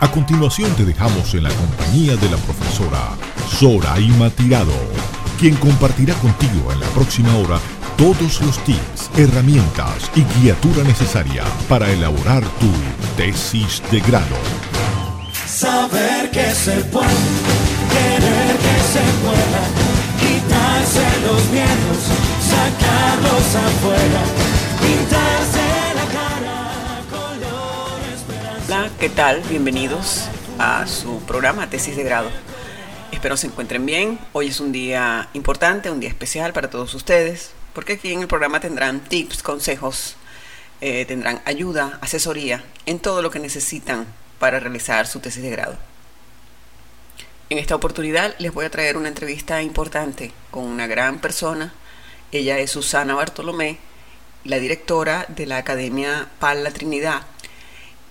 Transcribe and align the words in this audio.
A 0.00 0.08
continuación 0.12 0.72
te 0.76 0.84
dejamos 0.84 1.34
en 1.34 1.42
la 1.42 1.50
compañía 1.50 2.14
de 2.14 2.30
la 2.30 2.36
profesora 2.36 3.16
Soraima 3.50 4.30
Tirado, 4.30 4.72
quien 5.40 5.56
compartirá 5.56 6.14
contigo 6.14 6.72
en 6.72 6.78
la 6.78 6.86
próxima 6.88 7.34
hora 7.36 7.58
todos 7.96 8.40
los 8.42 8.62
tips, 8.62 9.10
herramientas 9.16 10.08
y 10.14 10.22
guiatura 10.38 10.84
necesaria 10.84 11.42
para 11.68 11.90
elaborar 11.90 12.44
tu 12.60 12.70
tesis 13.16 13.82
de 13.90 13.98
grado. 13.98 14.36
Saber 15.48 16.30
que 16.30 16.54
se 16.54 16.76
puede, 16.94 17.08
querer 17.90 18.56
que 18.56 18.76
se 18.92 19.04
pueda, 19.24 19.62
quitarse 20.22 21.06
los 21.26 21.42
miedos, 21.50 22.00
sacarlos 22.46 23.48
afuera, 23.66 24.22
pintarse 24.80 25.57
Hola, 28.70 28.90
¿qué 29.00 29.08
tal? 29.08 29.40
Bienvenidos 29.48 30.28
a 30.58 30.86
su 30.86 31.22
programa 31.22 31.70
Tesis 31.70 31.96
de 31.96 32.02
Grado. 32.02 32.28
Espero 33.10 33.38
se 33.38 33.46
encuentren 33.46 33.86
bien. 33.86 34.18
Hoy 34.34 34.48
es 34.48 34.60
un 34.60 34.72
día 34.72 35.30
importante, 35.32 35.90
un 35.90 36.00
día 36.00 36.10
especial 36.10 36.52
para 36.52 36.68
todos 36.68 36.92
ustedes, 36.92 37.52
porque 37.72 37.94
aquí 37.94 38.12
en 38.12 38.20
el 38.20 38.28
programa 38.28 38.60
tendrán 38.60 39.00
tips, 39.00 39.42
consejos, 39.42 40.16
eh, 40.82 41.06
tendrán 41.06 41.40
ayuda, 41.46 41.98
asesoría 42.02 42.62
en 42.84 42.98
todo 42.98 43.22
lo 43.22 43.30
que 43.30 43.38
necesitan 43.38 44.04
para 44.38 44.60
realizar 44.60 45.06
su 45.06 45.20
tesis 45.20 45.42
de 45.42 45.50
grado. 45.50 45.78
En 47.48 47.56
esta 47.56 47.74
oportunidad 47.74 48.34
les 48.38 48.52
voy 48.52 48.66
a 48.66 48.70
traer 48.70 48.98
una 48.98 49.08
entrevista 49.08 49.62
importante 49.62 50.30
con 50.50 50.64
una 50.64 50.86
gran 50.86 51.20
persona. 51.20 51.72
Ella 52.32 52.58
es 52.58 52.72
Susana 52.72 53.14
Bartolomé, 53.14 53.78
la 54.44 54.58
directora 54.58 55.24
de 55.28 55.46
la 55.46 55.56
Academia 55.56 56.28
Pala 56.38 56.70
Trinidad. 56.70 57.22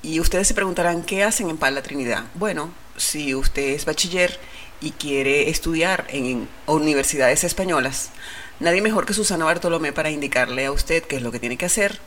Y 0.04 0.20
ustedes 0.20 0.48
se 0.48 0.54
preguntarán, 0.54 1.04
¿qué 1.04 1.24
hacen 1.24 1.50
en 1.50 1.58
Pala 1.58 1.82
Trinidad? 1.82 2.26
Bueno, 2.36 2.72
si 2.98 3.34
usted 3.34 3.70
es 3.70 3.86
bachiller 3.86 4.40
y 4.80 4.92
quiere 4.92 5.50
estudiar 5.50 6.06
en 6.10 6.48
universidades 6.68 7.44
españolas, 7.44 8.12
nadie 8.60 8.82
mejor 8.82 9.06
que 9.06 9.14
Susana 9.14 9.46
Bartolomé 9.46 9.94
para 9.94 10.12
indicarle 10.12 10.66
a 10.66 10.72
usted 10.72 11.04
qué 11.04 11.18
es 11.18 11.22
lo 11.22 11.32
que 11.32 11.40
tiene 11.40 11.58
que 11.58 11.66
hacer 11.66 12.00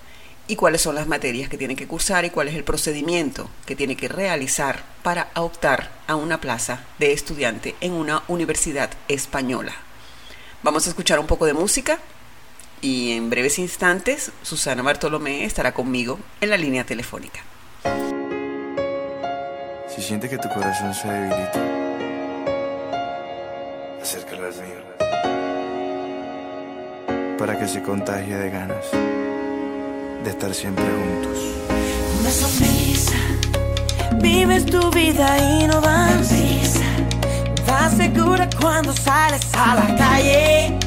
y 0.47 0.57
cuáles 0.57 0.83
son 0.83 0.95
las 0.95 1.07
materias 1.07 1.49
que 1.49 1.59
tiene 1.59 1.77
que 1.77 1.87
cursar 1.87 2.25
y 2.25 2.31
cuál 2.31 2.49
es 2.49 2.55
el 2.55 2.65
procedimiento 2.65 3.51
que 3.67 3.77
tiene 3.77 3.97
que 3.97 4.09
realizar 4.09 4.85
para 5.03 5.31
optar 5.35 5.91
a 6.07 6.17
una 6.17 6.41
plaza 6.41 6.85
de 6.99 7.13
estudiante 7.13 7.75
en 7.81 7.93
una 7.93 8.23
universidad 8.29 8.91
española. 9.09 9.75
Vamos 10.63 10.87
a 10.87 10.91
escuchar 10.91 11.19
un 11.19 11.27
poco 11.27 11.47
de 11.47 11.55
música 11.55 11.99
y 12.81 13.13
en 13.13 13.31
breves 13.31 13.59
instantes 13.59 14.33
Susana 14.43 14.83
Bartolomé 14.83 15.45
estará 15.45 15.73
conmigo 15.73 16.19
en 16.41 16.51
la 16.51 16.57
línea 16.57 16.85
telefónica. 16.85 17.50
Si 19.95 20.01
sientes 20.03 20.31
que 20.31 20.39
tu 20.39 20.49
corazón 20.49 20.95
se 20.95 21.09
debilita, 21.09 21.61
acércalo 24.01 24.47
al 24.47 24.55
mío. 24.55 24.81
Para 27.37 27.59
que 27.59 27.67
se 27.67 27.83
contagie 27.83 28.37
de 28.37 28.51
ganas 28.51 28.85
de 30.23 30.31
estar 30.31 30.55
siempre 30.55 30.85
juntos. 30.85 31.39
Una 32.21 32.31
sonrisa, 32.31 33.17
vives 34.23 34.65
tu 34.67 34.91
vida 34.91 35.37
y 35.39 35.67
no 35.67 35.81
vas 35.81 36.29
prisa. 36.29 36.85
Vas 37.67 37.93
segura 37.95 38.49
cuando 38.61 38.93
sales 38.93 39.43
a 39.55 39.75
la 39.75 39.97
calle. 39.97 40.79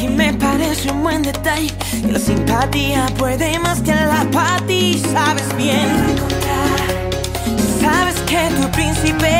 Y 0.00 0.08
me 0.08 0.32
parece 0.32 0.90
un 0.90 1.02
buen 1.02 1.22
detalle 1.22 1.72
que 2.00 2.12
la 2.12 2.18
simpatía 2.18 3.06
puede 3.18 3.58
más 3.58 3.82
que 3.82 3.94
la 3.94 4.22
apatía. 4.22 4.98
Sabes 5.12 5.56
bien, 5.56 6.16
que 8.28 8.50
tu 8.60 8.68
príncipe 8.72 9.32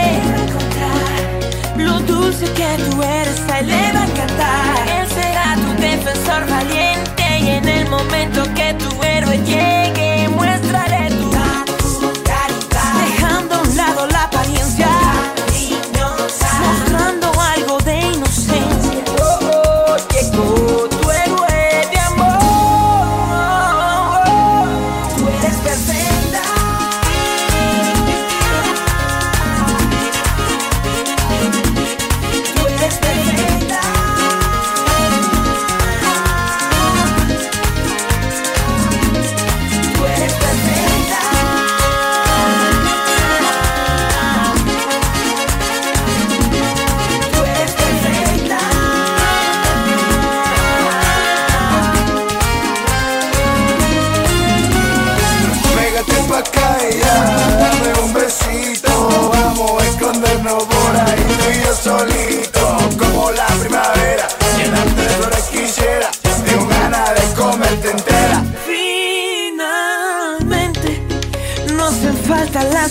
lo 1.77 2.01
dulce 2.01 2.47
que 2.55 2.83
tú 2.85 3.03
eres 3.03 3.41
a 3.53 3.61
le 3.61 3.93
va 3.93 4.01
a 4.01 4.07
encantar. 4.07 4.89
Él 4.99 5.07
será 5.09 5.57
tu 5.57 5.71
defensor 5.81 6.49
valiente 6.49 7.25
y 7.41 7.49
en 7.51 7.69
el 7.69 7.89
momento 7.91 8.43
que 8.55 8.73
tu 8.75 9.03
héroe 9.03 9.37
llegue 9.45 10.08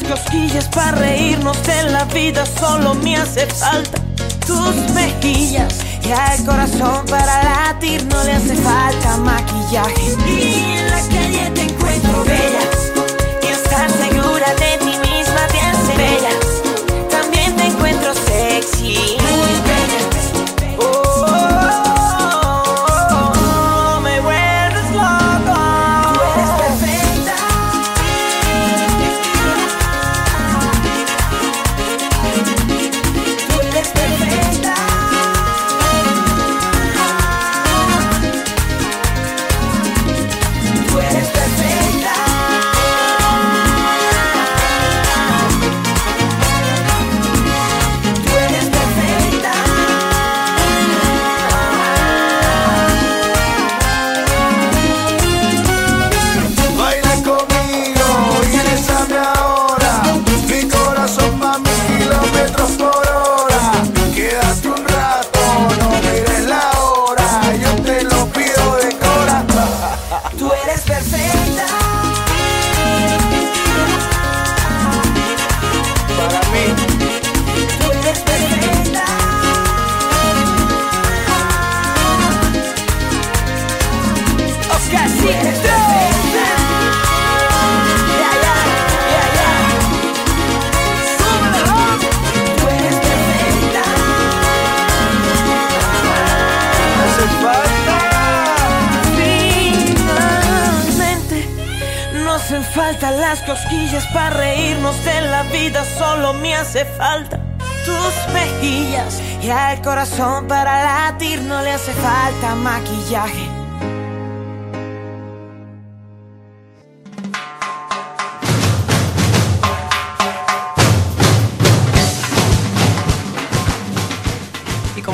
cosquillas 0.07 0.67
para 0.69 0.91
reírnos 0.91 1.61
de 1.63 1.83
la 1.91 2.05
vida, 2.05 2.45
solo 2.45 2.95
me 2.95 3.17
hace 3.17 3.45
falta 3.47 4.01
tus 4.45 4.75
mejillas 4.93 5.75
y 6.03 6.11
al 6.11 6.45
corazón 6.45 7.05
para 7.07 7.43
latir 7.43 8.05
no 8.05 8.23
le 8.23 8.33
hace 8.33 8.55
falta 8.55 9.17
maquillaje. 9.17 10.15
Y 10.27 10.77
en 10.77 10.89
la 10.89 11.01
calle 11.01 11.51
te 11.53 11.61
encuentro 11.63 12.23
bella 12.23 12.86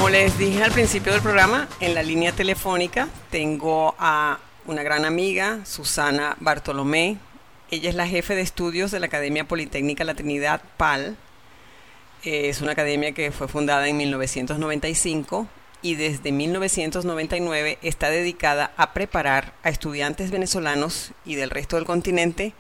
como 0.04 0.12
les 0.12 0.38
dije 0.38 0.62
al 0.62 0.74
principio 0.74 1.14
del 1.14 1.22
programa, 1.22 1.70
en 1.80 1.96
la 1.96 2.04
línea 2.04 2.34
telefónica 2.34 3.08
tengo 3.32 3.96
a 3.98 4.38
una 4.66 4.84
gran 4.84 5.06
amiga, 5.06 5.62
Susana 5.64 6.36
Bartolomé. 6.42 7.20
Ella 7.72 7.88
es 7.88 7.96
la 7.96 8.06
jefe 8.06 8.36
de 8.36 8.42
estudios 8.42 8.92
de 8.92 9.00
la 9.00 9.06
Academia 9.06 9.48
Politécnica 9.48 10.04
La 10.04 10.14
Trinidad 10.14 10.62
PAL. 10.76 11.16
Es 12.22 12.60
una 12.60 12.74
academia 12.74 13.14
que 13.14 13.32
fue 13.32 13.48
fundada 13.48 13.88
en 13.88 13.96
1995 13.96 15.48
y 15.82 15.96
desde 15.96 16.34
1999 16.34 17.78
está 17.82 18.10
dedicada 18.10 18.74
a 18.76 18.92
preparar 18.92 19.54
a 19.64 19.70
estudiantes 19.70 20.32
venezolanos 20.32 21.14
y 21.24 21.36
del 21.36 21.50
resto 21.50 21.78
del 21.78 21.86
continente 21.86 22.54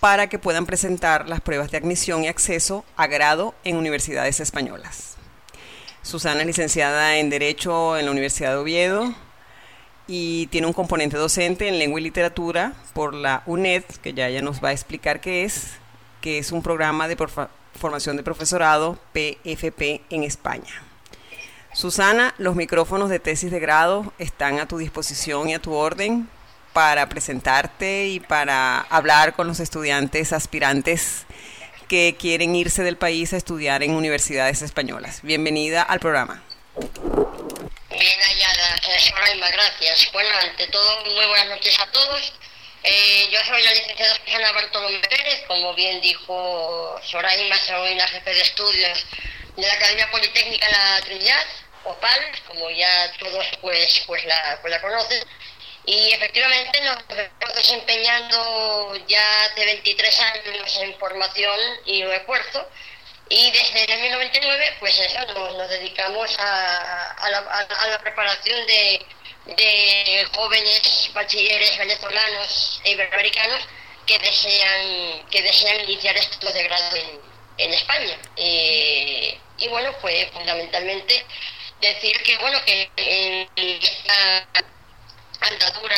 para 0.00 0.28
que 0.28 0.38
puedan 0.38 0.66
presentar 0.66 1.30
las 1.30 1.40
pruebas 1.40 1.70
de 1.70 1.78
admisión 1.78 2.24
y 2.24 2.28
acceso 2.28 2.84
a 2.98 3.06
grado 3.06 3.54
en 3.64 3.78
universidades 3.78 4.38
españolas. 4.40 5.13
Susana 6.04 6.42
es 6.42 6.46
licenciada 6.46 7.16
en 7.16 7.30
Derecho 7.30 7.96
en 7.96 8.04
la 8.04 8.10
Universidad 8.10 8.50
de 8.50 8.56
Oviedo 8.58 9.14
y 10.06 10.48
tiene 10.48 10.66
un 10.66 10.74
componente 10.74 11.16
docente 11.16 11.66
en 11.66 11.78
Lengua 11.78 11.98
y 11.98 12.02
Literatura 12.02 12.74
por 12.92 13.14
la 13.14 13.42
UNED, 13.46 13.84
que 14.02 14.12
ya 14.12 14.28
ella 14.28 14.42
nos 14.42 14.62
va 14.62 14.68
a 14.68 14.72
explicar 14.72 15.22
qué 15.22 15.44
es, 15.44 15.70
que 16.20 16.36
es 16.36 16.52
un 16.52 16.62
programa 16.62 17.08
de 17.08 17.16
formación 17.80 18.18
de 18.18 18.22
profesorado 18.22 18.98
PFP 19.14 20.02
en 20.10 20.24
España. 20.24 20.82
Susana, 21.72 22.34
los 22.36 22.54
micrófonos 22.54 23.08
de 23.08 23.18
tesis 23.18 23.50
de 23.50 23.58
grado 23.58 24.12
están 24.18 24.58
a 24.58 24.68
tu 24.68 24.76
disposición 24.76 25.48
y 25.48 25.54
a 25.54 25.62
tu 25.62 25.72
orden 25.72 26.28
para 26.74 27.08
presentarte 27.08 28.08
y 28.08 28.20
para 28.20 28.80
hablar 28.90 29.34
con 29.34 29.46
los 29.46 29.58
estudiantes 29.58 30.34
aspirantes 30.34 31.24
que 31.88 32.16
quieren 32.18 32.54
irse 32.54 32.82
del 32.82 32.96
país 32.96 33.32
a 33.32 33.36
estudiar 33.36 33.82
en 33.82 33.92
universidades 33.92 34.62
españolas. 34.62 35.20
Bienvenida 35.22 35.82
al 35.82 36.00
programa. 36.00 36.42
Bien 36.76 38.20
hallada, 38.20 38.76
eh, 38.88 39.40
gracias. 39.52 40.12
Bueno, 40.12 40.30
ante 40.40 40.66
todo, 40.68 41.04
muy 41.04 41.26
buenas 41.26 41.48
noches 41.48 41.78
a 41.78 41.86
todos. 41.90 42.32
Eh, 42.82 43.28
yo 43.30 43.38
soy 43.44 43.62
la 43.62 43.72
licenciada 43.72 44.14
Susana 44.16 44.52
Bartolomé 44.52 44.98
Pérez, 45.08 45.42
como 45.46 45.74
bien 45.74 46.00
dijo 46.00 47.00
Soraima, 47.02 47.56
soy 47.58 47.94
la 47.94 48.06
jefe 48.08 48.34
de 48.34 48.42
estudios 48.42 49.06
de 49.56 49.66
la 49.66 49.72
Academia 49.72 50.10
Politécnica 50.10 50.68
La 50.68 51.00
Trinidad, 51.02 51.46
OPAL, 51.84 52.20
como 52.46 52.70
ya 52.70 53.12
todos 53.18 53.46
pues, 53.60 54.02
pues, 54.06 54.24
la, 54.26 54.58
pues 54.60 54.70
la 54.70 54.82
conocen. 54.82 55.22
Y 55.86 56.12
efectivamente 56.12 56.80
nos 56.80 56.98
estamos 56.98 57.54
desempeñando 57.54 58.96
ya 59.06 59.44
hace 59.44 59.64
23 59.66 60.20
años 60.20 60.76
en 60.80 60.98
formación 60.98 61.60
y 61.84 62.04
refuerzo. 62.04 62.66
Y 63.28 63.50
desde 63.50 63.84
el 63.84 64.00
1999, 64.00 64.76
pues 64.80 64.98
eso, 64.98 65.26
nos, 65.34 65.56
nos 65.56 65.68
dedicamos 65.68 66.38
a, 66.38 67.10
a 67.12 67.30
la, 67.30 67.98
preparación 68.00 68.66
de, 68.66 69.06
de 69.46 70.26
jóvenes 70.34 71.10
bachilleres 71.12 71.76
venezolanos 71.78 72.80
e 72.84 72.90
iberoamericanos 72.92 73.60
que 74.06 74.18
desean, 74.18 75.26
que 75.30 75.42
desean 75.42 75.80
iniciar 75.82 76.16
estudios 76.16 76.54
de 76.54 76.62
grado 76.64 76.96
en, 76.96 77.20
en 77.58 77.74
España. 77.74 78.18
Eh, 78.36 79.38
y 79.58 79.68
bueno, 79.68 79.94
pues 80.00 80.30
fundamentalmente 80.32 81.24
decir 81.80 82.22
que 82.22 82.38
bueno, 82.38 82.58
que 82.64 82.90
en 82.96 83.82
esta 83.82 84.46
andadura. 85.46 85.96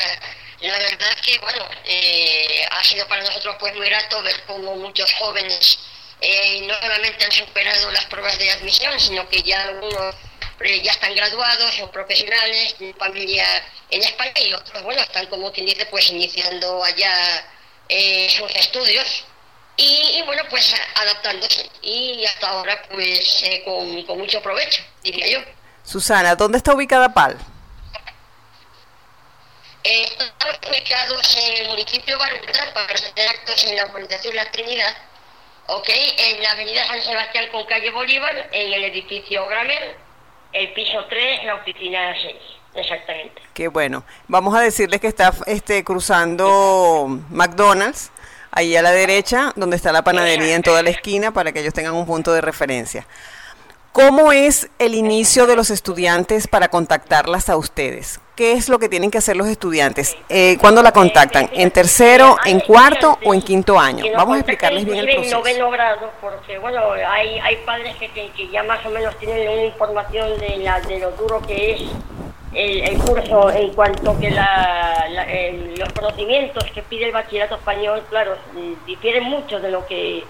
La 0.61 0.79
verdad 0.79 1.17
que, 1.23 1.39
bueno, 1.39 1.69
eh, 1.85 2.67
ha 2.71 2.83
sido 2.83 3.07
para 3.09 3.23
nosotros 3.23 3.57
pues 3.61 3.75
muy 3.75 3.89
grato 3.89 4.23
ver 4.23 4.43
cómo 4.47 4.77
muchos 4.77 5.13
jóvenes 5.15 5.79
eh, 6.21 6.63
no 6.67 6.75
solamente 6.81 7.25
han 7.25 7.33
superado 7.33 7.91
las 7.91 8.07
pruebas 8.07 8.39
de 8.39 8.51
admisión, 8.51 8.99
sino 8.99 9.29
que 9.29 9.43
ya 9.43 9.63
algunos 9.65 10.15
eh, 10.61 10.81
ya 10.83 10.93
están 10.93 11.15
graduados, 11.15 11.75
son 11.75 11.91
profesionales, 11.91 12.75
tienen 12.79 12.97
familia 12.97 13.45
en 13.91 14.03
España 14.03 14.41
y 14.41 14.55
otros, 14.55 14.83
bueno, 14.83 15.03
están 15.03 15.27
como 15.27 15.53
quien 15.53 15.67
dice, 15.67 15.85
pues 15.87 16.11
iniciando 16.11 16.83
allá 16.83 17.45
eh, 17.89 18.29
sus 18.31 18.51
estudios 18.57 19.25
y, 19.77 20.19
y, 20.19 20.23
bueno, 20.23 20.43
pues 20.49 20.75
adaptándose 20.95 21.71
y 21.83 22.25
hasta 22.25 22.49
ahora 22.49 22.83
pues 22.91 23.43
eh, 23.43 23.63
con, 23.65 24.03
con 24.05 24.19
mucho 24.19 24.41
provecho, 24.43 24.83
diría 25.03 25.29
yo. 25.29 25.41
Susana, 25.85 26.35
¿dónde 26.35 26.57
está 26.59 26.73
ubicada 26.75 27.13
PAL? 27.13 27.37
Eh, 29.89 30.03
Estamos 30.03 30.59
ubicados 30.69 31.37
en 31.37 31.63
el 31.63 31.69
municipio 31.69 32.19
Baruta 32.19 32.75
para 32.75 32.93
hacer 32.93 33.29
actos 33.29 33.65
en 33.67 33.77
la 33.77 33.87
urbanización 33.87 34.35
La 34.35 34.51
Trinidad, 34.51 34.93
ok, 35.69 35.89
en 36.19 36.43
la 36.43 36.51
avenida 36.51 36.85
San 36.89 37.01
Sebastián 37.03 37.45
con 37.53 37.65
calle 37.67 37.93
Bolívar, 37.93 38.49
en 38.51 38.73
el 38.73 38.83
edificio 38.83 39.47
Gramer, 39.47 39.97
el 40.53 40.73
piso 40.73 41.05
3, 41.09 41.45
la 41.45 41.55
oficina 41.55 42.13
6, 42.21 42.35
exactamente. 42.75 43.43
Qué 43.55 43.69
bueno. 43.69 44.05
Vamos 44.27 44.57
a 44.57 44.61
decirles 44.61 45.01
que 45.01 45.07
está 45.07 45.33
este, 45.47 45.85
cruzando 45.85 47.07
McDonald's, 47.31 48.11
ahí 48.51 48.75
a 48.75 48.83
la 48.83 48.91
derecha, 48.91 49.53
donde 49.55 49.77
está 49.77 49.93
la 49.93 50.03
panadería 50.03 50.57
en 50.57 50.63
toda 50.65 50.83
la 50.83 50.91
esquina, 50.91 51.31
para 51.31 51.53
que 51.53 51.61
ellos 51.61 51.75
tengan 51.75 51.95
un 51.95 52.07
punto 52.07 52.33
de 52.33 52.41
referencia. 52.41 53.07
¿Cómo 53.97 54.31
es 54.31 54.69
el 54.79 54.95
inicio 54.95 55.47
de 55.47 55.57
los 55.57 55.71
estudiantes 55.71 56.47
para 56.49 56.69
contactarlas 56.69 57.49
a 57.49 57.57
ustedes? 57.57 58.21
¿Qué 58.35 58.53
es 58.53 58.69
lo 58.69 58.79
que 58.79 58.91
tienen 58.91 59.11
que 59.11 59.17
hacer 59.17 59.39
los 59.39 59.47
estudiantes? 59.47 60.15
Eh, 60.29 60.59
¿Cuándo 60.61 60.83
la 60.83 60.93
contactan? 60.93 61.49
¿En 61.55 61.71
tercero, 61.71 62.37
en 62.45 62.61
cuarto 62.61 63.19
o 63.25 63.33
en 63.33 63.41
quinto 63.41 63.79
año? 63.81 64.05
Vamos 64.15 64.35
a 64.37 64.41
explicarles 64.41 64.85
bien 64.85 64.99
el 64.99 65.07
proceso. 65.15 65.37
En 65.39 65.41
noveno 65.43 65.71
grado, 65.71 66.11
porque 66.21 66.59
bueno, 66.59 66.79
hay, 67.09 67.39
hay 67.39 67.57
padres 67.65 67.97
que, 67.97 68.11
que, 68.11 68.49
ya 68.53 68.63
más 68.65 68.85
o 68.85 68.91
menos 68.91 69.17
tienen 69.17 69.49
una 69.49 69.65
información 69.65 70.39
de, 70.41 70.59
la, 70.59 70.79
de 70.83 70.99
lo 70.99 71.13
duro 71.13 71.41
que 71.47 71.73
es 71.73 71.83
el, 72.53 72.83
el 72.83 72.99
curso 72.99 73.51
en 73.51 73.73
cuanto 73.73 74.21
que 74.21 74.31
la, 74.31 75.07
la- 75.09 75.25
el- 75.33 75.75
los 75.79 75.91
conocimientos 75.95 76.65
que 76.75 76.83
pide 76.83 77.07
el 77.07 77.13
bachillerato 77.13 77.55
español, 77.55 78.03
claro, 78.11 78.37
difieren 78.87 79.25
mucho 79.25 79.59
de 79.59 79.71
lo 79.71 79.87
que 79.87 80.23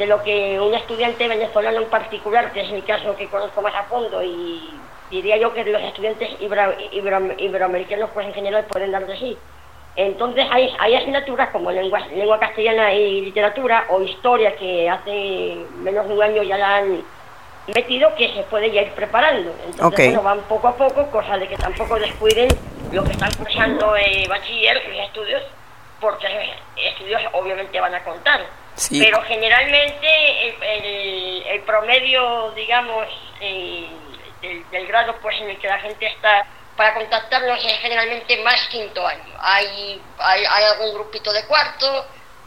de 0.00 0.06
lo 0.06 0.22
que 0.22 0.58
un 0.58 0.72
estudiante 0.74 1.28
venezolano 1.28 1.78
en 1.82 1.88
particular, 1.90 2.52
que 2.52 2.62
es 2.62 2.72
el 2.72 2.82
caso 2.84 3.14
que 3.16 3.28
conozco 3.28 3.60
más 3.60 3.74
a 3.74 3.82
fondo, 3.82 4.22
y 4.22 4.70
diría 5.10 5.36
yo 5.36 5.52
que 5.52 5.62
los 5.62 5.82
estudiantes 5.82 6.30
ibero- 6.40 6.74
ibero- 6.92 7.34
iberoamericanos 7.36 8.08
pues 8.14 8.26
en 8.26 8.32
general 8.32 8.64
pueden 8.64 8.92
dar 8.92 9.06
de 9.06 9.14
sí. 9.18 9.36
Entonces 9.96 10.46
hay, 10.50 10.74
hay 10.78 10.94
asignaturas 10.94 11.50
como 11.50 11.70
lengua, 11.70 12.00
lengua 12.14 12.38
castellana 12.40 12.94
y 12.94 13.20
literatura 13.20 13.84
o 13.90 14.00
historia 14.00 14.56
que 14.56 14.88
hace 14.88 15.66
menos 15.82 16.08
de 16.08 16.14
un 16.14 16.22
año 16.22 16.42
ya 16.44 16.56
la 16.56 16.76
han 16.76 17.02
metido 17.74 18.14
que 18.14 18.32
se 18.32 18.42
puede 18.44 18.70
ya 18.70 18.80
ir 18.80 18.92
preparando. 18.92 19.52
Entonces 19.66 19.82
Ok. 19.82 19.96
bueno, 19.98 20.22
van 20.22 20.40
poco 20.48 20.68
a 20.68 20.76
poco, 20.76 21.10
cosa 21.10 21.36
de 21.36 21.46
que 21.46 21.56
tampoco 21.56 21.98
descuiden 21.98 22.48
lo 22.90 23.04
que 23.04 23.12
están 23.12 23.30
cursando 23.36 23.94
eh, 23.96 24.24
bachiller, 24.30 24.80
sus 24.82 24.94
estudios, 24.96 25.42
porque 26.00 26.26
estudios 26.76 27.20
obviamente 27.34 27.78
van 27.78 27.94
a 27.94 28.02
contar. 28.02 28.40
Sí. 28.76 29.00
Pero 29.00 29.22
generalmente 29.22 30.48
el, 30.48 30.62
el- 30.62 31.42
el 31.46 31.60
promedio, 31.62 32.50
digamos, 32.52 33.06
eh, 33.40 33.88
del, 34.40 34.68
del 34.70 34.86
grado 34.86 35.16
pues 35.20 35.36
en 35.40 35.50
el 35.50 35.58
que 35.58 35.66
la 35.68 35.78
gente 35.80 36.06
está 36.06 36.46
para 36.76 36.94
contactarnos 36.94 37.58
es 37.64 37.78
generalmente 37.80 38.42
más 38.42 38.58
quinto 38.68 39.06
año. 39.06 39.34
Hay, 39.38 40.00
hay, 40.18 40.44
hay 40.48 40.64
algún 40.64 40.94
grupito 40.94 41.30
de 41.32 41.44
cuarto, 41.44 42.06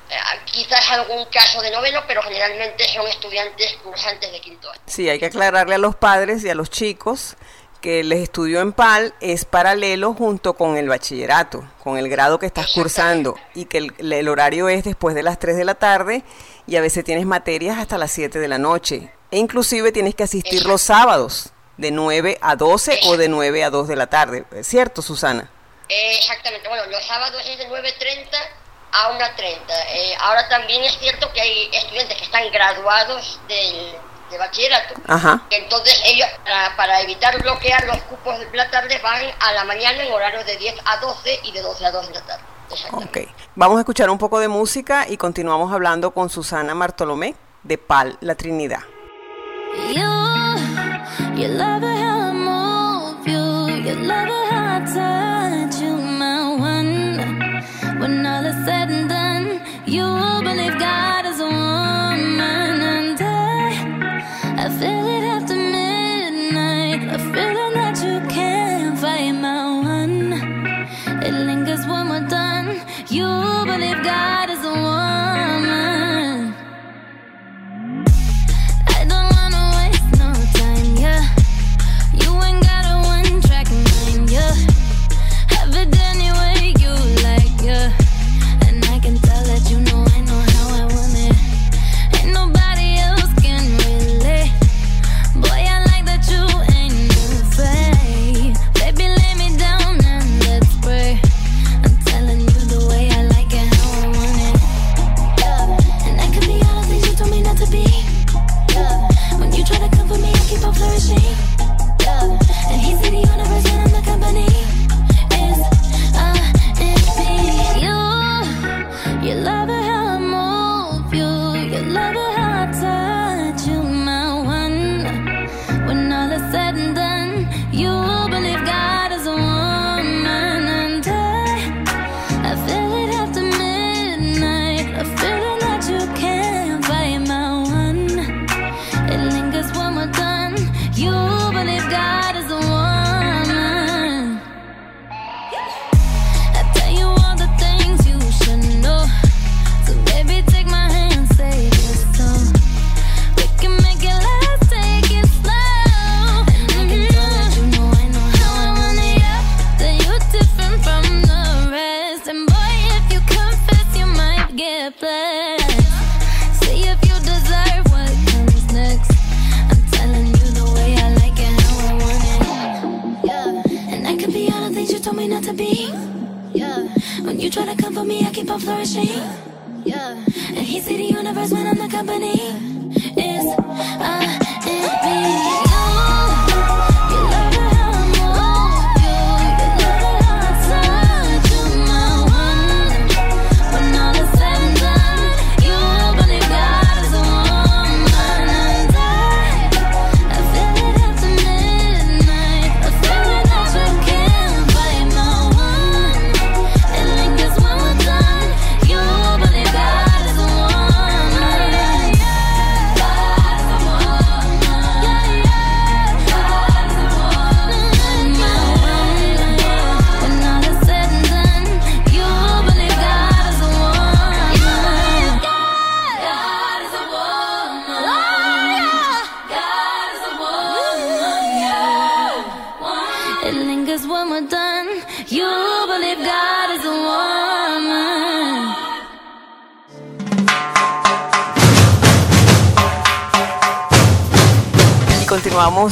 eh, 0.10 0.16
quizás 0.46 0.90
algún 0.92 1.26
caso 1.26 1.62
de 1.62 1.70
noveno, 1.70 2.02
pero 2.08 2.24
generalmente 2.24 2.84
son 2.86 3.08
estudiantes 3.08 3.74
cursantes 3.84 4.32
de 4.32 4.40
quinto 4.42 4.72
año. 4.72 4.82
Sí, 4.88 5.08
hay 5.10 5.20
que 5.20 5.28
aclararle 5.28 5.76
a 5.76 5.78
los 5.78 5.96
padres 5.96 6.44
y 6.44 6.50
a 6.50 6.56
los 6.56 6.72
chicos 6.72 7.36
que 7.84 8.00
el 8.00 8.14
estudio 8.14 8.62
en 8.62 8.72
PAL 8.72 9.14
es 9.20 9.44
paralelo 9.44 10.14
junto 10.14 10.54
con 10.54 10.78
el 10.78 10.88
bachillerato, 10.88 11.70
con 11.84 11.98
el 11.98 12.08
grado 12.08 12.40
que 12.40 12.46
estás 12.46 12.72
cursando 12.74 13.36
y 13.54 13.66
que 13.66 13.80
el, 13.80 14.14
el 14.14 14.30
horario 14.30 14.70
es 14.70 14.86
después 14.86 15.14
de 15.16 15.22
las 15.22 15.38
3 15.38 15.58
de 15.58 15.66
la 15.66 15.76
tarde 15.76 16.24
y 16.66 16.78
a 16.78 16.82
veces 16.82 17.04
tienes 17.04 17.26
materias 17.26 17.78
hasta 17.78 17.98
las 17.98 18.10
7 18.12 18.40
de 18.40 18.48
la 18.48 18.58
noche. 18.58 19.12
E 19.32 19.38
inclusive 19.38 19.92
tienes 19.92 20.16
que 20.16 20.24
asistir 20.24 20.66
los 20.66 20.82
sábados 20.82 21.52
de 21.76 21.92
9 21.92 22.38
a 22.42 22.56
12 22.56 23.02
o 23.08 23.18
de 23.18 23.28
9 23.28 23.66
a 23.66 23.70
2 23.70 23.90
de 23.90 23.96
la 23.98 24.08
tarde. 24.08 24.46
¿Es 24.56 24.66
cierto, 24.66 25.02
Susana? 25.02 25.52
Exactamente, 25.90 26.70
bueno, 26.70 26.86
los 26.86 27.06
sábados 27.06 27.44
es 27.46 27.58
de 27.58 27.68
9.30 27.68 28.30
a 28.94 29.12
1.30. 29.12 29.60
Eh, 29.90 30.16
ahora 30.22 30.48
también 30.48 30.86
es 30.86 30.98
cierto 31.00 31.30
que 31.34 31.42
hay 31.42 31.70
estudiantes 31.74 32.18
que 32.18 32.24
están 32.24 32.50
graduados 32.50 33.42
del, 33.50 33.98
de 34.32 34.38
bachillerato, 34.38 34.96
Ajá. 35.08 35.42
entonces 35.50 36.02
ellos, 36.06 36.28
para, 36.44 36.76
para 36.76 37.02
evitar 37.02 37.40
bloquear 37.42 37.86
los 37.86 37.98
cupos 38.04 38.40
de 38.40 38.48
la 38.58 38.70
tarde, 38.72 39.00
van 39.04 39.22
a 39.40 39.52
la 39.54 39.64
mañana 39.64 40.04
en 40.04 40.12
horario 40.12 40.44
de 40.44 40.58
10 40.58 40.76
a 40.86 40.98
12 40.98 41.40
y 41.44 41.52
de 41.52 41.62
12 41.62 41.86
a 41.86 41.92
2 41.92 42.08
de 42.08 42.14
la 42.14 42.22
tarde. 42.22 42.44
Ok. 42.92 43.18
Vamos 43.56 43.78
a 43.78 43.82
escuchar 43.82 44.10
un 44.10 44.18
poco 44.18 44.40
de 44.40 44.48
música 44.48 45.06
y 45.08 45.18
continuamos 45.18 45.72
hablando 45.72 46.12
con 46.12 46.30
Susana 46.30 46.74
Martolomé 46.74 47.36
de 47.62 47.78
PAL 47.78 48.18
La 48.22 48.34
Trinidad. 48.36 48.80
You, 49.94 50.02
you 51.36 51.48
love 51.50 51.84
it 51.84 51.98
how 52.00 52.30
I 52.30 52.34
move 52.34 53.28
you. 53.28 53.90
You 53.90 53.96
love 54.06 54.28
it 54.28 54.52
how 54.52 54.78
I 54.78 55.66
touch 55.66 55.82
you, 55.82 55.98
my 55.98 56.56
one. 56.60 58.00
When 58.00 58.26
all 58.26 58.46
is 58.46 58.56
said 58.66 58.90
and 58.90 59.10
done, 59.10 59.62
you 59.86 60.04
believe 60.44 60.78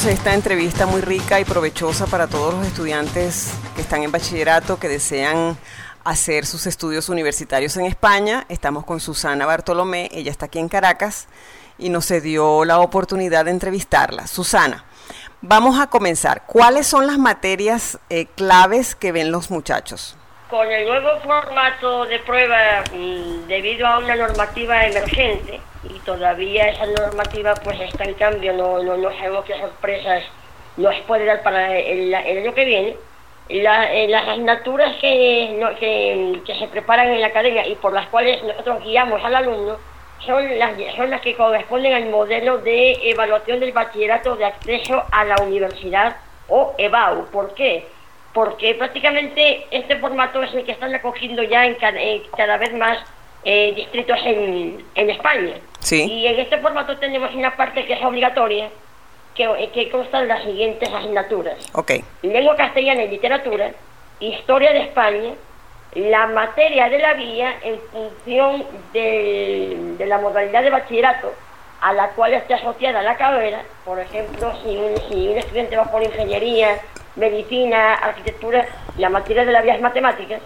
esta 0.06 0.34
entrevista 0.34 0.88
muy 0.88 1.02
rica 1.02 1.40
y 1.40 1.46
provechosa 1.46 2.08
para 2.08 2.26
todos 2.26 2.56
los 2.56 2.66
estudiantes 2.66 3.54
que 3.76 3.82
están 3.82 4.02
en 4.02 4.12
bachillerato, 4.12 4.80
que 4.80 4.88
desean 4.88 5.58
hacer 6.04 6.48
sus 6.48 6.66
estudios 6.66 7.08
universitarios 7.10 7.78
en 7.78 7.86
España. 7.86 8.46
Estamos 8.50 8.84
con 8.84 9.00
Susana 9.00 9.46
Bartolomé, 9.46 10.10
ella 10.12 10.32
está 10.32 10.48
aquí 10.48 10.58
en 10.58 10.70
Caracas 10.70 11.28
y 11.78 11.90
nos 11.90 12.08
dio 12.08 12.66
la 12.66 12.80
oportunidad 12.80 13.46
de 13.46 13.52
entrevistarla. 13.52 14.26
Susana, 14.26 14.86
vamos 15.42 15.80
a 15.80 15.88
comenzar. 15.88 16.48
¿Cuáles 16.48 16.88
son 16.88 17.06
las 17.06 17.20
materias 17.20 18.00
eh, 18.10 18.26
claves 18.36 18.96
que 18.96 19.12
ven 19.12 19.32
los 19.32 19.52
muchachos? 19.52 20.18
Con 20.50 20.68
el 20.68 20.88
nuevo 20.88 21.10
formato 21.22 22.06
de 22.06 22.18
prueba, 22.20 22.84
mm, 22.92 23.48
debido 23.48 23.86
a 23.86 24.00
una 24.00 24.16
normativa 24.16 24.84
emergente, 24.84 25.62
y 25.84 26.00
todavía 26.00 26.70
esa 26.70 26.86
normativa 26.86 27.56
pues 27.64 27.80
está 27.82 28.06
en 28.06 28.14
cambio, 28.16 28.54
no, 28.54 28.82
no, 28.84 28.98
no 28.98 29.10
sabemos 29.12 29.46
qué 29.46 29.58
sorpresas 29.60 30.24
nos 30.78 30.96
puede 31.02 31.26
dar 31.26 31.42
para 31.44 31.78
el, 31.78 32.14
el 32.14 32.38
año 32.38 32.54
que 32.54 32.66
viene, 32.66 32.96
la- 33.50 33.92
eh, 33.94 34.08
las 34.08 34.28
asignaturas 34.28 34.96
que, 34.98 35.56
no- 35.60 35.76
que, 35.78 36.40
que 36.46 36.56
se 36.56 36.68
preparan 36.68 37.10
en 37.10 37.22
la 37.22 37.28
academia 37.28 37.68
y 37.68 37.76
por 37.76 37.94
las 37.94 38.08
cuales 38.08 38.42
nosotros 38.44 38.84
guiamos 38.84 39.24
al 39.24 39.36
alumno 39.36 39.78
son 40.26 40.58
las, 40.60 40.74
son 40.96 41.10
las 41.10 41.20
que 41.22 41.36
corresponden 41.36 41.94
al 41.94 42.06
modelo 42.10 42.60
de 42.60 43.10
evaluación 43.10 43.60
del 43.60 43.72
bachillerato 43.72 44.36
de 44.36 44.46
acceso 44.46 45.04
a 45.12 45.26
la 45.26 45.36
universidad 45.42 46.16
o 46.48 46.76
EBAU. 46.78 47.26
¿Por 47.32 47.56
qué? 47.56 47.88
Porque 48.32 48.76
prácticamente 48.76 49.66
este 49.72 49.98
formato 49.98 50.44
es 50.44 50.54
el 50.54 50.64
que 50.64 50.74
están 50.74 50.94
acogiendo 50.94 51.42
ya 51.44 51.66
en 51.66 51.74
cada, 51.76 52.00
en 52.00 52.22
cada 52.38 52.58
vez 52.58 52.72
más 52.74 53.00
eh, 53.44 53.74
distritos 53.76 54.18
en, 54.26 54.84
en 54.96 55.10
España. 55.10 55.54
Sí. 55.80 56.04
Y 56.12 56.28
en 56.28 56.40
este 56.40 56.58
formato 56.60 56.98
tenemos 56.98 57.34
una 57.34 57.56
parte 57.56 57.86
que 57.86 57.94
es 57.94 58.04
obligatoria, 58.04 58.70
que, 59.36 59.70
que 59.74 59.90
consta 59.90 60.22
de 60.22 60.28
las 60.28 60.44
siguientes 60.44 60.90
asignaturas 60.94 61.56
lengua 62.22 62.56
castellana 62.56 63.04
y 63.04 63.08
literatura, 63.10 63.72
historia 64.20 64.72
de 64.74 64.82
España, 64.82 65.34
la 65.96 66.28
materia 66.28 66.88
de 66.90 67.00
la 67.00 67.14
vía 67.16 67.54
en 67.64 67.80
función 67.92 68.64
del- 68.94 69.98
de 69.98 70.06
la 70.06 70.18
modalidad 70.20 70.62
de 70.64 70.70
bachillerato 70.70 71.34
a 71.82 71.94
la 71.94 72.10
cual 72.10 72.34
esté 72.34 72.54
asociada 72.54 73.02
la 73.02 73.18
carrera, 73.18 73.64
por 73.84 74.00
ejemplo, 74.00 74.54
si 74.64 74.78
un, 74.78 74.96
si 75.10 75.28
un 75.30 75.38
estudiante 75.38 75.76
va 75.76 75.86
por 75.92 76.04
ingeniería, 76.04 76.78
medicina, 77.16 77.96
arquitectura, 77.96 78.66
la 78.98 79.10
materia 79.10 79.44
de 79.46 79.52
la 79.52 79.62
vía 79.62 79.76
es 79.76 79.82
matemáticas, 79.82 80.42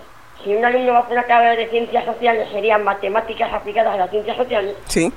si 0.45 0.55
un 0.55 0.63
alumno 0.63 0.93
va 0.93 1.03
por 1.03 1.13
una 1.13 1.23
carrera 1.23 1.55
de 1.55 1.67
ciencias 1.67 2.05
sociales 2.05 2.47
serían 2.51 2.83
matemáticas 2.83 3.51
aplicadas 3.51 3.95
a 3.95 3.97
las 3.97 4.11
ciencias 4.11 4.37
sociales, 4.37 4.75
sí, 4.85 5.11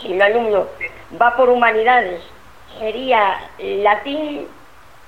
si 0.00 0.12
un 0.12 0.22
alumno 0.22 0.66
va 1.20 1.36
por 1.36 1.48
humanidades, 1.48 2.22
sería 2.80 3.38
latín. 3.60 4.48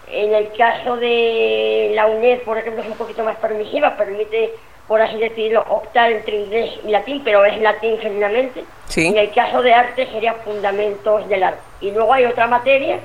En 0.06 0.34
el 0.34 0.52
caso 0.52 0.98
de 0.98 1.92
la 1.94 2.06
UNED, 2.06 2.42
por 2.42 2.58
ejemplo, 2.58 2.82
es 2.82 2.88
un 2.90 2.96
poquito 2.96 3.24
más 3.24 3.36
permisiva, 3.36 3.96
permite 3.96 4.52
por 4.86 5.00
así 5.00 5.16
decirlo, 5.16 5.64
optar 5.68 6.12
entre 6.12 6.36
inglés 6.36 6.78
y 6.84 6.90
latín, 6.90 7.22
pero 7.24 7.42
es 7.44 7.58
latín 7.60 7.98
genuinamente. 7.98 8.64
Sí. 8.86 9.06
En 9.06 9.16
el 9.16 9.32
caso 9.32 9.62
de 9.62 9.72
arte 9.72 10.06
sería 10.08 10.34
fundamentos 10.34 11.26
del 11.28 11.42
arte. 11.42 11.60
Y 11.80 11.90
luego 11.90 12.12
hay 12.12 12.26
otra 12.26 12.46
materia 12.46 12.98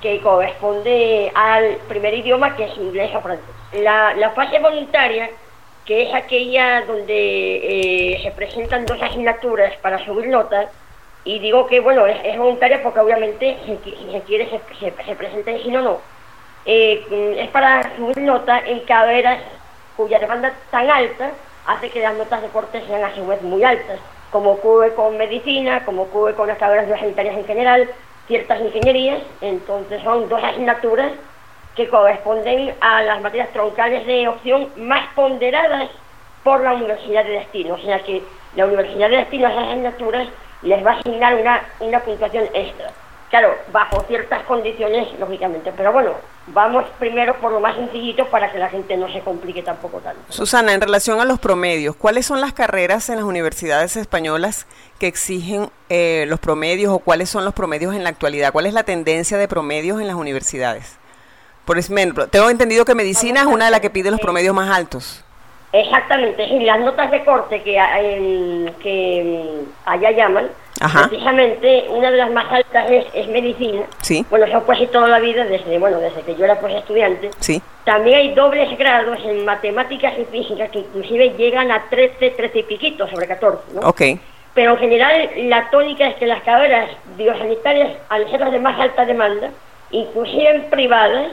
que 0.00 0.20
corresponde 0.20 1.30
al 1.34 1.76
primer 1.88 2.14
idioma, 2.14 2.56
que 2.56 2.64
es 2.64 2.76
inglés 2.78 3.14
o 3.14 3.20
francés. 3.20 3.44
La, 3.74 4.14
la 4.14 4.30
fase 4.30 4.58
voluntaria, 4.58 5.28
que 5.86 6.02
es 6.02 6.14
aquella 6.14 6.82
donde 6.82 8.16
eh, 8.16 8.20
se 8.22 8.30
presentan 8.32 8.84
dos 8.86 9.00
asignaturas 9.00 9.74
para 9.76 10.04
subir 10.04 10.28
notas, 10.28 10.66
y 11.24 11.38
digo 11.38 11.66
que, 11.66 11.80
bueno, 11.80 12.06
es, 12.06 12.18
es 12.24 12.36
voluntaria 12.38 12.82
porque 12.82 13.00
obviamente 13.00 13.56
si, 13.64 14.12
se 14.12 14.20
quiere 14.22 14.48
se, 14.48 14.60
se, 14.78 15.04
se 15.04 15.16
presenta 15.16 15.50
y 15.52 15.62
si 15.62 15.70
no, 15.70 15.82
no. 15.82 16.00
Eh, 16.64 17.04
mm, 17.08 17.38
es 17.38 17.48
para 17.50 17.96
subir 17.96 18.18
nota 18.18 18.58
en 18.60 18.80
carreras 18.80 19.40
cuya 19.96 20.18
demanda 20.18 20.52
tan 20.70 20.90
alta 20.90 21.30
hace 21.66 21.90
que 21.90 22.00
las 22.00 22.14
notas 22.16 22.42
de 22.42 22.48
corte 22.48 22.82
sean 22.86 23.04
a 23.04 23.14
su 23.14 23.26
vez 23.26 23.40
muy 23.42 23.62
altas, 23.64 23.98
como 24.30 24.52
ocurre 24.52 24.94
con 24.94 25.16
medicina, 25.16 25.84
como 25.84 26.02
ocurre 26.02 26.34
con 26.34 26.48
las 26.48 26.58
carreras 26.58 26.88
sanitarias 26.88 27.36
en 27.36 27.44
general, 27.44 27.88
ciertas 28.26 28.60
ingenierías, 28.60 29.22
entonces 29.40 30.02
son 30.02 30.28
dos 30.28 30.42
asignaturas 30.42 31.12
que 31.76 31.88
corresponden 31.88 32.74
a 32.80 33.02
las 33.02 33.20
materias 33.20 33.50
troncales 33.52 34.06
de 34.06 34.26
opción 34.28 34.68
más 34.76 35.06
ponderadas 35.14 35.88
por 36.42 36.62
la 36.62 36.72
Universidad 36.72 37.24
de 37.24 37.32
Destino, 37.32 37.74
o 37.74 37.78
sea 37.78 38.02
que 38.02 38.22
la 38.54 38.66
Universidad 38.66 39.10
de 39.10 39.16
Destino 39.18 39.46
a 39.46 39.50
esas 39.50 39.68
asignaturas 39.68 40.28
les 40.62 40.84
va 40.84 40.92
a 40.92 40.98
asignar 40.98 41.34
una, 41.34 41.62
una 41.80 42.00
puntuación 42.00 42.44
extra. 42.54 42.90
Claro, 43.28 43.56
bajo 43.72 44.02
ciertas 44.06 44.44
condiciones, 44.44 45.08
lógicamente, 45.18 45.72
pero 45.76 45.92
bueno, 45.92 46.12
vamos 46.46 46.84
primero 46.98 47.34
por 47.40 47.50
lo 47.50 47.58
más 47.58 47.74
sencillito 47.74 48.24
para 48.26 48.52
que 48.52 48.58
la 48.58 48.68
gente 48.68 48.96
no 48.96 49.12
se 49.12 49.20
complique 49.20 49.62
tampoco 49.62 49.98
tanto. 49.98 50.20
Susana, 50.28 50.72
en 50.72 50.80
relación 50.80 51.20
a 51.20 51.24
los 51.24 51.40
promedios, 51.40 51.96
¿cuáles 51.96 52.24
son 52.24 52.40
las 52.40 52.52
carreras 52.52 53.08
en 53.08 53.16
las 53.16 53.24
universidades 53.24 53.96
españolas 53.96 54.66
que 55.00 55.08
exigen 55.08 55.70
eh, 55.88 56.24
los 56.28 56.38
promedios 56.38 56.92
o 56.92 57.00
cuáles 57.00 57.28
son 57.28 57.44
los 57.44 57.52
promedios 57.52 57.94
en 57.94 58.04
la 58.04 58.10
actualidad? 58.10 58.52
¿Cuál 58.52 58.66
es 58.66 58.74
la 58.74 58.84
tendencia 58.84 59.36
de 59.36 59.48
promedios 59.48 60.00
en 60.00 60.06
las 60.06 60.16
universidades? 60.16 60.96
Por 61.66 61.76
ejemplo, 61.78 62.28
tengo 62.28 62.48
entendido 62.48 62.84
que 62.86 62.94
medicina 62.94 63.40
es 63.40 63.46
una 63.46 63.66
de 63.66 63.70
las 63.72 63.80
que 63.80 63.90
pide 63.90 64.10
los 64.10 64.20
promedios 64.20 64.54
más 64.54 64.70
altos. 64.74 65.22
Exactamente, 65.72 66.46
sí, 66.48 66.60
las 66.60 66.78
notas 66.80 67.10
de 67.10 67.22
corte 67.24 67.60
que, 67.62 67.76
en- 67.76 68.72
que 68.82 69.44
mm, 69.66 69.88
allá 69.90 70.10
llaman, 70.12 70.48
Ajá. 70.80 71.08
precisamente 71.08 71.86
una 71.90 72.10
de 72.10 72.16
las 72.18 72.30
más 72.30 72.50
altas 72.50 72.90
es, 72.90 73.04
es 73.12 73.28
medicina. 73.28 73.82
Sí. 74.00 74.24
Bueno, 74.30 74.46
eso 74.46 74.62
pues 74.64 74.90
toda 74.90 75.08
la 75.08 75.18
vida, 75.18 75.44
desde, 75.44 75.76
bueno, 75.78 75.98
desde 75.98 76.22
que 76.22 76.34
yo 76.36 76.44
era 76.44 76.58
pues 76.60 76.72
estudiante. 76.74 77.30
Sí. 77.40 77.60
También 77.84 78.18
hay 78.18 78.34
dobles 78.34 78.78
grados 78.78 79.18
en 79.24 79.44
matemáticas 79.44 80.14
y 80.18 80.24
física 80.26 80.68
que 80.68 80.78
inclusive 80.78 81.30
llegan 81.36 81.70
a 81.70 81.82
13, 81.90 82.30
13 82.30 82.58
y 82.60 82.62
piquitos 82.62 83.10
sobre 83.10 83.26
14, 83.26 83.58
¿no? 83.74 83.80
Ok. 83.88 84.02
Pero 84.54 84.72
en 84.72 84.78
general 84.78 85.30
la 85.48 85.68
tónica 85.70 86.06
es 86.06 86.14
que 86.14 86.26
las 86.26 86.42
carreras 86.42 86.88
biosanitarias, 87.16 87.90
al 88.08 88.30
ser 88.30 88.40
las 88.40 88.52
de 88.52 88.60
más 88.60 88.80
alta 88.80 89.04
demanda, 89.04 89.50
inclusive 89.90 90.48
en 90.50 90.70
privadas, 90.70 91.32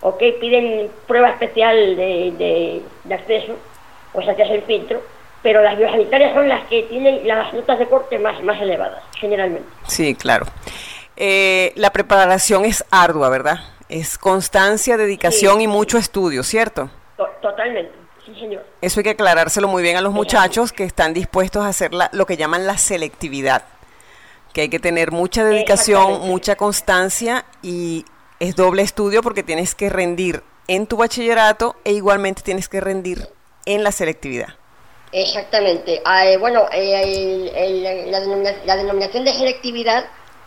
ok, 0.00 0.22
piden 0.40 0.90
prueba 1.06 1.30
especial 1.30 1.96
de, 1.96 2.32
de, 2.38 2.82
de 3.04 3.14
acceso, 3.14 3.54
o 4.14 4.22
sea 4.22 4.34
que 4.36 4.42
es 4.42 4.50
el 4.50 4.62
filtro, 4.62 5.02
pero 5.42 5.62
las 5.62 5.76
biosanitarias 5.78 6.34
son 6.34 6.48
las 6.48 6.66
que 6.66 6.82
tienen 6.84 7.26
las 7.26 7.52
notas 7.54 7.78
de 7.78 7.86
corte 7.86 8.18
más, 8.18 8.42
más 8.42 8.60
elevadas, 8.60 9.02
generalmente. 9.18 9.68
Sí, 9.86 10.14
claro. 10.14 10.46
Eh, 11.16 11.72
la 11.76 11.90
preparación 11.90 12.64
es 12.64 12.84
ardua, 12.90 13.28
¿verdad? 13.28 13.58
Es 13.88 14.18
constancia, 14.18 14.96
dedicación 14.96 15.58
Sí. 15.58 15.64
y 15.64 15.66
mucho 15.66 15.98
estudio, 15.98 16.42
¿cierto? 16.42 16.90
To- 17.16 17.28
totalmente, 17.42 17.92
sí 18.24 18.34
señor. 18.38 18.64
Eso 18.80 19.00
hay 19.00 19.04
que 19.04 19.10
aclarárselo 19.10 19.66
muy 19.66 19.82
bien 19.82 19.96
a 19.96 20.00
los 20.00 20.12
muchachos 20.12 20.72
que 20.72 20.84
están 20.84 21.14
dispuestos 21.14 21.64
a 21.64 21.68
hacer 21.68 21.92
la- 21.94 22.10
lo 22.12 22.26
que 22.26 22.36
llaman 22.36 22.66
la 22.66 22.78
selectividad, 22.78 23.64
que 24.52 24.62
hay 24.62 24.68
que 24.68 24.78
tener 24.78 25.10
mucha 25.10 25.42
dedicación, 25.44 26.20
mucha 26.28 26.54
constancia 26.56 27.44
y 27.62 28.04
es 28.40 28.56
doble 28.56 28.82
estudio 28.82 29.22
porque 29.22 29.42
tienes 29.42 29.74
que 29.74 29.88
rendir 29.88 30.42
en 30.66 30.86
tu 30.86 30.96
bachillerato 30.96 31.76
e 31.84 31.92
igualmente 31.92 32.42
tienes 32.42 32.68
que 32.68 32.80
rendir 32.80 33.28
en 33.66 33.82
la 33.84 33.92
selectividad. 33.92 34.54
Exactamente. 35.12 36.02
Ah, 36.04 36.26
eh, 36.26 36.36
bueno, 36.36 36.66
eh, 36.72 37.02
el- 37.02 37.48
el- 37.56 38.10
la, 38.10 38.20
denomina- 38.20 38.56
la 38.64 38.76
denominación 38.76 39.24
de 39.24 39.32
selectividad 39.32 40.04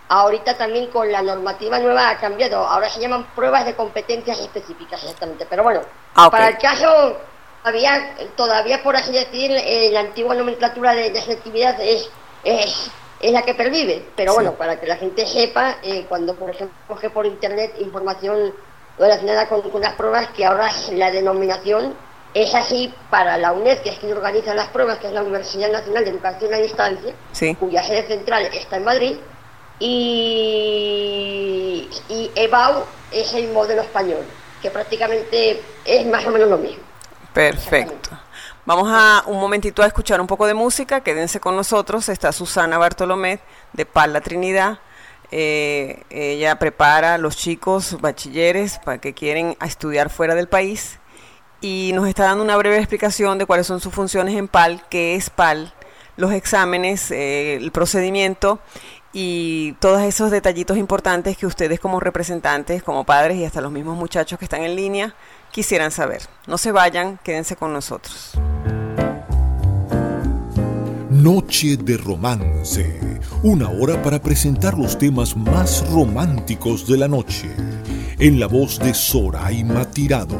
ahorita 0.07 0.57
también 0.57 0.87
con 0.87 1.11
la 1.11 1.21
normativa 1.21 1.79
nueva 1.79 2.09
ha 2.09 2.17
cambiado. 2.19 2.57
Ahora 2.67 2.89
se 2.89 2.99
llaman 2.99 3.25
pruebas 3.35 3.65
de 3.65 3.75
competencias 3.75 4.39
específicas, 4.39 5.01
exactamente. 5.03 5.45
Pero 5.49 5.63
bueno, 5.63 5.81
Ah, 6.15 6.29
para 6.29 6.49
el 6.49 6.57
caso, 6.57 7.17
había, 7.63 8.15
todavía 8.35 8.83
por 8.83 8.95
así 8.95 9.11
decir, 9.11 9.51
eh, 9.51 9.89
la 9.91 10.01
antigua 10.01 10.35
nomenclatura 10.35 10.93
de, 10.93 11.09
de 11.11 11.21
selectividad 11.21 11.79
es, 11.81 12.09
es, 12.43 12.91
es 13.21 13.31
la 13.31 13.43
que 13.43 13.53
pervive. 13.53 14.05
Pero 14.15 14.33
bueno, 14.33 14.53
para 14.53 14.79
que 14.79 14.87
la 14.87 14.97
gente 14.97 15.25
sepa, 15.25 15.77
eh, 15.83 16.05
cuando 16.09 16.35
por 16.35 16.49
ejemplo 16.49 16.75
coge 16.87 17.09
por 17.09 17.25
internet 17.25 17.73
información 17.79 18.53
relacionada 18.97 19.47
con, 19.47 19.61
con 19.69 19.81
las 19.81 19.93
pruebas, 19.95 20.29
que 20.35 20.45
ahora 20.45 20.69
la 20.93 21.11
denominación 21.11 21.93
es 22.33 22.53
así 22.55 22.93
para 23.09 23.37
la 23.37 23.51
UNED, 23.51 23.79
que 23.79 23.89
es 23.89 23.99
quien 23.99 24.13
organiza 24.13 24.53
las 24.55 24.69
pruebas, 24.69 24.99
que 24.99 25.07
es 25.07 25.13
la 25.13 25.21
Universidad 25.21 25.69
Nacional 25.71 26.03
de 26.05 26.11
Educación 26.11 26.53
a 26.53 26.57
Distancia, 26.57 27.13
Sí. 27.31 27.55
cuya 27.55 27.83
sede 27.83 28.07
central 28.07 28.45
está 28.53 28.77
en 28.77 28.85
Madrid, 28.85 29.17
y, 29.79 31.89
y 32.09 32.31
EBAU 32.35 32.83
es 33.11 33.33
el 33.33 33.51
modelo 33.51 33.81
español, 33.81 34.23
que 34.61 34.71
prácticamente 34.71 35.61
es 35.83 36.05
más 36.05 36.25
o 36.25 36.31
menos 36.31 36.49
lo 36.49 36.57
mismo. 36.57 36.83
Perfecto. 37.33 38.11
Vamos 38.63 38.89
a 38.91 39.23
un 39.25 39.39
momentito 39.39 39.81
a 39.81 39.87
escuchar 39.87 40.21
un 40.21 40.27
poco 40.27 40.45
de 40.45 40.53
música. 40.53 41.01
Quédense 41.01 41.39
con 41.39 41.55
nosotros. 41.55 42.09
Está 42.09 42.31
Susana 42.31 42.77
Bartolomé 42.77 43.39
de 43.73 43.87
Pala 43.87 44.21
Trinidad. 44.21 44.77
Eh, 45.31 46.03
ella 46.11 46.59
prepara 46.59 47.15
a 47.15 47.17
los 47.17 47.35
chicos 47.37 47.99
bachilleres 48.01 48.79
para 48.85 48.99
que 48.99 49.15
quieren 49.15 49.57
estudiar 49.65 50.11
fuera 50.11 50.35
del 50.35 50.47
país 50.47 50.99
y 51.59 51.91
nos 51.95 52.07
está 52.07 52.25
dando 52.25 52.43
una 52.43 52.55
breve 52.57 52.77
explicación 52.77 53.39
de 53.39 53.47
cuáles 53.47 53.65
son 53.65 53.79
sus 53.79 53.93
funciones 53.93 54.35
en 54.35 54.47
PAL, 54.47 54.83
qué 54.89 55.15
es 55.15 55.31
PAL, 55.31 55.73
los 56.17 56.31
exámenes, 56.31 57.09
eh, 57.09 57.55
el 57.55 57.71
procedimiento 57.71 58.59
y 59.13 59.73
todos 59.79 60.01
esos 60.01 60.31
detallitos 60.31 60.77
importantes 60.77 61.37
que 61.37 61.47
ustedes 61.47 61.79
como 61.79 61.99
representantes, 61.99 62.83
como 62.83 63.05
padres 63.05 63.37
y 63.37 63.45
hasta 63.45 63.61
los 63.61 63.71
mismos 63.71 63.97
muchachos 63.97 64.37
que 64.37 64.45
están 64.45 64.63
en 64.63 64.75
línea 64.75 65.15
quisieran 65.51 65.91
saber. 65.91 66.21
No 66.47 66.57
se 66.57 66.71
vayan, 66.71 67.19
quédense 67.23 67.55
con 67.55 67.73
nosotros. 67.73 68.31
Noche 71.09 71.77
de 71.77 71.97
Romance, 71.97 72.99
una 73.43 73.69
hora 73.69 74.01
para 74.01 74.19
presentar 74.19 74.77
los 74.77 74.97
temas 74.97 75.37
más 75.37 75.87
románticos 75.91 76.87
de 76.87 76.97
la 76.97 77.07
noche, 77.07 77.51
en 78.17 78.39
la 78.39 78.47
voz 78.47 78.79
de 78.79 78.93
Soraima 78.93 79.85
Tirado, 79.91 80.39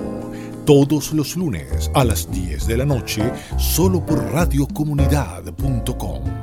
todos 0.66 1.14
los 1.14 1.36
lunes 1.36 1.92
a 1.94 2.04
las 2.04 2.32
10 2.32 2.66
de 2.66 2.78
la 2.78 2.86
noche, 2.86 3.22
solo 3.58 4.04
por 4.04 4.24
radiocomunidad.com. 4.32 6.41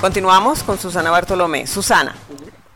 Continuamos 0.00 0.62
con 0.62 0.78
Susana 0.78 1.10
Bartolomé. 1.10 1.66
Susana, 1.66 2.14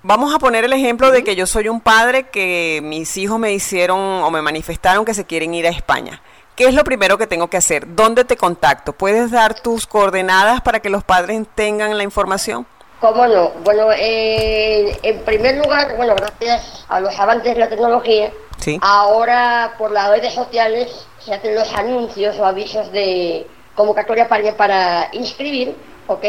vamos 0.02 0.34
a 0.34 0.38
poner 0.38 0.64
el 0.64 0.72
ejemplo 0.72 1.12
de 1.12 1.22
que 1.22 1.36
yo 1.36 1.46
soy 1.46 1.68
un 1.68 1.80
padre 1.80 2.24
que 2.30 2.80
mis 2.82 3.16
hijos 3.16 3.38
me 3.38 3.52
hicieron 3.52 3.98
o 3.98 4.30
me 4.30 4.42
manifestaron 4.42 5.04
que 5.04 5.14
se 5.14 5.24
quieren 5.24 5.54
ir 5.54 5.66
a 5.66 5.70
España. 5.70 6.20
¿Qué 6.56 6.64
es 6.64 6.74
lo 6.74 6.82
primero 6.84 7.16
que 7.18 7.28
tengo 7.28 7.48
que 7.48 7.56
hacer? 7.56 7.94
¿Dónde 7.94 8.24
te 8.24 8.36
contacto? 8.36 8.92
¿Puedes 8.92 9.30
dar 9.30 9.54
tus 9.60 9.86
coordenadas 9.86 10.60
para 10.62 10.80
que 10.80 10.90
los 10.90 11.04
padres 11.04 11.40
tengan 11.54 11.96
la 11.96 12.02
información? 12.02 12.66
¿Cómo 13.00 13.26
no? 13.26 13.50
Bueno, 13.64 13.86
eh, 13.96 14.98
en 15.02 15.24
primer 15.24 15.56
lugar, 15.58 15.96
bueno, 15.96 16.14
gracias 16.16 16.84
a 16.88 17.00
los 17.00 17.18
avances 17.18 17.54
de 17.54 17.60
la 17.60 17.68
tecnología, 17.68 18.32
Sí. 18.58 18.78
ahora 18.82 19.74
por 19.78 19.90
las 19.92 20.08
redes 20.10 20.34
sociales 20.34 21.06
se 21.24 21.34
hacen 21.34 21.54
los 21.54 21.72
anuncios 21.74 22.36
o 22.38 22.44
avisos 22.44 22.92
de 22.92 23.46
convocatoria 23.74 24.28
para, 24.28 24.56
para 24.56 25.08
inscribir, 25.12 25.74
¿ok? 26.06 26.24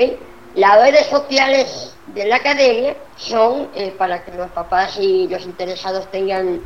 Las 0.55 0.77
redes 0.77 1.07
sociales 1.07 1.95
de 2.07 2.25
la 2.25 2.35
academia 2.37 2.95
son, 3.17 3.69
eh, 3.75 3.93
para 3.97 4.23
que 4.23 4.31
los 4.31 4.51
papás 4.51 4.97
y 4.99 5.27
los 5.27 5.43
interesados 5.43 6.09
tengan 6.11 6.61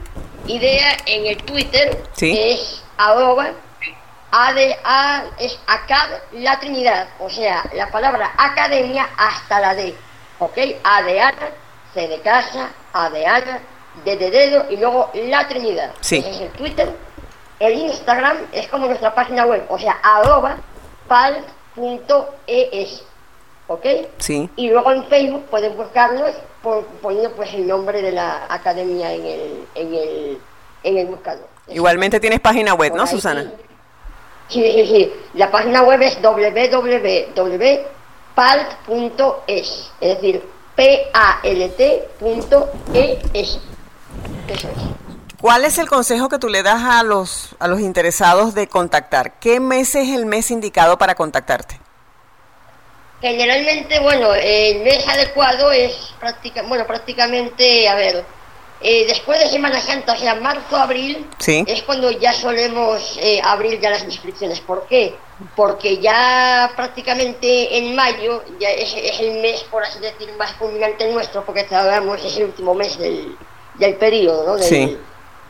idea, 0.48 0.98
en 1.06 1.26
el 1.28 1.38
Twitter 1.44 2.04
Sí. 2.14 2.38
es 2.38 2.84
arroba 2.98 3.52
ADA 4.32 5.26
es 5.40 5.58
ACAD 5.68 6.10
la 6.34 6.60
Trinidad, 6.60 7.08
o 7.20 7.30
sea, 7.30 7.64
la 7.74 7.90
palabra 7.90 8.34
academia 8.38 9.08
hasta 9.18 9.60
la 9.62 9.74
D, 9.74 9.96
¿ok? 10.40 10.58
A 10.84 11.02
de 11.04 11.22
Ana, 11.22 11.50
C 11.94 12.08
de 12.10 12.20
casa, 12.22 12.70
A 12.94 13.10
de 13.10 13.26
Ana, 13.26 13.60
D 14.04 14.18
de 14.18 14.30
dedo 14.30 14.66
y 14.70 14.76
luego 14.78 15.10
la 15.14 15.48
Trinidad. 15.48 15.92
Sí. 16.02 16.18
Ese 16.18 16.30
es 16.30 16.42
el 16.42 16.50
Twitter. 16.52 16.94
El 17.60 17.74
Instagram 17.74 18.38
es 18.52 18.68
como 18.68 18.88
nuestra 18.88 19.16
página 19.16 19.46
web, 19.46 19.66
o 19.70 19.80
sea, 19.80 19.98
arroba 20.04 20.58
pal.es. 21.08 23.04
¿ok? 23.68 23.86
Sí. 24.18 24.50
Y 24.56 24.70
luego 24.70 24.92
en 24.92 25.06
Facebook 25.08 25.46
pueden 25.46 25.76
buscarnos 25.78 26.32
por- 26.62 26.86
poniendo 27.02 27.32
pues 27.34 27.54
el 27.54 27.68
nombre 27.68 28.02
de 28.02 28.12
la 28.12 28.46
academia 28.50 29.14
en 29.14 29.26
el, 29.26 29.68
en 29.76 29.94
el, 29.94 30.42
en 30.84 30.98
el 30.98 31.08
buscador. 31.08 31.48
Igualmente 31.68 32.20
tienes 32.20 32.40
página 32.40 32.74
web, 32.74 32.92
Por 32.92 33.00
¿no. 33.02 33.08
Susana? 33.08 33.52
Sí, 34.48 34.64
sí, 34.72 34.86
sí. 34.88 35.14
La 35.34 35.52
página 35.52 35.84
web 35.84 36.02
es 36.02 36.18
www.palt.es, 38.38 39.92
es 40.00 40.16
decir, 40.16 40.44
P-A-L-T.es. 40.76 42.00
Eso 44.48 44.68
es. 44.70 44.78
¿Cuál 45.42 45.66
es 45.66 45.78
el 45.78 45.88
consejo 45.88 46.30
que 46.30 46.40
tú 46.40 46.50
le 46.50 46.64
das 46.64 46.82
a 46.84 47.04
los, 47.04 47.56
a 47.60 47.68
los 47.68 47.80
interesados 47.80 48.54
de 48.56 48.68
contactar? 48.68 49.34
¿Qué 49.40 49.60
mes 49.60 49.94
es 49.96 50.10
el 50.10 50.26
mes 50.26 50.50
indicado 50.52 50.98
para 50.98 51.16
contactarte? 51.16 51.80
Generalmente, 53.22 54.00
bueno, 54.00 54.34
el 54.36 54.80
mes 54.82 55.08
adecuado 55.08 55.72
es 55.72 56.14
práctica, 56.20 56.62
bueno, 56.62 56.86
prácticamente, 56.86 57.90
a 57.90 57.96
ver, 57.96 58.24
eh, 58.80 59.06
después 59.08 59.40
de 59.40 59.50
Semana 59.50 59.82
Santa, 59.82 60.14
o 60.14 60.18
sea, 60.18 60.36
marzo, 60.36 60.76
abril, 60.78 61.28
Sí. 61.40 61.64
es 61.68 61.82
cuando 61.82 62.12
ya 62.12 62.32
solemos 62.32 63.18
eh, 63.20 63.42
abrir 63.44 63.80
ya 63.80 63.90
las 63.90 64.04
inscripciones. 64.04 64.60
¿Por 64.60 64.86
qué? 64.88 65.16
Porque 65.56 65.98
ya 65.98 66.72
prácticamente 66.76 67.76
en 67.80 67.96
mayo 67.96 68.44
ya 68.60 68.70
es, 68.70 68.94
es 68.96 69.20
el 69.20 69.42
mes, 69.42 69.64
por 69.64 69.84
así 69.84 69.98
decir, 70.00 70.32
más 70.38 70.54
culminante 70.54 71.12
nuestro, 71.12 71.44
porque 71.44 71.68
sabemos 71.68 72.24
es 72.24 72.38
el 72.38 72.44
último 72.46 72.76
mes 72.76 73.00
del, 73.00 73.36
del 73.76 73.96
periodo, 73.96 74.46
¿no? 74.46 74.56
Del, 74.58 74.64
Sí. 74.64 74.98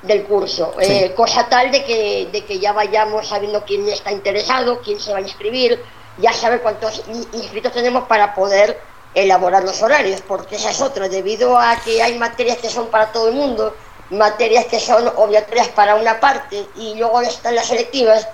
del 0.04 0.24
curso. 0.24 0.74
Sí. 0.80 0.90
Eh, 0.94 1.14
cosa 1.14 1.50
tal 1.50 1.70
de 1.70 1.84
que, 1.84 2.30
de 2.32 2.46
que 2.46 2.60
ya 2.60 2.72
vayamos 2.72 3.28
sabiendo 3.28 3.66
quién 3.66 3.86
está 3.90 4.10
interesado, 4.14 4.80
quién 4.82 5.02
se 5.02 5.12
va 5.12 5.18
a 5.18 5.22
inscribir, 5.22 5.84
ya 6.18 6.34
sabe 6.34 6.60
cuántos 6.60 7.04
in- 7.08 7.28
inscritos 7.34 7.72
tenemos 7.74 8.08
para 8.08 8.34
poder 8.36 8.80
elaborar 9.14 9.64
los 9.64 9.82
horarios, 9.82 10.22
porque 10.22 10.56
esa 10.58 10.70
es 10.72 10.82
otra, 10.82 11.08
debido 11.10 11.58
a 11.58 11.76
que 11.78 12.02
hay 12.04 12.18
materias 12.18 12.58
que 12.58 12.70
son 12.70 12.88
para 12.88 13.12
todo 13.12 13.30
el 13.30 13.36
mundo, 13.36 13.76
materias 14.10 14.66
que 14.66 14.80
son 14.80 15.08
obligatorias 15.16 15.68
para 15.70 15.96
una 15.96 16.20
parte 16.20 16.66
y 16.76 16.96
luego 16.96 17.22
están 17.22 17.56
las 17.56 17.66
selectivas, 17.68 18.28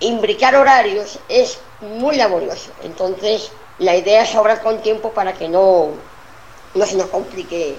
imbricar 0.00 0.54
horarios 0.56 1.18
es 1.28 1.58
muy 1.80 2.16
laborioso. 2.16 2.70
Entonces, 2.82 3.50
la 3.78 3.94
idea 3.94 4.22
es 4.22 4.34
obrar 4.34 4.60
con 4.62 4.82
tiempo 4.82 5.10
para 5.12 5.32
que 5.32 5.48
no, 5.48 5.90
no 6.74 6.86
se 6.86 6.96
nos 6.96 7.06
complique 7.06 7.76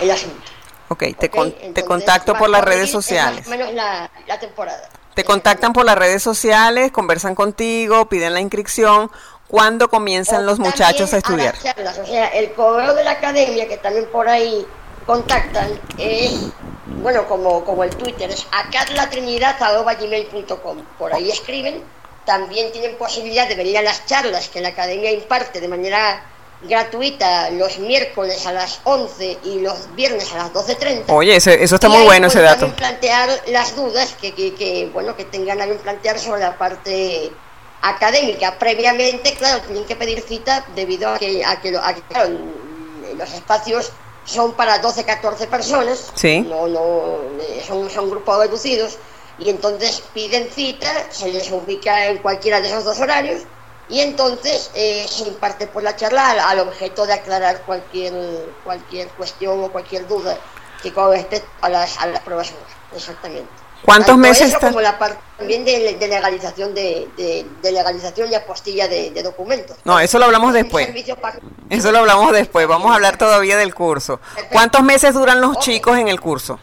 el 0.00 0.10
asunto. 0.10 0.50
Ok, 0.88 1.04
te, 1.18 1.26
¿ok? 1.26 1.34
con- 1.34 1.52
te 1.52 1.66
Entonces, 1.66 1.84
contacto 1.84 2.34
por 2.36 2.48
las 2.48 2.62
redes 2.64 2.82
más 2.82 2.90
sociales. 2.92 3.46
o 3.46 3.50
menos 3.50 3.72
la, 3.72 4.08
la 4.26 4.38
temporada. 4.38 4.88
Te 5.16 5.24
contactan 5.24 5.72
por 5.72 5.84
las 5.86 5.96
redes 5.96 6.22
sociales, 6.22 6.92
conversan 6.92 7.34
contigo, 7.34 8.06
piden 8.06 8.34
la 8.34 8.42
inscripción. 8.42 9.10
¿Cuándo 9.48 9.88
comienzan 9.88 10.44
los 10.44 10.58
muchachos 10.58 11.14
a 11.14 11.16
estudiar? 11.16 11.58
charlas, 11.58 11.98
o 11.98 12.04
sea, 12.04 12.26
el 12.26 12.52
correo 12.52 12.94
de 12.94 13.02
la 13.02 13.12
academia, 13.12 13.66
que 13.66 13.78
también 13.78 14.04
por 14.12 14.28
ahí 14.28 14.66
contactan, 15.06 15.70
es, 15.96 16.50
bueno, 17.00 17.26
como, 17.26 17.64
como 17.64 17.82
el 17.82 17.96
Twitter, 17.96 18.30
es 18.30 18.46
acatlatrinidad.gmail.com. 18.52 20.82
Por 20.98 21.14
ahí 21.14 21.30
escriben. 21.30 21.82
También 22.26 22.70
tienen 22.72 22.98
posibilidad 22.98 23.48
de 23.48 23.54
venir 23.54 23.78
a 23.78 23.82
las 23.82 24.04
charlas 24.04 24.50
que 24.50 24.60
la 24.60 24.68
academia 24.68 25.10
imparte 25.12 25.62
de 25.62 25.68
manera 25.68 26.22
gratuita 26.62 27.50
los 27.50 27.78
miércoles 27.78 28.46
a 28.46 28.52
las 28.52 28.80
11 28.84 29.38
y 29.44 29.60
los 29.60 29.94
viernes 29.94 30.32
a 30.32 30.38
las 30.38 30.52
12.30. 30.52 31.04
Oye, 31.08 31.36
ese- 31.36 31.62
eso 31.62 31.74
está 31.76 31.86
Y 31.88 31.90
muy 31.90 32.04
bueno 32.04 32.26
ese 32.28 32.40
dato. 32.40 32.68
plantear 32.74 33.28
las 33.48 33.76
dudas 33.76 34.14
que, 34.20 34.32
que, 34.34 34.54
que, 34.54 34.90
bueno 34.92 35.14
que 35.16 35.24
tengan 35.24 35.60
a 35.60 35.66
plantear 35.66 36.18
sobre 36.18 36.40
la 36.40 36.56
parte 36.56 37.30
académica 37.82 38.58
previamente 38.58 39.34
claro 39.34 39.60
tienen 39.62 39.84
que 39.84 39.94
pedir 39.96 40.20
cita 40.22 40.64
debido 40.74 41.10
a 41.10 41.18
que 41.18 41.44
a 41.44 41.60
que, 41.60 41.76
a 41.76 41.94
que, 41.94 42.00
claro, 42.02 42.30
los 43.16 43.32
espacios 43.32 43.92
son 44.24 44.54
para 44.54 44.78
12 44.78 45.04
14 45.04 45.46
personas 45.46 46.10
Sí. 46.14 46.40
no 46.40 46.66
no 46.66 47.18
eh, 47.40 47.62
son 47.66 47.88
son 47.90 48.10
grupos 48.10 48.38
reducidos 48.38 48.96
y 49.38 49.50
entonces 49.50 50.02
piden 50.14 50.48
cita 50.50 50.90
se 51.10 51.28
les 51.30 51.50
ubica 51.50 52.06
en 52.06 52.18
cualquiera 52.18 52.60
de 52.60 52.68
esos 52.68 52.84
dos 52.84 52.98
horarios 52.98 53.42
y 53.88 54.00
entonces 54.00 54.70
eh, 54.74 55.06
se 55.08 55.24
imparte 55.28 55.66
por 55.66 55.82
la 55.82 55.94
charla 55.96 56.30
al, 56.30 56.40
al 56.40 56.58
objeto 56.60 57.06
de 57.06 57.12
aclarar 57.14 57.62
cualquier 57.62 58.12
cualquier 58.64 59.08
cuestión 59.10 59.62
o 59.62 59.70
cualquier 59.70 60.06
duda 60.08 60.36
que 60.82 60.92
con 60.92 61.10
respecto 61.12 61.48
a 61.60 61.68
las, 61.68 61.96
a 61.98 62.06
las 62.06 62.20
pruebas 62.22 62.52
exactamente 62.94 63.50
¿Cuántos 63.84 64.06
Tanto 64.06 64.20
meses 64.20 64.48
eso 64.48 64.56
está- 64.56 64.68
como 64.68 64.80
la 64.80 64.98
parte 64.98 65.18
también 65.38 65.64
de, 65.64 65.94
de 65.94 66.08
legalización 66.08 66.74
de, 66.74 67.08
de- 67.16 67.46
de 67.62 67.72
legalización 67.72 68.32
y 68.32 68.34
apostilla 68.34 68.88
de, 68.88 69.10
documentos 69.22 69.76
No, 69.84 70.00
eso 70.00 70.18
lo 70.18 70.24
hablamos 70.24 70.52
después. 70.54 70.88
Eso 71.68 71.92
lo 71.92 71.98
hablamos 71.98 72.32
después. 72.32 72.66
Vamos 72.66 72.90
a 72.90 72.94
hablar 72.94 73.16
todavía 73.18 73.56
del 73.58 73.74
curso. 73.74 74.18
¿Cuántos 74.50 74.82
meses 74.82 75.12
duran 75.14 75.40
los 75.42 75.58
chicos 75.58 75.98
en 75.98 76.08
el 76.08 76.20
curso? 76.20 76.58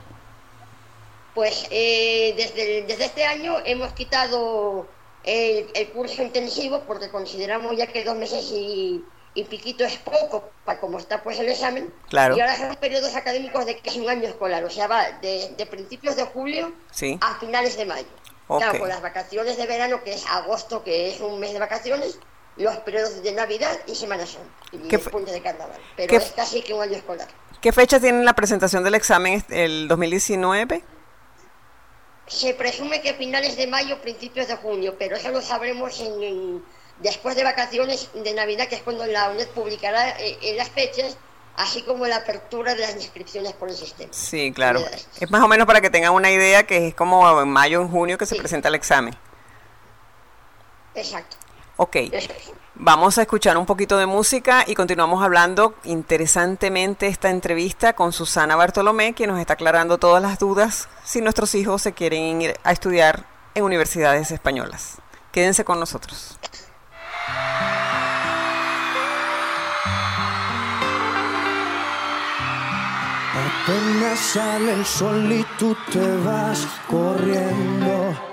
Pues 1.36 1.66
eh, 1.70 2.34
desde, 2.36 2.82
desde 2.84 3.06
este 3.06 3.26
año 3.26 3.58
hemos 3.64 3.94
quitado 3.94 4.88
el, 5.24 5.70
el 5.74 5.90
curso 5.90 6.22
intensivo 6.22 6.82
porque 6.88 7.10
consideramos 7.10 7.76
ya 7.78 7.88
que 7.88 8.04
dos 8.04 8.16
meses 8.16 8.44
y, 8.52 9.04
y 9.34 9.44
piquito 9.46 9.84
es 9.84 9.98
poco 9.98 10.50
para 10.66 10.80
como 10.80 11.00
está 11.00 11.24
pues 11.24 11.40
el 11.40 11.50
examen. 11.50 11.94
Claro. 12.10 12.36
Y 12.38 12.42
ahora 12.42 12.58
son 12.58 12.76
periodos 12.76 13.16
académicos 13.16 13.66
de 13.66 13.80
es 13.84 13.96
un 13.96 14.10
año 14.10 14.28
escolar, 14.28 14.64
o 14.64 14.70
sea, 14.70 14.88
va 14.88 15.12
de, 15.22 15.54
de 15.58 15.66
principios 15.66 16.16
de 16.16 16.24
julio 16.24 16.74
Sí. 16.92 17.18
a 17.22 17.36
finales 17.40 17.78
de 17.78 17.86
mayo. 17.86 18.08
Ok. 18.48 18.60
Claro, 18.62 18.80
con 18.80 18.90
las 18.90 19.02
vacaciones 19.02 19.58
de 19.58 19.66
verano, 19.66 20.04
que 20.04 20.14
es 20.14 20.26
agosto, 20.28 20.84
que 20.84 21.10
es 21.10 21.22
un 21.22 21.40
mes 21.40 21.54
de 21.54 21.60
vacaciones, 21.60 22.20
los 22.58 22.76
periodos 22.78 23.24
de 23.24 23.32
Navidad 23.32 23.80
y 23.88 23.96
Semana 23.96 24.26
Santa, 24.26 24.48
y 24.72 24.78
¿Qué 24.90 24.98
el 24.98 25.02
puente 25.02 25.32
de 25.32 25.42
carnaval. 25.42 25.80
Pero 25.96 26.18
es 26.18 26.32
casi 26.36 26.62
que 26.62 26.74
un 26.74 26.82
año 26.82 26.98
escolar. 26.98 27.28
¿Qué 27.62 27.72
fecha 27.72 28.00
tienen 28.00 28.26
la 28.26 28.34
presentación 28.34 28.84
del 28.84 28.96
examen 28.96 29.44
el 29.50 29.88
2019? 29.88 30.84
Se 32.28 32.54
presume 32.54 33.02
que 33.02 33.14
finales 33.14 33.58
de 33.58 33.68
mayo, 33.68 34.00
principios 34.02 34.48
de 34.48 34.56
junio, 34.56 34.96
pero 34.98 35.16
eso 35.18 35.30
lo 35.30 35.42
sabremos 35.42 36.00
en, 36.00 36.24
en- 36.24 36.66
después 37.00 37.36
de 37.36 37.44
vacaciones 37.44 38.10
de 38.14 38.34
Navidad, 38.34 38.68
que 38.68 38.76
es 38.76 38.82
cuando 38.82 39.06
la 39.06 39.30
UNED 39.30 39.48
publicará 39.50 40.18
eh, 40.20 40.38
en 40.42 40.58
las 40.58 40.70
fechas, 40.70 41.18
así 41.58 41.82
como 41.84 42.08
la 42.08 42.18
apertura 42.18 42.74
de 42.76 42.82
las 42.82 42.96
inscripciones 42.96 43.54
por 43.54 43.70
el 43.70 43.76
sistema. 43.76 44.12
Sí, 44.14 44.52
claro. 44.54 44.84
Es 45.20 45.30
más 45.30 45.44
o 45.44 45.48
menos 45.48 45.68
para 45.68 45.82
que 45.82 45.90
tengan 45.90 46.14
una 46.14 46.32
idea 46.32 46.64
que 46.64 46.88
es 46.88 46.96
como 46.96 47.42
en 47.42 47.50
mayo 47.50 47.80
o 47.80 47.84
en 47.84 47.90
junio 47.90 48.18
que 48.18 48.26
se 48.26 48.36
presenta 48.36 48.70
el 48.70 48.76
examen. 48.76 49.16
Exacto. 50.96 51.38
Ok. 51.78 51.98
Vamos 52.76 53.18
a 53.18 53.22
escuchar 53.22 53.58
un 53.58 53.66
poquito 53.66 53.98
de 53.98 54.06
música 54.06 54.64
y 54.66 54.74
continuamos 54.74 55.24
hablando 55.24 55.76
interesantemente 55.84 57.08
esta 57.08 57.30
entrevista 57.30 57.94
con 57.94 58.12
Susana 58.12 58.56
Bartolomé, 58.56 59.14
que 59.14 59.28
nos 59.28 59.40
está 59.40 59.54
aclarando 59.54 60.00
todas 60.00 60.22
las 60.22 60.40
dudas 60.40 60.90
si 61.04 61.22
nuestros 61.22 61.54
hijos 61.56 61.82
se 61.82 61.94
quieren 61.94 62.42
ir 62.42 62.56
a 62.64 62.72
estudiar 62.72 63.26
en 63.54 63.64
universidades 63.64 64.32
españolas. 64.32 64.98
Quédense 65.32 65.64
con 65.64 65.80
nosotros. 65.80 66.40
Apenas 73.64 74.20
sale 74.20 74.74
el 74.74 74.86
sol 74.86 75.32
y 75.32 75.46
tú 75.58 75.76
te 75.92 76.18
vas 76.18 76.68
corriendo. 76.90 78.33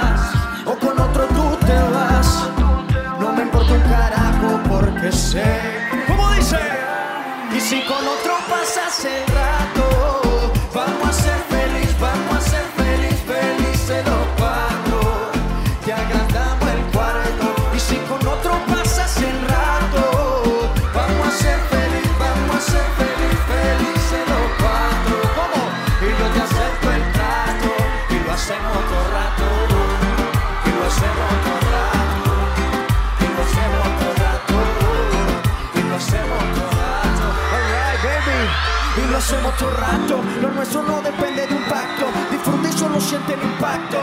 porque 4.69 5.11
sé. 5.11 5.43
¿Cómo 6.07 6.31
dice? 6.31 6.57
Y 7.55 7.59
si 7.59 7.81
con 7.85 8.07
otro 8.07 8.33
pasas 8.49 9.05
el 9.05 9.27
rato, 9.27 9.80
Lo 40.41 40.49
nuestro 40.49 40.81
no 40.81 41.01
depende 41.01 41.45
de 41.45 41.53
un 41.53 41.63
pacto. 41.65 42.07
Disfruta 42.31 42.67
y 42.67 42.71
solo 42.71 42.99
siente 42.99 43.33
el 43.33 43.43
impacto 43.43 43.99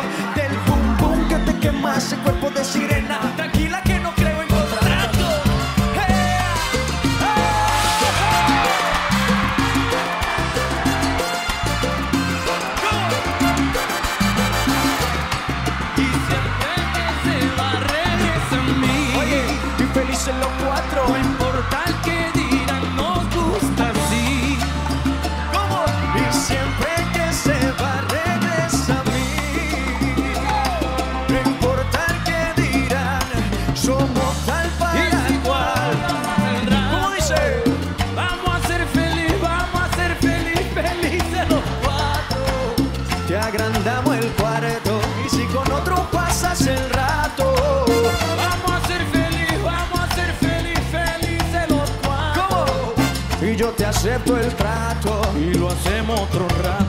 acepto 53.98 54.38
el 54.38 54.54
trato. 54.54 55.20
Y 55.36 55.54
lo 55.54 55.68
hacemos 55.68 56.20
otro 56.20 56.46
rato. 56.62 56.87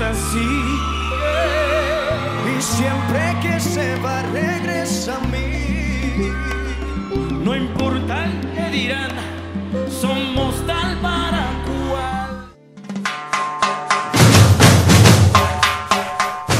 Gusta 0.00 0.10
así. 0.10 0.48
Y 2.48 2.62
siempre 2.62 3.36
que 3.42 3.60
se 3.60 3.96
va 3.96 4.22
regresa 4.22 5.16
a 5.16 5.20
mí. 5.20 6.32
No 7.44 7.54
importa 7.54 8.26
que 8.54 8.70
dirán, 8.70 9.10
somos 9.90 10.66
tal 10.66 10.98
para 11.00 11.48
cual. 11.66 12.50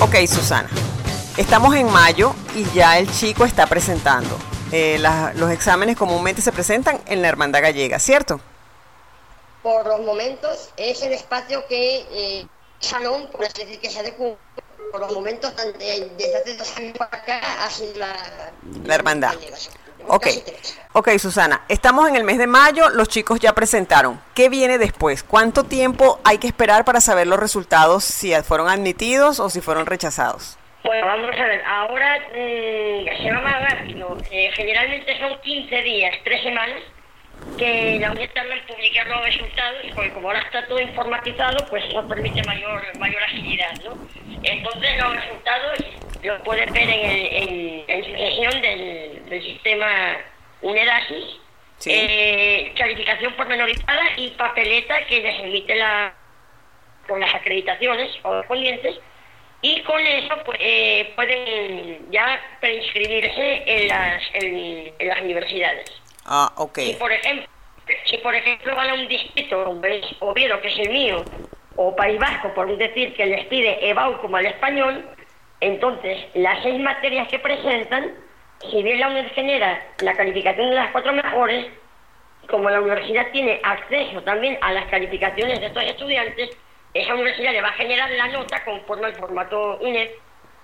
Ok, 0.00 0.26
Susana. 0.26 0.68
Estamos 1.37 1.74
en 1.74 1.90
mayo 1.90 2.35
y 2.55 2.64
ya 2.74 2.98
el 2.98 3.11
chico 3.11 3.44
está 3.44 3.66
presentando. 3.66 4.37
Eh, 4.72 4.98
la- 5.00 5.33
los 5.35 5.50
exámenes 5.50 5.96
comúnmente 5.96 6.42
se 6.42 6.53
presentan 6.53 7.00
en 7.07 7.22
la 7.22 7.29
Hermandad 7.29 7.62
Gallega, 7.62 7.98
¿cierto? 7.98 8.40
Por 9.62 9.87
los 9.87 10.00
momentos 10.00 10.70
es 10.76 11.03
el 11.03 11.12
espacio 11.12 11.64
que 11.68 12.07
eh, 12.12 12.46
salón, 12.81 13.29
por 13.31 13.45
así 13.45 13.62
decir, 13.64 13.81
que 13.81 13.90
se 13.90 14.01
adecua 14.01 14.37
por 14.90 15.01
los 15.01 15.12
momentos 15.12 15.55
desde 15.79 16.37
hace 16.37 16.57
dos 16.57 16.77
años 16.77 16.99
para 16.99 17.16
acá 17.16 17.40
ha 17.64 17.71
sido 17.71 17.99
la, 17.99 18.12
La 18.85 18.95
hermandad. 18.95 19.35
Ok. 20.09 20.27
Ok, 20.93 21.11
Susana. 21.19 21.62
Estamos 21.69 22.09
en 22.09 22.16
el 22.16 22.25
mes 22.25 22.38
de 22.38 22.47
mayo, 22.47 22.88
los 22.90 23.09
chicos 23.09 23.38
ya 23.38 23.53
presentaron. 23.53 24.21
¿Qué 24.35 24.49
viene 24.49 24.79
después? 24.79 25.23
¿Cuánto 25.23 25.64
tiempo 25.64 26.19
hay 26.25 26.38
que 26.38 26.49
esperar 26.49 26.85
para 26.85 27.01
saber 27.01 27.27
los 27.29 27.38
resultados, 27.38 28.03
si 28.03 28.35
fueron 28.43 28.69
admitidos 28.69 29.38
o 29.38 29.51
si 29.51 29.61
fueron 29.61 29.87
rechazados? 29.87 30.59
Bueno, 30.83 31.07
vamos 31.07 31.31
a 31.38 31.45
ver, 31.45 31.62
ahora 31.64 32.19
mm, 32.31 33.23
se 33.23 33.31
va 33.31 33.40
más 33.40 33.71
rápido. 33.71 34.16
Eh, 34.31 34.51
generalmente 34.55 35.19
son 35.21 35.38
15 35.40 35.83
días, 35.83 36.14
3 36.25 36.43
semanas, 36.43 36.83
que 37.59 37.98
la 38.00 38.14
tarda 38.29 38.55
en 38.55 38.66
publicar 38.66 39.07
los 39.09 39.24
resultados, 39.24 39.83
porque 39.94 40.11
como 40.12 40.29
ahora 40.29 40.40
está 40.40 40.66
todo 40.66 40.81
informatizado, 40.81 41.66
pues 41.68 41.85
eso 41.85 42.07
permite 42.09 42.42
mayor, 42.44 42.83
mayor 42.98 43.22
agilidad, 43.22 43.72
¿no? 43.85 43.96
Entonces 44.42 44.96
los 44.98 45.16
resultados 45.16 45.79
los 46.22 46.40
puedes 46.42 46.70
ver 46.72 46.88
en, 46.88 47.00
el, 47.11 47.85
en, 47.88 48.44
en 48.48 48.62
del, 48.62 49.26
del 49.29 49.42
sistema 49.42 50.16
UNEDASIS, 50.62 51.24
Sí. 51.79 51.90
eh, 51.94 52.74
calificación 52.76 53.33
pormenorizada 53.37 54.03
y 54.18 54.29
papeleta 54.33 55.03
que 55.07 55.20
les 55.22 55.40
emite 55.40 55.74
la 55.76 56.12
con 57.09 57.18
las 57.20 57.35
acreditaciones 57.35 58.14
correspondientes 58.20 59.00
y 59.62 59.81
con 59.83 59.98
eso 60.07 60.35
pues, 60.44 60.59
eh, 60.61 61.11
pueden 61.16 62.11
ya 62.12 62.38
preinscribirse 62.61 63.62
en 63.66 63.88
las, 63.88 64.22
en, 64.35 64.92
en 64.98 65.09
las 65.09 65.20
universidades. 65.22 66.00
Ah. 66.33 66.53
Si 66.77 66.93
por 66.95 67.11
ejemplo, 67.11 67.47
si 68.05 68.19
por 68.19 68.33
ejemplo 68.33 68.77
van 68.77 68.90
a 68.90 68.95
un 68.95 69.09
distrito 69.09 69.81
es 69.83 70.16
Oviedo, 70.21 70.61
que 70.61 70.69
es 70.69 70.79
el 70.79 70.90
mío, 70.90 71.25
o 71.75 71.97
País 71.97 72.21
Vasco, 72.21 72.55
por 72.55 72.66
un 72.66 72.79
decir 72.79 73.14
que 73.14 73.27
les 73.27 73.47
pide 73.47 73.90
EBAU 73.90 74.21
como 74.21 74.37
al 74.37 74.47
español, 74.47 75.05
entonces 75.61 76.27
las 76.35 76.62
seis 76.62 76.81
materias 76.81 77.27
que 77.27 77.40
presentan, 77.40 78.14
si 78.71 78.81
bien 78.81 79.01
la 79.01 79.09
UNED 79.09 79.33
genera 79.33 79.85
la 80.03 80.14
calificación 80.14 80.71
de 80.71 80.77
las 80.77 80.93
cuatro 80.93 81.12
mejores, 81.12 81.66
como 82.49 82.71
la 82.71 82.81
universidad 82.81 83.33
tiene 83.33 83.61
acceso 83.64 84.23
también 84.23 84.57
a 84.61 84.73
las 84.73 84.87
calificaciones 84.87 85.59
de 85.59 85.66
estos 85.66 85.83
estudiantes, 85.83 86.51
esa 86.95 87.14
universidad 87.14 87.51
le 87.51 87.61
va 87.61 87.71
a 87.71 87.73
generar 87.73 88.09
la 88.09 88.29
nota 88.29 88.62
conforme 88.64 89.07
al 89.07 89.16
formato 89.16 89.79
UNED, 89.81 90.11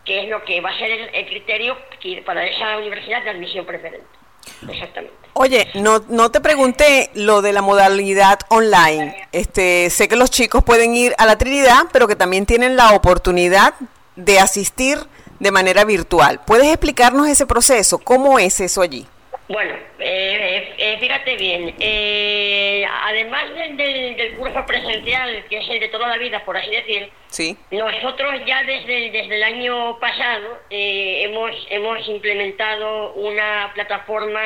que 0.05 0.23
es 0.23 0.29
lo 0.29 0.45
que 0.45 0.61
va 0.61 0.71
a 0.71 0.79
ser 0.79 1.11
el, 1.13 1.27
criterio 1.27 1.77
para 2.25 2.47
esa 2.47 2.79
universidad 2.79 3.25
de 3.25 3.31
admisión 3.31 3.67
preferente. 3.67 4.26
Exactamente. 4.69 5.15
Oye, 5.39 5.69
no, 5.75 6.03
no 6.09 6.31
te 6.31 6.41
pregunté 6.41 7.11
lo 7.13 7.43
de 7.43 7.53
la 7.53 7.61
modalidad 7.61 8.39
online. 8.49 9.29
Este, 9.33 9.91
sé 9.91 10.09
que 10.09 10.17
los 10.17 10.31
chicos 10.31 10.65
pueden 10.65 10.97
ir 10.97 11.15
a 11.19 11.27
la 11.27 11.37
Trinidad, 11.37 11.85
pero 11.93 12.09
que 12.09 12.17
también 12.17 12.47
tienen 12.47 12.75
la 12.75 12.93
oportunidad 12.93 13.75
de 14.17 14.41
asistir 14.41 14.99
de 15.39 15.51
manera 15.51 15.85
virtual. 15.85 16.41
¿Puedes 16.47 16.69
explicarnos 16.69 17.29
ese 17.29 17.45
proceso? 17.45 17.99
¿Cómo 17.99 18.39
es 18.39 18.61
eso 18.61 18.81
allí? 18.81 19.07
Bueno, 19.49 19.75
eh, 20.01 20.75
eh, 20.77 20.97
fíjate 20.99 21.37
bien, 21.37 21.73
eh, 21.79 22.85
además 23.05 23.49
del, 23.55 23.77
del- 23.77 24.17
del 24.17 24.37
curso 24.37 24.67
presencial, 24.67 25.45
que 25.49 25.59
es 25.59 25.69
el 25.69 25.79
de 25.79 25.89
toda 25.89 26.09
la 26.09 26.19
vida, 26.19 26.45
por 26.45 26.57
así 26.57 26.71
decir, 26.71 27.11
Sí. 27.29 27.57
nosotros 27.71 28.41
ya 28.45 28.65
desde, 28.65 29.11
desde 29.13 29.37
el 29.37 29.43
año 29.45 30.01
pasado 30.01 30.59
eh, 30.69 31.23
hemos, 31.25 31.53
hemos 31.71 32.09
implementado 32.09 33.13
una 33.13 33.71
plataforma 33.75 34.41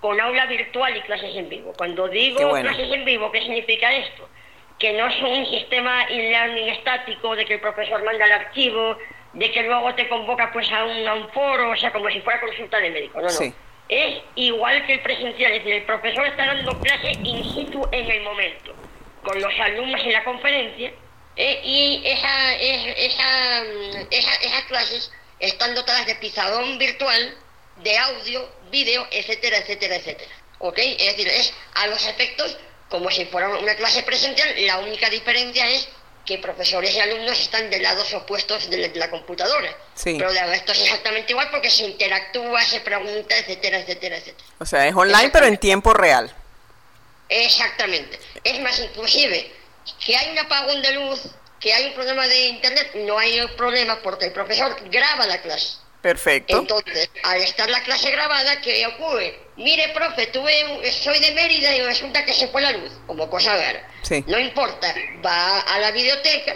con 0.00 0.18
aula 0.18 0.46
virtual 0.46 0.96
y 0.96 1.00
clases 1.02 1.36
en 1.36 1.48
vivo. 1.50 1.74
Cuando 1.76 2.08
digo 2.08 2.48
bueno. 2.48 2.70
clases 2.70 2.90
en 2.90 3.04
vivo, 3.04 3.30
¿qué 3.30 3.40
significa 3.40 3.92
esto? 3.94 4.28
que 4.78 4.92
no 4.92 5.10
son 5.10 5.30
un 5.40 5.46
sistema 5.46 6.04
e-learning 6.04 6.68
estático 6.68 7.34
de 7.34 7.44
que 7.44 7.54
el 7.54 7.60
profesor 7.60 8.00
manda 8.04 8.24
el 8.26 8.30
archivo, 8.30 8.96
de 9.32 9.50
que 9.50 9.64
luego 9.64 9.92
te 9.96 10.06
convoca 10.08 10.52
pues 10.52 10.70
a 10.70 10.84
un, 10.84 11.04
a 11.08 11.14
un 11.14 11.28
foro, 11.30 11.70
o 11.70 11.76
sea, 11.76 11.90
como 11.90 12.08
si 12.10 12.20
fuera 12.20 12.38
consulta 12.40 12.78
de 12.78 12.90
médico, 12.90 13.18
no, 13.18 13.24
no. 13.24 13.28
Sí. 13.30 13.52
Es 13.88 14.22
igual 14.34 14.86
que 14.86 14.94
el 14.94 15.00
presencial, 15.02 15.52
es 15.52 15.58
decir, 15.64 15.74
el 15.80 15.84
profesor 15.86 16.26
está 16.26 16.46
dando 16.46 16.80
clase 16.82 17.18
in 17.24 17.42
situ 17.44 17.86
en 17.90 18.10
el 18.10 18.20
momento, 18.22 18.74
con 19.22 19.40
los 19.40 19.52
alumnos 19.60 20.00
en 20.04 20.12
la 20.12 20.24
conferencia, 20.24 20.92
eh, 21.36 21.60
y 21.64 22.02
esa, 22.04 22.54
es- 22.56 22.94
esa, 22.98 23.62
mm, 23.64 24.06
esa- 24.10 24.34
esas 24.42 24.64
clases 24.64 25.12
están 25.38 25.74
dotadas 25.74 26.06
de 26.06 26.16
pizarrón 26.16 26.78
virtual, 26.78 27.34
de 27.76 27.96
audio, 27.96 28.50
vídeo, 28.70 29.06
etcétera, 29.10 29.58
etcétera, 29.58 29.96
etcétera. 29.96 30.30
¿Ok? 30.58 30.78
Es 30.78 31.16
decir, 31.16 31.28
es 31.28 31.54
a 31.74 31.86
los 31.86 32.04
efectos 32.08 32.58
como 32.88 33.10
si 33.10 33.24
fuera 33.26 33.48
una 33.50 33.74
clase 33.76 34.02
presencial, 34.02 34.48
la 34.66 34.78
única 34.78 35.08
diferencia 35.10 35.68
es 35.68 35.88
que 36.28 36.36
profesores 36.36 36.94
y 36.94 37.00
alumnos 37.00 37.40
están 37.40 37.70
de 37.70 37.80
lados 37.80 38.12
opuestos 38.12 38.68
de 38.68 38.76
la, 38.76 38.88
de 38.88 38.98
la 38.98 39.08
computadora. 39.08 39.74
Sí. 39.94 40.16
Pero 40.18 40.30
de 40.30 40.44
resto 40.44 40.72
es 40.72 40.82
exactamente 40.82 41.32
igual 41.32 41.48
porque 41.50 41.70
se 41.70 41.84
interactúa, 41.84 42.62
se 42.66 42.80
pregunta, 42.80 43.34
etcétera, 43.34 43.78
etcétera, 43.78 44.18
etcétera. 44.18 44.46
O 44.58 44.66
sea, 44.66 44.86
es 44.86 44.94
online, 44.94 45.30
pero 45.32 45.46
en 45.46 45.56
tiempo 45.56 45.94
real. 45.94 46.30
Exactamente. 47.30 48.20
Es 48.44 48.60
más, 48.60 48.78
inclusive, 48.78 49.50
si 49.98 50.14
hay 50.14 50.30
un 50.32 50.38
apagón 50.38 50.82
de 50.82 50.92
luz, 50.92 51.22
que 51.58 51.72
hay 51.72 51.86
un 51.86 51.94
problema 51.94 52.28
de 52.28 52.48
internet, 52.48 52.90
no 53.06 53.18
hay 53.18 53.40
problema 53.56 53.98
porque 54.02 54.26
el 54.26 54.32
profesor 54.32 54.76
graba 54.90 55.24
la 55.24 55.40
clase. 55.40 55.78
Perfecto. 56.08 56.56
Entonces, 56.58 57.10
al 57.22 57.42
estar 57.42 57.68
la 57.68 57.82
clase 57.82 58.10
grabada, 58.10 58.60
¿qué 58.62 58.86
ocurre? 58.86 59.38
Mire, 59.56 59.88
profe, 59.90 60.28
tuve 60.28 60.64
un- 60.64 60.82
soy 60.90 61.18
de 61.18 61.32
Mérida 61.32 61.74
y 61.76 61.82
resulta 61.82 62.24
que 62.24 62.32
se 62.32 62.48
fue 62.48 62.62
la 62.62 62.72
luz, 62.72 62.92
como 63.06 63.28
cosa 63.28 63.54
rara. 63.54 63.86
Sí. 64.02 64.24
No 64.26 64.38
importa, 64.38 64.94
va 65.24 65.60
a 65.60 65.78
la 65.80 65.90
biblioteca, 65.90 66.54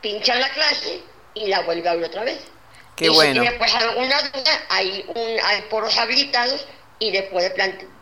pincha 0.00 0.34
la 0.34 0.48
clase 0.50 1.02
y 1.34 1.46
la 1.46 1.60
vuelve 1.60 1.88
a 1.88 1.92
abrir 1.92 2.06
otra 2.06 2.24
vez. 2.24 2.38
Qué 2.96 3.06
y 3.06 3.08
bueno. 3.10 3.34
si 3.34 3.40
tiene 3.40 3.56
pues 3.58 3.72
alguna 3.74 4.20
duda, 4.22 4.60
hay, 4.68 5.04
un, 5.14 5.36
hay 5.44 5.62
poros 5.70 5.96
habilitados 5.96 6.66
y 6.98 7.12
le 7.12 7.22
puede, 7.24 7.54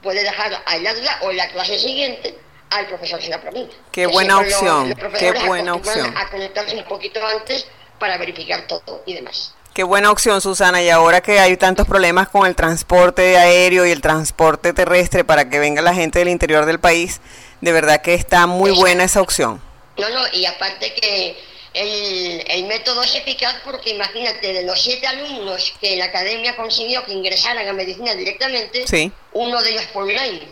puede 0.03 0.23
dejar 0.23 0.63
ahí 0.65 0.81
la 0.81 0.95
duda 0.95 1.19
o 1.23 1.31
en 1.31 1.37
la 1.37 1.49
clase 1.51 1.79
siguiente 1.79 2.35
al 2.71 2.87
profesor 2.87 3.21
se 3.23 3.29
la 3.29 3.41
pregunta. 3.43 3.77
Qué 3.93 4.03
Que 4.03 4.07
buena 4.07 4.39
opción, 4.39 4.89
los 4.89 5.19
qué 5.19 5.33
buena 5.33 5.75
opción. 5.75 6.17
A 6.17 6.31
conectarse 6.31 6.77
un 6.77 6.85
poquito 6.85 7.25
antes 7.27 7.67
para 7.99 8.17
verificar 8.17 8.67
todo 8.67 9.03
y 9.07 9.15
demás. 9.15 9.55
Qué 9.75 9.85
buena 9.85 10.11
opción, 10.11 10.41
Susana. 10.41 10.83
Y 10.83 10.91
ahora 10.91 11.21
que 11.21 11.39
hay 11.39 11.57
tantos 11.57 11.87
problemas 11.87 12.29
con 12.29 12.47
el 12.47 12.57
transporte 12.57 13.37
aéreo 13.37 13.87
y 13.87 13.91
el 13.93 14.01
transporte 14.01 14.73
terrestre 14.73 15.25
para 15.25 15.49
que 15.49 15.59
venga 15.59 15.83
la 15.83 15.95
gente 15.95 16.19
del 16.19 16.29
interior 16.29 16.67
del 16.67 16.81
país, 16.81 17.21
de 17.61 17.73
verdad 17.73 18.03
que 18.03 18.15
está 18.15 18.47
muy 18.47 18.73
buena 18.73 19.05
esa 19.05 19.21
opción. 19.21 19.63
No, 19.97 20.09
no, 20.11 20.23
y 20.33 20.47
aparte 20.47 20.95
que 20.95 21.37
el, 21.75 22.45
el 22.49 22.65
método 22.67 23.03
es 23.05 23.15
eficaz 23.15 23.55
porque 23.65 23.91
imagínate, 23.91 24.53
de 24.53 24.63
los 24.65 24.81
siete 24.83 25.07
alumnos 25.07 25.73
que 25.81 25.97
la 25.97 26.07
academia 26.07 26.57
consiguió 26.57 27.05
que 27.05 27.13
ingresaran 27.13 27.67
a 27.69 27.73
medicina 27.73 28.15
directamente, 28.15 28.85
Sí. 28.87 29.13
uno 29.33 29.63
de 29.63 29.71
ellos 29.71 29.85
fue 29.93 30.03
online. 30.05 30.41
Con 30.41 30.49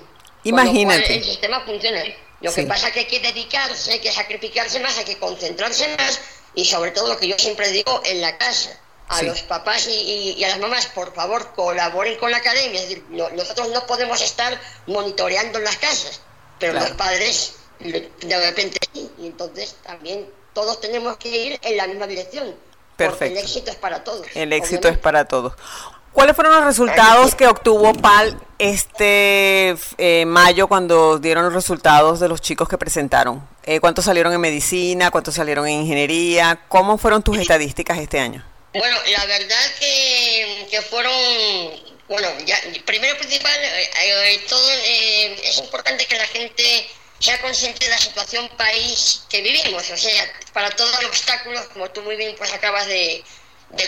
lo 0.55 0.63
Imagínate. 0.63 1.03
cual 1.03 1.13
el 1.19 1.25
sistema 1.25 1.61
funciona. 1.63 2.03
Lo 2.41 2.51
Sí. 2.53 2.61
que 2.61 2.67
pasa 2.69 2.89
es 2.89 2.93
que 2.93 2.99
hay 3.01 3.07
que 3.07 3.21
dedicarse, 3.21 3.93
hay 3.93 3.99
que 3.99 4.13
sacrificarse 4.13 4.79
más, 4.79 4.97
hay 4.99 5.05
que 5.05 5.19
concentrarse 5.19 5.89
más 5.97 6.21
y 6.55 6.65
sobre 6.65 6.93
todo 6.93 7.09
lo 7.09 7.19
que 7.19 7.27
yo 7.29 7.37
siempre 7.39 7.71
digo, 7.71 8.01
en 8.05 8.21
la 8.21 8.37
casa. 8.39 8.79
A 9.09 9.19
Sí. 9.21 9.27
los 9.27 9.43
papás 9.43 9.87
y, 9.87 9.91
y- 9.93 10.31
y 10.33 10.45
a 10.45 10.49
las 10.49 10.59
mamás, 10.59 10.87
por 10.87 11.15
favor, 11.15 11.53
colaboren 11.55 12.19
con 12.19 12.31
la 12.31 12.39
academia. 12.39 12.81
Es 12.81 12.89
decir, 12.89 13.05
no- 13.11 13.31
nosotros 13.31 13.69
no 13.71 13.87
podemos 13.87 14.21
estar 14.21 14.61
monitoreando 14.87 15.59
en 15.59 15.65
las 15.65 15.77
casas, 15.77 16.21
pero 16.59 16.73
Claro. 16.73 16.89
los 16.89 16.97
padres 16.97 17.55
de 17.79 18.41
repente 18.47 18.79
sí. 18.93 19.11
Y 19.19 19.27
entonces 19.27 19.77
también 19.85 20.27
todos 20.55 20.81
tenemos 20.81 21.17
que 21.19 21.29
ir 21.29 21.59
en 21.63 21.77
la 21.77 21.87
misma 21.87 22.07
dirección. 22.07 22.47
Porque 22.97 23.11
Perfecto. 23.11 23.39
el 23.39 23.45
éxito 23.45 23.71
es 23.71 23.77
para 23.77 24.03
todos. 24.03 24.27
El 24.35 24.53
éxito 24.53 24.79
obviamente. 24.81 24.89
es 24.89 24.99
para 24.99 25.25
todos. 25.27 25.53
¿Cuáles 26.13 26.35
fueron 26.35 26.55
los 26.55 26.65
resultados 26.65 27.35
que 27.35 27.47
obtuvo 27.47 27.93
PAL 27.93 28.41
este 28.59 29.77
eh, 29.99 30.25
mayo 30.27 30.67
cuando 30.67 31.19
dieron 31.19 31.45
los 31.45 31.53
resultados 31.53 32.21
de 32.21 32.29
los 32.29 32.41
chicos 32.41 32.69
que 32.69 32.79
presentaron? 32.79 33.47
Eh, 33.65 33.81
¿Cuántos 33.81 34.07
salieron 34.07 34.33
en 34.33 34.41
medicina? 34.41 35.11
¿Cuántos 35.11 35.35
salieron 35.35 35.67
en 35.69 35.81
ingeniería? 35.83 36.61
¿Cómo 36.69 36.97
fueron 36.97 37.23
tus 37.23 37.37
estadísticas 37.39 37.99
este 37.99 38.19
año? 38.19 38.43
Bueno, 38.79 38.99
la 39.07 39.25
verdad 39.27 39.75
que, 39.81 40.67
que 40.71 40.83
fueron, 40.83 41.15
bueno, 42.09 42.29
ya, 42.45 42.61
primero 42.85 43.17
principal, 43.17 43.57
eh, 43.63 43.91
eh, 44.03 44.45
todo, 44.49 44.71
eh, 44.71 45.41
es 45.45 45.59
importante 45.59 46.05
que 46.07 46.17
la 46.17 46.27
gente 46.27 46.89
sea 47.19 47.41
consciente 47.41 47.85
de 47.87 47.91
la 47.91 47.99
situación 47.99 48.49
país 48.57 49.23
que 49.31 49.41
vivimos, 49.41 49.89
o 49.91 49.97
sea, 49.97 50.33
para 50.53 50.71
todos 50.71 50.91
los 50.97 51.07
obstáculos, 51.07 51.67
como 51.69 51.91
tú 51.91 52.03
muy 52.03 52.17
bien 52.17 52.35
pues 52.37 52.53
acabas 52.53 52.87
de, 52.87 53.25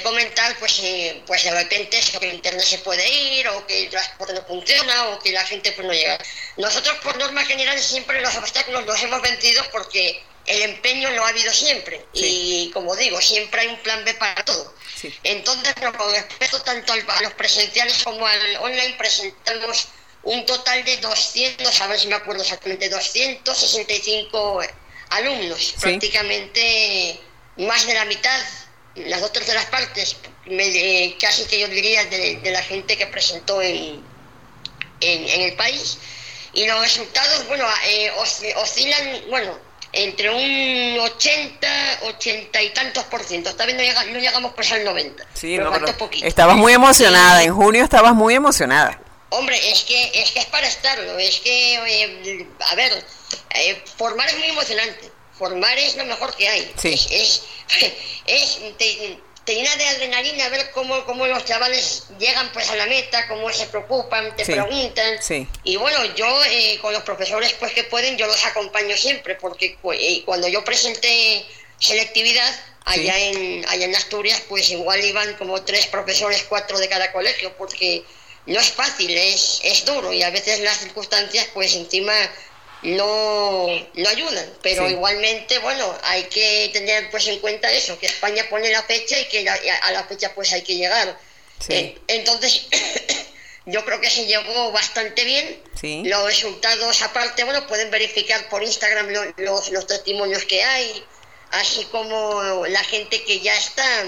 comentar, 0.03 0.57
pues, 0.59 0.81
eh, 0.83 1.23
pues 1.27 1.45
de 1.45 1.51
repente 1.51 1.99
eso, 1.99 2.19
que 2.19 2.29
internet 2.29 2.65
se 2.65 2.79
puede 2.79 3.07
ir, 3.09 3.47
o 3.49 3.67
que 3.67 3.85
el 3.85 3.91
transporte 3.91 4.33
no 4.35 4.43
funciona, 4.47 5.09
o 5.09 5.19
que 5.19 5.33
la 5.33 5.45
gente 5.45 5.73
pues 5.73 5.87
no 5.87 5.93
llega. 5.93 6.19
Nosotros 6.57 6.97
por 7.03 7.17
norma 7.19 7.45
general 7.45 7.79
siempre 7.79 8.21
los 8.21 8.35
obstáculos 8.37 8.87
los 8.87 9.03
hemos 9.03 9.21
vencido 9.21 9.63
porque 9.71 10.23
el 10.49 10.63
empeño 10.63 11.11
lo 11.11 11.25
ha 11.25 11.29
habido 11.29 11.53
siempre, 11.53 12.05
y 12.15 12.71
como 12.73 12.95
digo, 12.97 13.21
siempre 13.21 13.61
hay 13.63 13.69
un 13.69 13.79
plan 13.79 14.05
B 14.05 14.15
para 14.15 14.45
todo. 14.45 14.75
Sí. 14.97 15.15
Entonces, 15.23 15.75
con 15.97 16.11
respecto 16.13 16.61
tanto 16.63 16.93
a 16.93 17.23
los 17.23 17.33
presenciales 17.35 18.03
como 18.03 18.27
al 18.27 18.57
online, 18.57 18.95
presentamos 18.99 19.89
un 20.25 20.45
total 20.47 20.85
de 20.85 20.97
200, 20.97 21.81
a 21.81 21.87
ver 21.87 22.01
si 22.01 22.09
me 22.09 22.17
acuerdo 22.17 22.43
exactamente, 22.43 22.89
265 22.89 24.61
alumnos, 25.11 25.75
prácticamente 25.81 27.21
más 27.59 27.87
de 27.87 27.95
la 27.95 28.05
mitad, 28.05 28.41
las 28.97 29.21
dos 29.21 29.33
terceras 29.33 29.67
partes, 29.67 30.17
me- 30.47 30.67
eh, 31.05 31.17
casi 31.21 31.45
que 31.45 31.61
yo 31.61 31.69
diría 31.69 32.05
de, 32.07 32.37
de 32.37 32.51
la 32.51 32.63
gente 32.63 32.97
que 32.97 33.07
presentó 33.07 33.61
en, 33.63 34.03
en, 35.01 35.29
en 35.29 35.41
el 35.43 35.55
país. 35.57 35.99
Y 36.53 36.67
los 36.67 36.81
resultados, 36.81 37.47
bueno, 37.47 37.67
eh, 37.85 38.11
osc- 38.19 38.55
oscilan, 38.57 39.23
bueno, 39.29 39.59
entre 39.93 40.31
un 40.31 41.01
80, 41.01 41.69
80 42.05 42.63
y 42.63 42.71
tantos 42.71 43.05
por 43.05 43.23
ciento. 43.25 43.51
Esta 43.51 43.67
vez 43.67 43.75
no, 43.75 43.83
llega- 43.83 44.05
no 44.05 44.19
llegamos 44.19 44.53
pues 44.55 44.71
al 44.73 44.85
90. 44.85 45.25
Sí, 45.35 45.53
pero 45.57 45.65
no, 45.65 45.71
falta 45.71 45.87
pero 45.87 45.99
poquito. 45.99 46.27
estabas 46.27 46.57
muy 46.57 46.73
emocionada. 46.73 47.43
En 47.43 47.55
junio 47.55 47.85
estabas 47.85 48.15
muy 48.15 48.35
emocionada. 48.35 49.01
Hombre, 49.31 49.59
es 49.71 49.83
que 49.85 50.11
es 50.23 50.31
que 50.33 50.39
es 50.41 50.47
para 50.47 50.67
estarlo, 50.67 51.19
es 51.19 51.41
que, 51.41 51.75
eh, 51.75 52.47
a 52.61 52.75
ver, 52.75 53.05
eh, 53.57 53.83
formar 53.97 54.27
es 54.29 54.39
muy 54.39 54.49
emocionante, 54.49 55.11
formar 55.39 55.77
es 55.79 55.97
lo 55.97 56.05
mejor 56.07 56.35
que 56.35 56.49
hay. 56.49 56.73
Sí. 56.81 56.95
Es, 56.95 57.07
es, 57.11 57.43
es- 58.27 58.77
te, 58.79 59.19
te 59.49 59.55
llena 59.55 59.75
de 59.77 59.89
adrenalina 59.89 60.47
ver 60.51 60.71
cómo, 60.73 61.07
cómo 61.07 61.27
los 61.27 61.43
chavales 61.47 62.03
llegan 62.19 62.53
pues 62.53 62.69
a 62.69 62.77
la 62.77 62.85
meta, 62.85 63.27
cómo 63.29 63.51
se 63.51 63.65
preocupan, 63.67 64.37
te 64.37 64.45
Sí. 64.45 64.53
preguntan. 64.53 65.23
Sí. 65.23 65.49
Y 65.65 65.77
bueno, 65.77 66.05
yo 66.17 66.45
eh, 66.45 66.79
con 66.83 66.93
los 66.93 67.03
profesores 67.03 67.55
pues 67.55 67.73
que 67.73 67.85
pueden, 67.85 68.19
yo 68.19 68.27
los 68.27 68.45
acompaño 68.45 68.95
siempre, 68.95 69.37
porque 69.37 69.79
eh, 69.95 70.23
cuando 70.27 70.49
yo 70.49 70.63
presenté 70.65 71.47
selectividad 71.79 72.55
allá, 72.85 73.15
Sí. 73.15 73.21
en, 73.23 73.65
allá 73.71 73.87
en 73.87 73.97
Asturias, 73.97 74.43
pues 74.51 74.69
igual 74.71 75.03
iban 75.03 75.33
como 75.39 75.63
tres 75.63 75.87
profesores, 75.87 76.45
cuatro 76.47 76.79
de 76.79 76.87
cada 76.91 77.11
colegio, 77.11 77.51
porque 77.57 78.05
no 78.45 78.61
es 78.61 78.69
fácil, 78.71 79.17
es, 79.17 79.61
es 79.65 79.87
duro 79.87 80.13
y 80.13 80.23
a 80.25 80.29
veces 80.29 80.61
las 80.61 80.77
circunstancias 80.77 81.47
pues 81.55 81.75
encima 81.75 82.13
no, 82.83 83.67
no 83.95 84.09
ayudan, 84.09 84.53
pero 84.63 84.87
Sí. 84.87 84.93
igualmente, 84.93 85.59
bueno, 85.59 85.97
hay 86.03 86.25
que 86.25 86.71
tener 86.73 87.11
pues 87.11 87.27
en 87.27 87.39
cuenta 87.41 87.71
eso, 87.73 87.99
que 87.99 88.07
España 88.07 88.47
pone 88.49 88.71
la 88.71 88.83
fecha 88.83 89.19
y 89.19 89.25
que 89.27 89.43
la- 89.43 89.59
a 89.83 89.93
la 89.93 90.05
fecha 90.05 90.35
pues 90.35 90.53
hay 90.53 90.63
que 90.63 90.77
llegar. 90.77 91.19
Sí. 91.61 91.73
Eh, 91.75 91.99
entonces, 92.09 92.67
yo 93.67 93.85
creo 93.85 94.01
que 94.01 94.11
se 94.11 94.27
llegó 94.27 94.71
bastante 94.73 95.25
bien. 95.25 95.63
Sí. 95.81 96.03
Los 96.05 96.25
resultados, 96.25 97.03
aparte, 97.03 97.45
bueno, 97.45 97.67
pueden 97.67 97.91
verificar 97.91 98.49
por 98.49 98.63
Instagram 98.63 99.09
lo- 99.09 99.35
los, 99.39 99.71
los 99.71 99.87
testimonios 99.87 100.45
que 100.45 100.63
hay, 100.63 101.05
así 101.51 101.85
como 101.87 102.65
la 102.67 102.85
gente 102.85 103.23
que 103.25 103.41
ya 103.41 103.57
está 103.57 104.03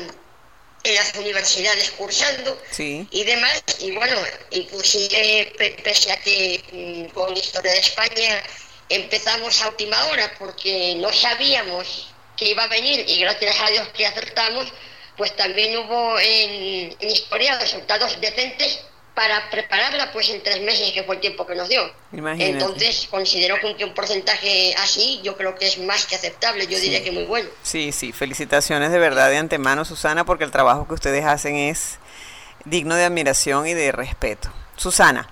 en 0.82 0.94
las 0.94 1.14
universidades 1.16 1.90
cursando 1.90 2.58
Sí. 2.70 3.06
y 3.10 3.24
demás. 3.24 3.62
Y 3.80 3.90
bueno, 3.92 4.16
inclusive 4.50 5.52
pe- 5.58 5.76
pese 5.84 6.12
a 6.12 6.20
que 6.22 6.62
mm, 6.72 7.12
con 7.12 7.36
Historia 7.36 7.72
de 7.72 7.78
España 7.80 8.42
empezamos 8.90 9.62
a 9.62 9.68
última 9.68 10.04
hora 10.06 10.30
porque 10.38 10.94
no 10.96 11.12
sabíamos 11.12 12.12
que 12.36 12.50
iba 12.50 12.64
a 12.64 12.68
venir 12.68 13.04
y 13.08 13.20
gracias 13.20 13.56
a 13.60 13.70
Dios 13.70 13.88
que 13.88 14.06
acertamos, 14.06 14.72
pues 15.16 15.34
también 15.36 15.76
hubo 15.78 16.18
en, 16.18 16.96
en 16.98 17.10
Historia 17.10 17.58
resultados 17.58 18.20
decentes 18.20 18.80
para 19.14 19.50
prepararla 19.50 20.12
pues 20.12 20.30
en 20.30 20.42
tres 20.42 20.62
meses 20.62 20.92
que 20.92 21.02
fue 21.02 21.16
el 21.16 21.20
tiempo 21.20 21.46
que 21.46 21.54
nos 21.54 21.68
dio. 21.68 21.82
Imagínate. 22.12 22.52
Entonces 22.52 23.06
considero 23.10 23.56
que 23.60 23.84
un, 23.84 23.92
porcentaje 23.92 24.74
así 24.78 25.20
yo 25.22 25.36
creo 25.36 25.54
que 25.54 25.66
es 25.66 25.78
más 25.78 26.06
que 26.06 26.16
aceptable, 26.16 26.66
yo 26.66 26.78
diría 26.78 27.02
que 27.04 27.12
muy 27.12 27.24
bueno. 27.24 27.48
Sí, 27.62 27.92
sí, 27.92 28.12
felicitaciones 28.12 28.90
de 28.92 28.98
verdad 28.98 29.28
de 29.28 29.36
antemano, 29.36 29.84
Susana, 29.84 30.24
porque 30.24 30.44
el 30.44 30.50
trabajo 30.50 30.88
que 30.88 30.94
ustedes 30.94 31.24
hacen 31.24 31.56
es 31.56 31.98
digno 32.64 32.94
de 32.94 33.04
admiración 33.04 33.66
y 33.66 33.74
de 33.74 33.92
respeto. 33.92 34.50
Susana, 34.76 35.28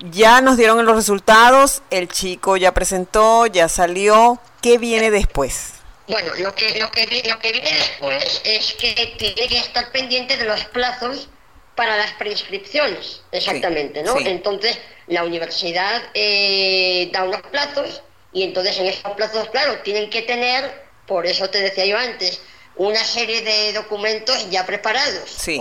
Ya 0.00 0.40
nos 0.40 0.56
dieron 0.56 0.84
los 0.84 0.96
resultados, 0.96 1.82
el 1.90 2.08
chico 2.08 2.56
ya 2.56 2.72
presentó, 2.72 3.46
ya 3.46 3.68
salió. 3.68 4.38
¿Qué 4.60 4.78
viene 4.78 5.10
después? 5.10 5.74
Bueno, 6.08 6.32
lo 6.38 6.54
que, 6.54 6.78
lo, 6.78 6.90
que, 6.90 7.22
lo 7.28 7.38
que 7.38 7.52
viene 7.52 7.72
después 7.72 8.40
es 8.44 8.74
que 8.74 9.14
tiene 9.18 9.48
que 9.48 9.58
estar 9.58 9.90
pendiente 9.90 10.36
de 10.36 10.44
los 10.44 10.64
plazos 10.66 11.28
para 11.74 11.96
las 11.96 12.12
preinscripciones, 12.12 13.22
exactamente, 13.32 14.02
¿no? 14.02 14.16
sí. 14.16 14.24
Entonces, 14.26 14.78
la 15.08 15.24
universidad 15.24 16.02
eh, 16.14 17.10
da 17.12 17.24
unos 17.24 17.42
plazos 17.42 18.02
y 18.32 18.42
entonces 18.42 18.78
en 18.78 18.86
esos 18.86 19.12
plazos, 19.12 19.48
claro, 19.50 19.78
tienen 19.80 20.08
que 20.10 20.22
tener, 20.22 20.84
por 21.06 21.26
eso 21.26 21.50
te 21.50 21.60
decía 21.60 21.86
yo 21.86 21.98
antes, 21.98 22.40
una 22.76 23.02
serie 23.04 23.42
de 23.42 23.72
documentos 23.72 24.50
ya 24.50 24.66
preparados. 24.66 25.28
Sí. 25.38 25.60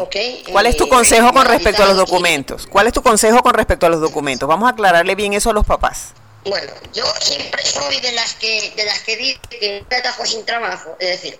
¿Cuál 0.51 0.65
es 0.65 0.75
tu 0.77 0.85
Eh, 0.85 0.89
consejo 0.89 1.31
con 1.33 1.45
respecto 1.45 1.83
a 1.83 1.87
los 1.87 1.97
documentos? 1.97 2.67
¿Cuál 2.67 2.87
es 2.87 2.93
tu 2.93 3.01
consejo 3.01 3.41
con 3.41 3.53
respecto 3.53 3.85
a 3.85 3.89
los 3.89 4.01
documentos? 4.01 4.47
Vamos 4.49 4.67
a 4.67 4.71
aclararle 4.73 5.15
bien 5.15 5.33
eso 5.33 5.49
a 5.49 5.53
los 5.53 5.65
papás. 5.65 6.09
Bueno, 6.43 6.71
yo 6.93 7.05
siempre 7.21 7.65
soy 7.65 7.99
de 8.01 8.11
las 8.11 8.33
que 8.35 8.71
de 8.75 8.85
las 8.85 8.99
que 8.99 9.17
dice 9.17 9.39
que 9.49 9.83
no 9.89 9.97
atajo 9.97 10.25
sin 10.25 10.45
trabajo, 10.45 10.95
es 10.99 11.09
decir, 11.09 11.39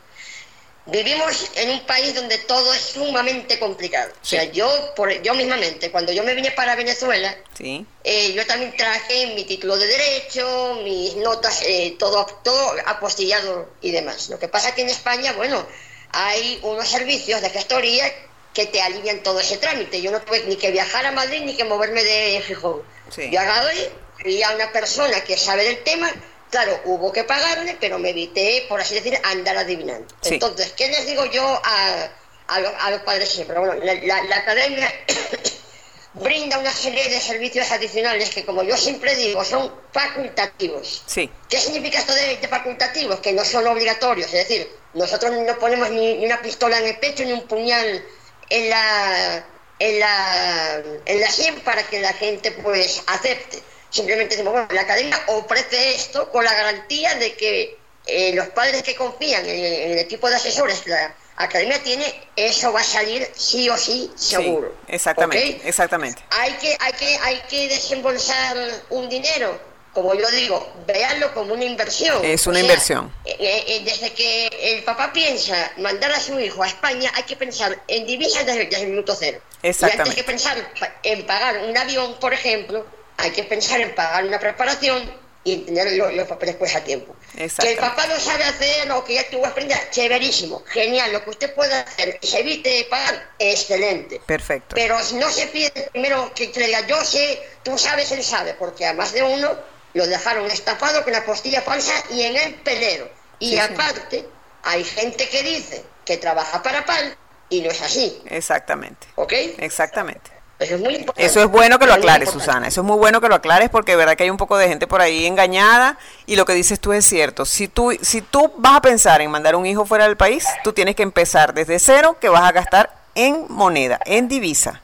vivimos 0.87 1.49
en 1.55 1.69
un 1.71 1.79
país 1.85 2.13
donde 2.13 2.37
todo 2.39 2.73
es 2.73 2.81
sumamente 2.81 3.59
complicado. 3.59 4.11
O 4.21 4.25
sea, 4.25 4.43
yo 4.45 4.93
por 4.95 5.11
yo 5.21 5.33
mismamente 5.33 5.89
cuando 5.91 6.11
yo 6.11 6.23
me 6.23 6.33
vine 6.35 6.51
para 6.51 6.75
Venezuela, 6.75 7.35
Sí. 7.57 7.85
eh, 8.03 8.33
yo 8.33 8.45
también 8.45 8.75
traje 8.77 9.27
mi 9.35 9.43
título 9.45 9.77
de 9.77 9.87
derecho, 9.87 10.79
mis 10.83 11.15
notas, 11.15 11.61
eh, 11.65 11.95
todo 11.97 12.25
todo 12.43 12.75
apostillado 12.85 13.69
y 13.81 13.91
demás. 13.91 14.29
Lo 14.29 14.37
que 14.39 14.47
pasa 14.47 14.75
que 14.75 14.81
en 14.81 14.89
España, 14.89 15.33
bueno, 15.33 15.65
hay 16.11 16.59
unos 16.63 16.87
servicios 16.87 17.41
de 17.41 17.49
gestoría 17.49 18.11
que 18.53 18.67
te 18.67 18.81
alivian 18.81 19.21
todo 19.23 19.39
ese 19.39 19.57
trámite. 19.57 20.01
Yo 20.01 20.11
no 20.11 20.21
tuve 20.21 20.43
ni 20.45 20.55
que 20.55 20.71
viajar 20.71 21.05
a 21.05 21.11
Madrid 21.11 21.41
ni 21.43 21.55
que 21.57 21.63
moverme 21.65 22.03
de 22.03 22.41
Gijón. 22.45 22.83
Sí. 23.13 23.29
Yo 23.31 23.39
agarré, 23.41 23.91
fui 24.21 24.41
a 24.43 24.51
una 24.51 24.71
persona 24.71 25.21
que 25.25 25.35
sabe 25.37 25.63
del 25.65 25.83
tema, 25.83 26.09
claro, 26.55 26.79
hubo 26.85 27.11
que 27.11 27.25
pagarle, 27.25 27.75
pero 27.81 27.99
me 27.99 28.11
evité, 28.11 28.65
por 28.69 28.79
así 28.79 28.95
decir, 28.95 29.19
andar 29.23 29.57
adivinando. 29.57 30.07
Sí. 30.21 30.35
Entonces, 30.35 30.71
¿qué 30.77 30.87
les 30.87 31.05
digo 31.05 31.25
yo 31.25 31.43
a, 31.63 32.09
a, 32.47 32.59
los, 32.61 32.71
a 32.79 32.91
los 32.91 33.01
padres 33.01 33.27
siempre? 33.29 33.59
Bueno, 33.59 33.73
la, 33.83 33.93
la- 33.95 34.23
la 34.23 34.35
academia 34.37 34.89
brinda 36.13 36.57
una 36.59 36.71
serie 36.71 37.09
de 37.09 37.19
servicios 37.19 37.69
adicionales 37.71 38.29
que, 38.29 38.45
como 38.45 38.63
yo 38.63 38.77
siempre 38.77 39.15
digo, 39.15 39.43
son 39.43 39.69
facultativos. 39.91 41.03
Sí. 41.05 41.29
¿Qué 41.49 41.57
significa 41.59 41.99
esto 41.99 42.13
de, 42.15 42.37
de 42.37 42.47
facultativos? 42.47 43.19
Que 43.19 43.33
no 43.33 43.43
son 43.43 43.67
obligatorios, 43.67 44.27
es 44.27 44.47
decir, 44.47 44.69
nosotros 44.93 45.33
no 45.35 45.59
ponemos 45.59 45.89
ni, 45.91 46.15
ni 46.17 46.25
una 46.25 46.41
pistola 46.41 46.77
en 46.79 46.85
el 46.85 46.97
pecho 46.99 47.23
ni 47.25 47.33
un 47.33 47.45
puñal 47.47 48.05
en 48.49 48.69
la 48.69 49.45
en 49.77 49.99
la 49.99 50.81
en 51.05 51.19
la 51.19 51.29
sien 51.29 51.59
para 51.61 51.83
que 51.83 51.99
la 51.99 52.13
gente 52.13 52.51
pues 52.51 53.03
acepte. 53.07 53.61
Simplemente 53.89 54.35
decimos, 54.35 54.53
bueno, 54.53 54.67
la 54.71 54.81
academia 54.81 55.19
ofrece 55.27 55.95
esto 55.95 56.29
con 56.31 56.43
la 56.43 56.53
garantía 56.53 57.15
de 57.15 57.33
que 57.35 57.77
eh, 58.07 58.33
los 58.35 58.47
padres 58.49 58.83
que 58.83 58.95
confían 58.95 59.45
en, 59.45 59.55
en 59.65 59.91
el 59.93 59.99
equipo 59.99 60.29
de 60.29 60.35
asesores 60.35 60.79
que 60.81 60.89
la 60.91 61.15
academia 61.37 61.81
tiene, 61.81 62.05
eso 62.35 62.71
va 62.71 62.81
a 62.81 62.83
salir 62.83 63.27
sí 63.35 63.69
o 63.69 63.77
sí 63.77 64.11
seguro. 64.15 64.73
Sí, 64.87 64.93
exactamente, 64.93 65.61
exactamente. 65.67 66.21
hay 66.29 66.53
que 66.53 66.77
hay 66.79 66.93
que 66.93 67.17
hay 67.17 67.41
que 67.49 67.67
desembolsar 67.67 68.57
un 68.89 69.09
dinero 69.09 69.59
como 69.93 70.13
yo 70.13 70.29
digo 70.31 70.73
véanlo 70.85 71.33
como 71.33 71.53
una 71.53 71.63
inversión 71.65 72.23
Es 72.23 72.45
O 72.47 72.49
una 72.51 72.59
sea, 72.59 72.65
inversión. 72.65 73.13
eh, 73.25 73.35
eh, 73.67 73.81
desde 73.85 74.11
que 74.13 74.47
el 74.61 74.83
papá 74.83 75.11
piensa 75.13 75.71
mandar 75.77 76.11
a 76.11 76.19
su 76.19 76.37
hijo 76.39 76.63
a 76.63 76.67
España 76.67 77.11
hay 77.15 77.23
que 77.23 77.35
pensar 77.37 77.81
en 77.87 78.05
divisas 78.05 78.45
desde, 78.45 78.65
desde 78.65 78.83
el 78.83 78.89
minuto 78.91 79.15
cero 79.17 79.39
y 79.63 79.67
antes 79.67 79.81
Exactamente. 79.83 80.15
que 80.15 80.23
pensar 80.23 80.71
en 81.03 81.25
pagar 81.25 81.57
un 81.65 81.77
avión 81.77 82.15
por 82.19 82.33
ejemplo 82.33 82.85
hay 83.17 83.31
que 83.31 83.43
pensar 83.43 83.79
en 83.81 83.93
pagar 83.95 84.25
una 84.25 84.39
preparación 84.39 85.25
y 85.43 85.53
en 85.53 85.65
tener 85.67 85.91
lo- 85.93 86.09
los, 86.11 86.27
papeles 86.27 86.55
pues 86.55 86.75
a 86.75 86.83
tiempo 86.83 87.15
que 87.35 87.43
el 87.71 87.77
papá 87.77 88.07
lo 88.07 88.19
sabe 88.19 88.43
hacer 88.45 88.91
o 88.91 89.03
que 89.03 89.13
ya 89.15 89.29
tuvo 89.29 89.45
experiencia 89.45 89.89
chéverísimo 89.91 90.63
genial 90.65 91.11
lo 91.13 91.23
que 91.23 91.29
usted 91.29 91.53
pueda 91.53 91.81
hacer 91.81 92.17
y 92.21 92.25
se 92.27 92.39
evite 92.39 92.87
pagar 92.89 93.29
excelente 93.37 94.19
Perfecto. 94.25 94.73
pero 94.75 94.97
no 95.13 95.29
se 95.29 95.47
pide 95.47 95.69
primero 95.91 96.31
que 96.33 96.47
diga 96.47 96.87
yo 96.87 96.99
sé, 97.05 97.41
tú 97.63 97.77
sabes, 97.77 98.11
él 98.11 98.23
sabe, 98.23 98.55
porque 98.55 98.85
a 98.87 98.93
más 98.93 99.13
de 99.13 99.21
uno 99.21 99.55
lo 99.93 100.07
dejaron 100.07 100.49
estafado 100.49 101.03
con 101.03 101.13
la 101.13 101.23
postilla 101.23 101.61
falsa 101.61 101.93
y 102.09 102.23
en 102.23 102.35
el 102.35 102.55
pelero. 102.55 103.09
Y 103.39 103.49
Sí, 103.49 103.53
sí. 103.53 103.59
aparte, 103.59 104.25
hay 104.63 104.83
gente 104.83 105.29
que 105.29 105.41
dice 105.43 105.83
que 106.03 106.17
trabaja 106.17 106.61
para 106.63 106.83
PAL 106.85 107.15
y 107.49 107.61
no 107.61 107.69
es 107.71 107.81
así, 107.81 108.21
Exactamente. 108.29 109.07
¿ok? 109.15 109.31
Exactamente. 109.59 110.31
Eso 110.57 110.75
es 110.75 110.81
muy 110.81 110.95
importante. 110.95 111.25
Eso 111.25 111.41
es 111.41 111.47
bueno 111.47 111.79
que 111.79 111.85
lo 111.85 111.93
aclares. 111.93 112.29
Susana. 112.29 112.67
Eso 112.67 112.81
es 112.81 112.87
muy 112.87 112.97
bueno 112.97 113.19
que 113.19 113.27
lo 113.27 113.35
aclares 113.35 113.69
porque 113.69 113.91
de 113.91 113.97
verdad 113.97 114.15
que 114.15 114.23
hay 114.23 114.29
un 114.29 114.37
poco 114.37 114.57
de 114.57 114.67
gente 114.67 114.87
por 114.87 115.01
ahí 115.01 115.25
engañada 115.25 115.97
y 116.25 116.37
lo 116.37 116.45
que 116.45 116.53
dices 116.53 116.79
tú 116.79 116.93
es 116.93 117.05
cierto. 117.05 117.45
Si 117.45 117.67
tú, 117.67 117.97
si 118.01 118.21
tú 118.21 118.53
vas 118.57 118.77
a 118.77 118.81
pensar 118.81 119.21
en 119.21 119.29
mandar 119.31 119.55
un 119.55 119.65
hijo 119.65 119.85
fuera 119.85 120.05
del 120.05 120.15
país, 120.15 120.45
tú 120.63 120.71
tienes 120.71 120.95
que 120.95 121.03
empezar 121.03 121.53
desde 121.53 121.77
cero 121.79 122.17
que 122.21 122.29
vas 122.29 122.43
a 122.43 122.51
gastar 122.51 122.93
en 123.15 123.45
moneda, 123.49 123.99
en 124.05 124.27
divisa. 124.27 124.81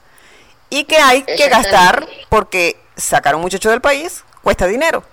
Y 0.68 0.84
que 0.84 0.96
hay 0.98 1.22
que 1.22 1.48
gastar 1.48 2.06
porque 2.28 2.76
sacar 2.96 3.34
a 3.34 3.36
un 3.36 3.42
muchacho 3.42 3.70
del 3.70 3.80
país 3.80 4.24
cuesta 4.42 4.66
dinero, 4.66 5.04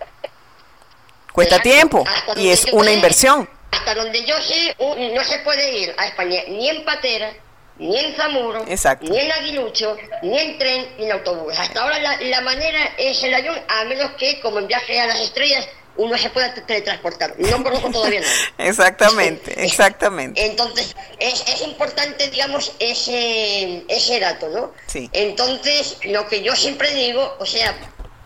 cuesta 1.34 1.57
Exacto. 1.57 1.70
tiempo 1.70 2.03
y 2.36 2.49
es 2.49 2.66
una 2.72 2.91
inversión. 2.91 3.49
Hasta 3.72 3.93
donde 3.93 4.26
yo 4.26 4.36
sé, 4.41 4.76
no 4.80 5.24
se 5.24 5.39
puede 5.39 5.78
ir 5.78 5.95
a 5.97 6.07
España 6.07 6.41
ni 6.47 6.70
en 6.70 6.84
patera, 6.84 7.32
ni 7.80 7.98
en 7.98 8.16
Zamuro, 8.16 8.66
Exacto. 8.68 9.10
ni 9.10 9.18
en 9.18 9.32
aguilucho, 9.32 9.98
ni 10.22 10.38
en 10.38 10.58
tren, 10.60 10.88
ni 10.98 11.06
en 11.06 11.14
autobús. 11.14 11.58
Hasta 11.58 11.82
ahora 11.82 11.98
la, 12.00 12.22
la 12.22 12.42
manera 12.42 12.94
es 12.98 13.24
el 13.24 13.34
avión, 13.34 13.58
a 13.68 13.86
menos 13.86 14.12
que, 14.12 14.40
como 14.42 14.60
en 14.60 14.68
viaje 14.68 15.00
a 15.00 15.08
las 15.08 15.22
estrellas, 15.22 15.68
uno 16.00 16.18
se 16.18 16.30
pueda 16.30 16.54
teletransportar. 16.54 17.36
No 17.38 17.64
conozco 17.64 17.92
todavía 17.92 18.22
nada. 18.22 18.34
Exactamente, 18.70 19.54
exactamente. 19.66 20.46
Entonces, 20.46 20.96
es, 21.20 21.44
es 21.48 21.62
importante, 21.62 22.30
digamos, 22.30 22.72
ese, 22.80 23.84
ese 23.88 24.20
dato, 24.20 24.50
¿no? 24.50 24.74
Sí. 24.88 25.10
Entonces, 25.14 25.98
lo 26.06 26.28
que 26.28 26.42
yo 26.42 26.56
siempre 26.56 26.94
digo, 26.94 27.36
o 27.40 27.46
sea, 27.46 27.76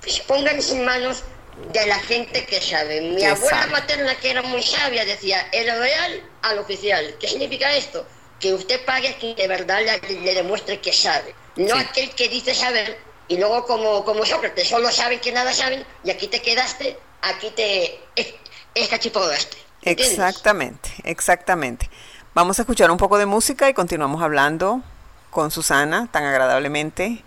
pues 0.02 0.20
pónganse 0.22 0.74
en 0.76 0.86
manos 0.86 1.24
de 1.72 1.86
la 1.88 2.00
gente 2.00 2.46
que 2.46 2.62
sabe. 2.62 3.02
Mi 3.02 3.24
abuela 3.24 3.58
sabe. 3.62 3.72
materna, 3.72 4.16
que 4.16 4.32
era 4.32 4.42
muy 4.42 4.62
sabia, 4.62 5.06
decía, 5.06 5.48
el 5.52 5.66
real 5.80 6.24
al 6.42 6.60
oficial. 6.60 7.16
¿Qué 7.20 7.28
significa 7.28 7.76
esto? 7.76 8.06
Que 8.44 8.54
usted 8.54 8.84
pague 8.86 9.08
a 9.08 9.16
quien 9.18 9.36
de 9.38 9.48
verdad 9.48 9.80
le, 10.10 10.20
le 10.20 10.34
demuestre 10.36 10.82
que 10.82 10.92
sabe. 10.92 11.34
No 11.56 11.76
Sí. 11.76 11.82
aquel 11.82 12.10
que 12.14 12.28
dice 12.28 12.54
saber 12.54 12.98
y 13.30 13.38
luego 13.38 13.66
como, 13.66 14.04
como 14.04 14.26
Sócrates, 14.26 14.68
solo 14.68 14.92
saben 14.92 15.20
que 15.22 15.32
nada 15.32 15.54
saben 15.54 15.86
y 16.04 16.10
aquí 16.12 16.28
te 16.28 16.42
quedaste, 16.42 16.98
aquí 17.22 17.52
te 17.52 18.02
es- 18.18 18.34
escachipodaste. 18.76 19.56
Exactamente, 19.84 20.90
exactamente. 21.06 21.90
Vamos 22.34 22.60
a 22.60 22.64
escuchar 22.64 22.92
un 22.92 22.98
poco 22.98 23.18
de 23.18 23.26
música 23.26 23.70
y 23.70 23.74
continuamos 23.74 24.22
hablando 24.22 24.82
con 25.30 25.50
Susana 25.50 26.10
tan 26.12 26.26
agradablemente. 26.26 27.24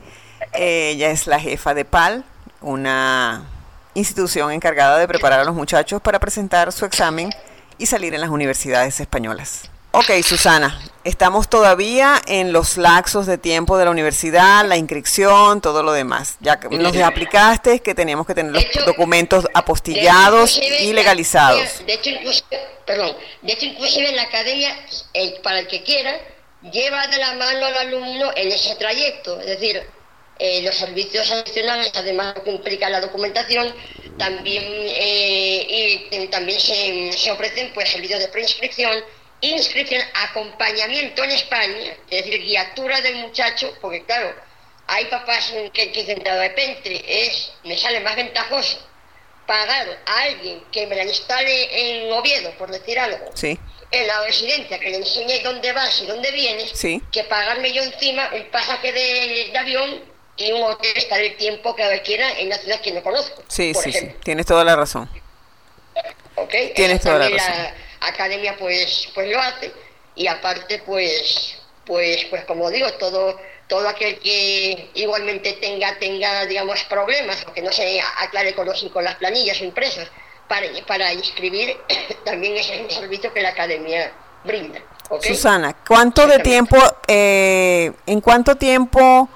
Eh, 0.52 0.90
Ella 0.94 1.10
es 1.10 1.26
la 1.26 1.40
jefa 1.40 1.72
de 1.72 1.86
PAL, 1.86 2.24
una 2.60 3.42
institución 3.94 4.52
encargada 4.52 4.98
de 4.98 5.08
preparar 5.08 5.40
a 5.40 5.44
los 5.44 5.54
muchachos 5.54 6.02
para 6.02 6.20
presentar 6.20 6.72
su 6.72 6.84
examen 6.84 7.30
y 7.78 7.86
salir 7.86 8.12
en 8.14 8.20
las 8.20 8.28
universidades 8.30 9.00
españolas. 9.00 9.70
Ok, 9.92 10.10
Susana, 10.22 10.78
estamos 11.04 11.48
todavía 11.48 12.20
en 12.26 12.52
los 12.52 12.76
laxos 12.76 13.26
de 13.26 13.38
tiempo 13.38 13.78
de 13.78 13.86
la 13.86 13.90
universidad, 13.90 14.66
la 14.66 14.76
inscripción, 14.76 15.62
todo 15.62 15.82
lo 15.82 15.92
demás. 15.92 16.36
Ya 16.40 16.60
que 16.60 16.68
nos 16.68 16.94
aplicaste 16.98 17.80
que 17.80 17.94
teníamos 17.94 18.26
que 18.26 18.34
tener 18.34 18.52
los 18.52 18.62
hecho, 18.62 18.82
documentos 18.84 19.46
apostillados 19.54 20.60
y 20.80 20.92
legalizados. 20.92 21.84
De 21.86 21.94
hecho, 21.94 22.10
perdón, 22.84 23.16
de 23.40 23.52
hecho, 23.54 23.64
inclusive 23.66 24.12
la 24.12 24.22
academia, 24.22 24.76
el- 25.14 25.40
para 25.42 25.60
el 25.60 25.66
que 25.66 25.82
quiera, 25.82 26.14
lleva 26.70 27.06
de 27.06 27.16
la 27.16 27.32
mano 27.34 27.64
al 27.64 27.76
alumno 27.78 28.30
en 28.36 28.52
ese 28.52 28.74
trayecto. 28.76 29.40
Es 29.40 29.46
decir, 29.46 29.82
eh, 30.38 30.60
los 30.60 30.74
servicios 30.74 31.30
adicionales, 31.30 31.90
además 31.94 32.34
de 32.34 32.42
que 32.42 32.50
implica 32.50 32.90
la 32.90 33.00
documentación, 33.00 33.74
también, 34.18 34.62
eh, 34.66 35.66
y, 36.10 36.14
eh, 36.14 36.28
también 36.30 36.60
se, 36.60 37.12
se 37.16 37.30
ofrecen 37.32 37.70
pues, 37.72 37.88
servicios 37.90 38.20
de 38.20 38.28
preinscripción, 38.28 38.92
inscripción, 39.52 40.02
acompañamiento 40.14 41.24
en 41.24 41.30
España, 41.32 41.92
es 42.10 42.24
decir, 42.24 42.40
guiatura 42.42 43.00
del 43.00 43.16
muchacho, 43.16 43.72
porque 43.80 44.04
claro, 44.04 44.34
hay 44.86 45.04
papás 45.06 45.52
que, 45.72 45.86
dicen, 45.86 46.22
de 46.22 46.38
repente 46.38 47.02
es, 47.26 47.52
me 47.64 47.76
sale 47.76 48.00
más 48.00 48.16
ventajoso 48.16 48.78
pagar 49.46 49.86
a 50.06 50.22
alguien 50.22 50.62
que 50.72 50.86
me 50.86 50.96
la 50.96 51.04
instale 51.04 52.04
en 52.04 52.12
Oviedo, 52.12 52.50
por 52.52 52.70
decir 52.70 52.98
algo, 52.98 53.30
Sí. 53.34 53.58
en 53.90 54.06
la 54.06 54.22
residencia, 54.24 54.78
que 54.78 54.90
le 54.90 54.96
enseñe 54.96 55.40
dónde 55.44 55.72
vas 55.72 56.00
y 56.02 56.06
dónde 56.06 56.30
vienes, 56.32 56.70
Sí. 56.74 57.00
que 57.12 57.24
pagarme 57.24 57.72
yo 57.72 57.82
encima 57.82 58.30
un 58.32 58.44
pasaje 58.50 58.92
de, 58.92 59.50
de 59.52 59.58
avión 59.58 60.02
y 60.36 60.52
un 60.52 60.62
hotel 60.64 60.92
estar 60.96 61.20
el 61.20 61.36
tiempo 61.36 61.74
que 61.76 61.88
requiera 61.88 62.38
en 62.38 62.48
la 62.48 62.58
ciudad 62.58 62.80
que 62.80 62.90
no 62.92 63.02
conozco. 63.02 63.42
Sí, 63.48 63.72
por 63.72 63.84
sí, 63.84 63.92
sí, 63.92 64.10
tienes 64.24 64.46
toda 64.46 64.64
la 64.64 64.74
razón. 64.76 65.08
¿ok? 66.36 66.54
Tienes 66.74 67.00
toda 67.00 67.18
la 67.18 67.28
razón. 67.28 67.85
Academia 68.00 68.56
pues 68.58 69.08
pues 69.14 69.30
lo 69.30 69.40
hace 69.40 69.72
y 70.14 70.26
aparte 70.26 70.82
pues 70.84 71.58
pues 71.84 72.24
pues 72.30 72.44
como 72.44 72.70
digo 72.70 72.92
todo 72.94 73.38
todo 73.68 73.88
aquel 73.88 74.18
que 74.18 74.90
igualmente 74.94 75.54
tenga, 75.54 75.98
tenga 75.98 76.46
digamos, 76.46 76.82
problemas 76.84 77.44
o 77.46 77.52
que 77.52 77.62
no 77.62 77.72
se 77.72 78.00
aclare 78.18 78.54
con, 78.54 78.66
los, 78.66 78.84
con 78.92 79.04
las 79.04 79.16
planillas 79.16 79.60
impresas 79.60 80.08
para, 80.48 80.66
para 80.86 81.12
inscribir, 81.12 81.76
también 82.24 82.56
es 82.56 82.70
un 82.70 82.90
servicio 82.90 83.32
que 83.32 83.42
la 83.42 83.50
academia 83.50 84.12
brinda. 84.44 84.80
Susana, 85.20 85.76
¿cuánto 85.86 86.26
de 86.26 86.40
tiempo, 86.40 86.76
eh, 87.06 87.92
en 88.06 88.20
cuánto 88.20 88.56
tiempo 88.56 89.28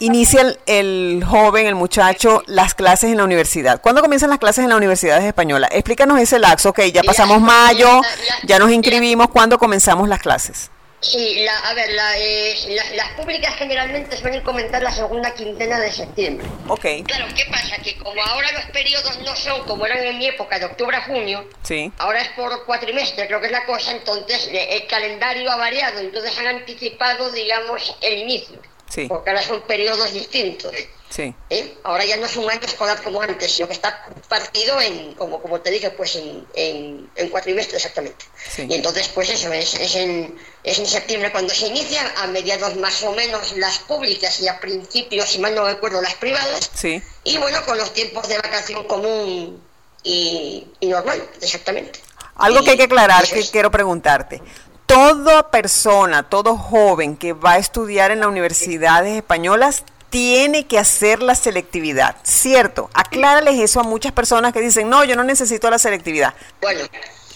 inicia 0.00 0.42
el, 0.42 0.58
el 0.66 1.24
joven, 1.24 1.66
el 1.66 1.74
muchacho, 1.74 2.42
las 2.46 2.74
clases 2.74 3.10
en 3.10 3.16
la 3.18 3.24
universidad? 3.24 3.80
¿Cuándo 3.80 4.00
comienzan 4.02 4.30
las 4.30 4.38
clases 4.38 4.64
en 4.64 4.70
las 4.70 4.78
universidades 4.78 5.24
españolas? 5.24 5.70
Explícanos 5.72 6.18
ese 6.20 6.38
laxo, 6.38 6.70
ok, 6.70 6.80
ya 6.92 7.02
pasamos 7.02 7.40
mayo, 7.40 8.00
ya 8.44 8.58
nos 8.58 8.70
inscribimos, 8.70 9.28
¿cuándo 9.28 9.58
comenzamos 9.58 10.08
las 10.08 10.20
clases? 10.20 10.70
Sí, 11.00 11.44
la, 11.44 11.56
a 11.58 11.74
ver, 11.74 11.92
la, 11.92 12.18
eh, 12.18 12.56
las, 12.70 12.90
las 12.96 13.10
públicas 13.12 13.54
generalmente 13.54 14.16
suelen 14.16 14.42
comenzar 14.42 14.82
la 14.82 14.90
segunda 14.90 15.32
quincena 15.32 15.78
de 15.78 15.92
septiembre. 15.92 16.44
Ok, 16.66 16.84
Claro, 17.06 17.26
¿qué 17.36 17.44
pasa? 17.52 17.76
Que 17.76 17.96
como 17.98 18.20
ahora 18.20 18.50
los 18.50 18.64
periodos 18.72 19.16
no 19.20 19.36
son 19.36 19.62
como 19.64 19.86
eran 19.86 19.98
en 20.04 20.18
mi 20.18 20.26
época 20.26 20.58
de 20.58 20.64
octubre 20.64 20.96
a 20.96 21.02
junio, 21.02 21.48
sí, 21.62 21.92
ahora 21.98 22.20
es 22.20 22.30
por 22.30 22.64
cuatrimestre, 22.66 23.28
creo 23.28 23.38
que 23.40 23.46
es 23.46 23.52
la 23.52 23.64
cosa, 23.64 23.92
entonces 23.92 24.48
eh, 24.50 24.70
el 24.74 24.88
calendario 24.88 25.48
ha 25.52 25.56
variado, 25.56 26.00
entonces 26.00 26.36
han 26.36 26.48
anticipado, 26.48 27.30
digamos, 27.30 27.96
el 28.00 28.18
inicio, 28.18 28.60
sí, 28.88 29.06
porque 29.08 29.30
ahora 29.30 29.42
son 29.42 29.62
periodos 29.62 30.12
distintos. 30.12 30.72
sí, 31.10 31.34
¿eh? 31.50 31.74
Ahora 31.84 32.04
ya 32.04 32.16
no 32.16 32.26
es 32.26 32.36
un 32.36 32.50
año 32.50 32.60
escolar 32.62 33.02
como 33.02 33.20
antes, 33.20 33.52
sino 33.52 33.66
que 33.68 33.74
está 33.74 34.06
partido 34.28 34.80
en, 34.80 35.14
como, 35.14 35.40
como 35.40 35.60
te 35.60 35.70
dije, 35.70 35.90
pues 35.90 36.16
en, 36.16 36.46
en, 36.54 37.10
en 37.16 37.28
cuatrimestre 37.28 37.76
exactamente. 37.76 38.24
Sí. 38.48 38.66
Y 38.68 38.74
entonces, 38.74 39.08
pues 39.08 39.30
eso, 39.30 39.52
es, 39.52 39.74
es, 39.74 39.94
en, 39.96 40.38
es 40.64 40.78
en 40.78 40.86
septiembre 40.86 41.32
cuando 41.32 41.54
se 41.54 41.66
inicia, 41.66 42.02
a 42.18 42.26
mediados 42.26 42.76
más 42.76 43.02
o 43.02 43.12
menos 43.12 43.56
las 43.56 43.78
públicas 43.78 44.40
y 44.40 44.48
a 44.48 44.60
principios, 44.60 45.28
si 45.30 45.38
mal 45.38 45.54
no 45.54 45.64
recuerdo, 45.64 46.00
las 46.02 46.14
privadas, 46.14 46.70
sí. 46.74 47.02
y 47.24 47.38
bueno, 47.38 47.64
con 47.64 47.78
los 47.78 47.92
tiempos 47.94 48.28
de 48.28 48.36
vacación 48.36 48.84
común 48.84 49.62
y, 50.02 50.66
y 50.80 50.86
normal, 50.86 51.22
exactamente. 51.40 52.00
Algo 52.36 52.62
que 52.62 52.70
hay 52.70 52.76
que 52.76 52.84
aclarar, 52.84 53.26
que 53.26 53.42
quiero 53.50 53.70
preguntarte. 53.70 54.40
Toda 54.88 55.50
persona, 55.50 56.22
todo 56.30 56.56
joven 56.56 57.16
que 57.16 57.34
va 57.34 57.52
a 57.52 57.58
estudiar 57.58 58.10
en 58.10 58.20
las 58.20 58.28
universidades 58.30 59.14
españolas 59.16 59.84
tiene 60.08 60.66
que 60.66 60.78
hacer 60.78 61.22
la 61.22 61.34
selectividad, 61.34 62.16
¿cierto? 62.22 62.88
Aclárales 62.94 63.60
eso 63.60 63.80
a 63.80 63.82
muchas 63.82 64.12
personas 64.12 64.54
que 64.54 64.60
dicen, 64.62 64.88
no, 64.88 65.04
yo 65.04 65.14
no 65.14 65.24
necesito 65.24 65.68
la 65.68 65.78
selectividad. 65.78 66.32
Bueno, 66.62 66.80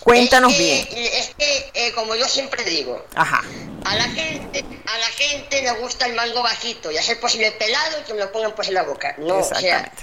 Cuéntanos 0.00 0.50
es 0.52 0.56
que- 0.56 0.64
bien. 0.64 0.88
Es 1.12 1.34
que, 1.36 1.70
eh, 1.74 1.92
como 1.92 2.14
yo 2.14 2.26
siempre 2.26 2.64
digo, 2.64 3.04
Ajá, 3.14 3.42
A 3.84 3.96
la 3.96 4.04
gente, 4.04 4.64
a 4.86 4.98
la 4.98 5.06
gente 5.08 5.60
le 5.62 5.70
gusta 5.72 6.06
el 6.06 6.14
mango 6.14 6.42
bajito 6.42 6.90
y 6.90 6.96
a 6.96 7.02
ser 7.02 7.20
posible 7.20 7.52
pelado 7.52 8.00
y 8.00 8.04
que 8.04 8.14
me 8.14 8.20
lo 8.20 8.32
pongan 8.32 8.52
pues 8.54 8.68
en 8.68 8.74
la 8.74 8.84
boca. 8.84 9.14
No, 9.18 9.36
o 9.38 9.44
sea, 9.44 9.58
exactamente. 9.58 10.02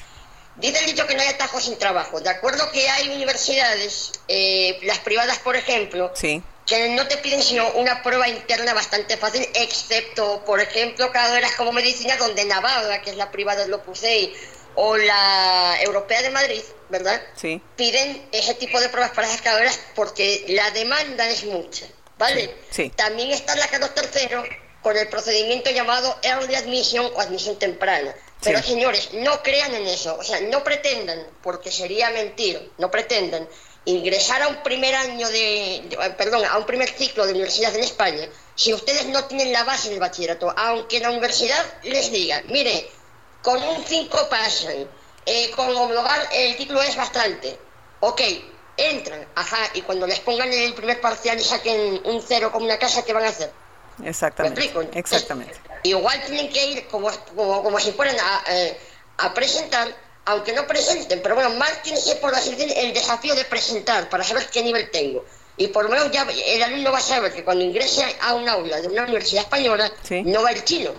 dice 0.57 0.79
el 0.81 0.85
dicho 0.85 1.07
que 1.07 1.15
no 1.15 1.21
hay 1.21 1.29
atajos 1.29 1.63
sin 1.63 1.77
trabajo. 1.79 2.19
De 2.21 2.29
acuerdo 2.29 2.69
que 2.71 2.87
hay 2.89 3.09
universidades, 3.09 4.11
eh, 4.27 4.77
las 4.83 4.99
privadas 4.99 5.39
por 5.39 5.55
ejemplo, 5.55 6.11
Sí, 6.13 6.43
que 6.69 6.89
no 6.89 7.07
te 7.07 7.17
piden 7.17 7.41
sino 7.41 7.67
una 7.71 8.03
prueba 8.03 8.27
interna 8.27 8.73
bastante 8.75 9.17
fácil, 9.17 9.47
excepto, 9.55 10.45
por 10.45 10.61
ejemplo, 10.61 11.11
carreras 11.11 11.55
como 11.55 11.71
medicina, 11.71 12.15
donde 12.17 12.45
Navarra, 12.45 13.01
que 13.01 13.09
es 13.09 13.17
la 13.17 13.31
privada 13.31 13.63
del 13.63 13.73
Opus 13.73 14.01
Dei, 14.01 14.33
o 14.75 14.95
la 14.95 15.77
Europea 15.81 16.21
de 16.21 16.29
Madrid, 16.29 16.61
¿verdad? 16.89 17.19
sí, 17.35 17.59
piden 17.75 18.29
ese 18.31 18.53
tipo 18.53 18.79
de 18.79 18.87
pruebas 18.89 19.11
para 19.11 19.27
esas 19.27 19.41
carreras 19.41 19.79
porque 19.95 20.45
la 20.49 20.69
demanda 20.71 21.27
es 21.27 21.43
mucha, 21.43 21.87
¿vale? 22.19 22.55
Sí, 22.69 22.83
sí. 22.83 22.89
También 22.95 23.31
está 23.31 23.55
la 23.55 23.67
Carlos 23.67 23.93
tercero 23.95 24.43
con 24.83 24.95
el 24.95 25.09
procedimiento 25.09 25.71
llamado 25.71 26.17
Early 26.21 26.55
Admission 26.55 27.11
o 27.15 27.19
admisión 27.19 27.57
temprana. 27.57 28.13
Pero 28.41 28.59
Sí. 28.61 28.69
señores, 28.69 29.09
no 29.13 29.43
crean 29.43 29.73
en 29.73 29.85
eso, 29.87 30.15
o 30.17 30.23
sea, 30.23 30.39
no 30.39 30.63
pretendan, 30.63 31.27
porque 31.43 31.71
sería 31.71 32.09
mentir, 32.11 32.71
no 32.77 32.89
pretendan 32.89 33.49
ingresar 33.85 34.41
a 34.43 34.47
un 34.49 34.57
primer 34.63 34.93
año 34.95 35.27
de, 35.29 35.83
de- 35.89 35.97
eh, 36.01 36.09
perdón, 36.17 36.45
a 36.45 36.57
un 36.57 36.65
primer 36.65 36.89
ciclo 36.89 37.25
de 37.25 37.31
universidad 37.31 37.73
en 37.75 37.83
España 37.83 38.27
si 38.55 38.73
ustedes 38.73 39.05
no 39.07 39.23
tienen 39.25 39.53
la 39.53 39.63
base 39.63 39.89
del 39.89 39.99
bachillerato, 39.99 40.53
aunque 40.57 40.99
la 40.99 41.09
universidad 41.11 41.63
les 41.83 42.11
diga, 42.11 42.41
mire, 42.47 42.89
con 43.41 43.61
un 43.63 43.83
5 43.85 44.27
pasan, 44.29 44.85
eh, 45.25 45.49
con 45.55 45.69
homologar 45.69 46.27
el 46.33 46.57
título 46.57 46.81
es 46.81 46.93
bastante. 46.97 47.57
Ok, 48.01 48.21
entran, 48.75 49.25
ajá, 49.35 49.57
y 49.75 49.81
cuando 49.83 50.05
les 50.05 50.19
pongan 50.19 50.51
el 50.51 50.73
primer 50.73 50.99
parcial 50.99 51.39
y 51.39 51.43
saquen 51.43 52.01
un 52.03 52.21
cero 52.21 52.51
como 52.51 52.65
una 52.65 52.77
casa, 52.77 53.03
¿qué 53.05 53.13
van 53.13 53.23
a 53.23 53.29
hacer? 53.29 53.49
¿Me 53.97 54.09
exactamente. 54.09 54.61
explico? 54.61 54.89
Exactamente. 54.93 55.57
Igual 55.83 56.21
tienen 56.25 56.49
que 56.49 56.65
ir 56.65 56.87
como, 56.87 57.09
como, 57.35 57.63
como 57.63 57.79
si 57.79 57.93
fueran 57.93 58.17
a, 58.19 58.43
eh, 58.49 58.77
a 59.19 59.33
presentar, 59.33 59.87
aunque 60.29 60.53
no 60.53 60.67
presenten, 60.67 61.21
pero 61.23 61.33
bueno, 61.33 61.51
ser 61.83 62.19
por 62.19 62.33
así 62.35 62.53
decir, 62.53 62.71
el 62.77 62.93
desafío 62.93 63.33
de 63.33 63.45
presentar 63.45 64.07
para 64.09 64.23
saber 64.23 64.47
qué 64.51 64.61
nivel 64.61 64.91
tengo. 64.91 65.25
Y 65.57 65.67
por 65.69 65.85
lo 65.85 65.89
menos 65.89 66.11
ya 66.11 66.27
el 66.45 66.61
alumno 66.61 66.91
va 66.91 66.99
a 66.99 67.01
saber 67.01 67.33
que 67.33 67.43
cuando 67.43 67.65
ingrese 67.65 68.05
a 68.21 68.35
un 68.35 68.47
aula 68.47 68.79
de 68.79 68.87
una 68.89 69.03
universidad 69.03 69.43
española, 69.43 69.91
Sí. 70.03 70.21
no 70.21 70.43
va 70.43 70.51
el 70.51 70.63
chino. 70.63 70.91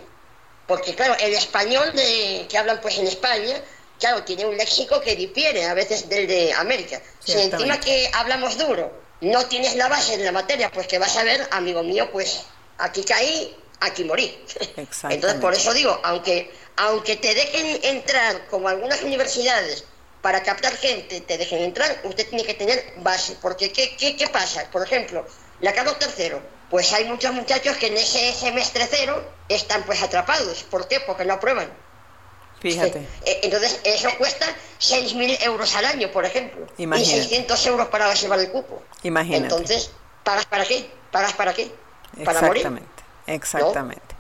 Porque 0.67 0.97
claro, 0.97 1.15
el 1.21 1.33
español 1.33 1.93
de, 1.93 2.47
que 2.49 2.59
hablan 2.59 2.81
pues 2.81 2.99
en 2.99 3.07
España, 3.07 3.55
claro, 4.01 4.25
tiene 4.25 4.47
un 4.47 4.57
léxico 4.57 5.01
que 5.01 5.15
difiere 5.15 5.65
a 5.65 5.75
veces 5.75 6.09
del 6.09 6.27
de 6.27 6.53
América. 6.53 7.01
Si 7.25 7.33
encima 7.33 7.79
que 7.79 8.11
hablamos 8.13 8.59
duro, 8.59 8.93
no 9.21 9.47
tienes 9.47 9.77
la 9.77 9.87
base 9.87 10.15
en 10.15 10.25
la 10.25 10.33
materia, 10.33 10.73
pues 10.73 10.89
que 10.89 10.99
vas 10.99 11.17
a 11.17 11.23
ver, 11.23 11.47
amigo 11.53 11.85
mío, 11.85 12.11
pues 12.11 12.43
aquí 12.79 13.05
caí, 13.05 13.57
aquí 13.79 14.03
morí. 14.03 14.45
Entonces, 15.09 15.41
por 15.41 15.55
eso 15.55 15.73
digo, 15.73 16.01
aunque, 16.03 16.51
aunque 16.81 17.17
te 17.17 17.35
dejen 17.35 17.79
entrar, 17.83 18.47
como 18.49 18.69
algunas 18.69 19.03
universidades, 19.03 19.85
para 20.23 20.43
captar 20.43 20.75
gente, 20.77 21.21
te 21.21 21.37
dejen 21.37 21.63
entrar, 21.63 22.01
usted 22.05 22.27
tiene 22.29 22.45
que 22.45 22.55
tener 22.55 22.95
base. 22.99 23.37
Porque, 23.43 23.71
¿qué, 23.71 23.95
qué, 23.97 24.17
qué 24.17 24.29
pasa? 24.29 24.65
Por 24.73 24.83
ejemplo, 24.83 25.27
la 25.61 25.75
Carlos 25.75 25.99
tercero, 25.99 26.41
pues 26.71 26.91
hay 26.95 27.05
muchos 27.05 27.35
muchachos 27.35 27.77
que 27.77 27.89
en 27.89 27.99
ese 27.99 28.33
semestre 28.33 28.89
cero 28.91 29.23
están 29.51 29.83
pues 29.83 30.03
atrapados. 30.03 30.63
¿Por 30.65 30.89
qué? 30.89 31.01
Porque 31.01 31.27
no 31.27 31.35
aprueban. 31.35 31.71
Fíjate. 32.61 33.07
Eh, 33.27 33.41
Entonces, 33.43 33.79
eso 33.85 34.09
cuesta 34.17 34.47
6.000 34.81 35.43
euros 35.43 35.75
al 35.77 35.85
año, 35.85 36.11
por 36.11 36.25
ejemplo. 36.25 36.67
Imagínate. 36.79 37.19
Y 37.19 37.23
600 37.23 37.67
euros 37.67 37.89
para 37.89 38.09
reservar 38.09 38.41
el 38.41 38.51
cupo. 38.51 38.83
Imagínate. 39.03 39.43
Entonces, 39.43 39.91
¿pagas 40.25 40.47
para 40.47 40.65
qué? 40.65 40.91
¿Pagas 41.11 41.35
para 41.35 41.53
qué? 41.53 41.71
Para 42.25 42.41
morir. 42.41 42.57
Exactamente, 42.57 43.03
exactamente. 43.27 44.20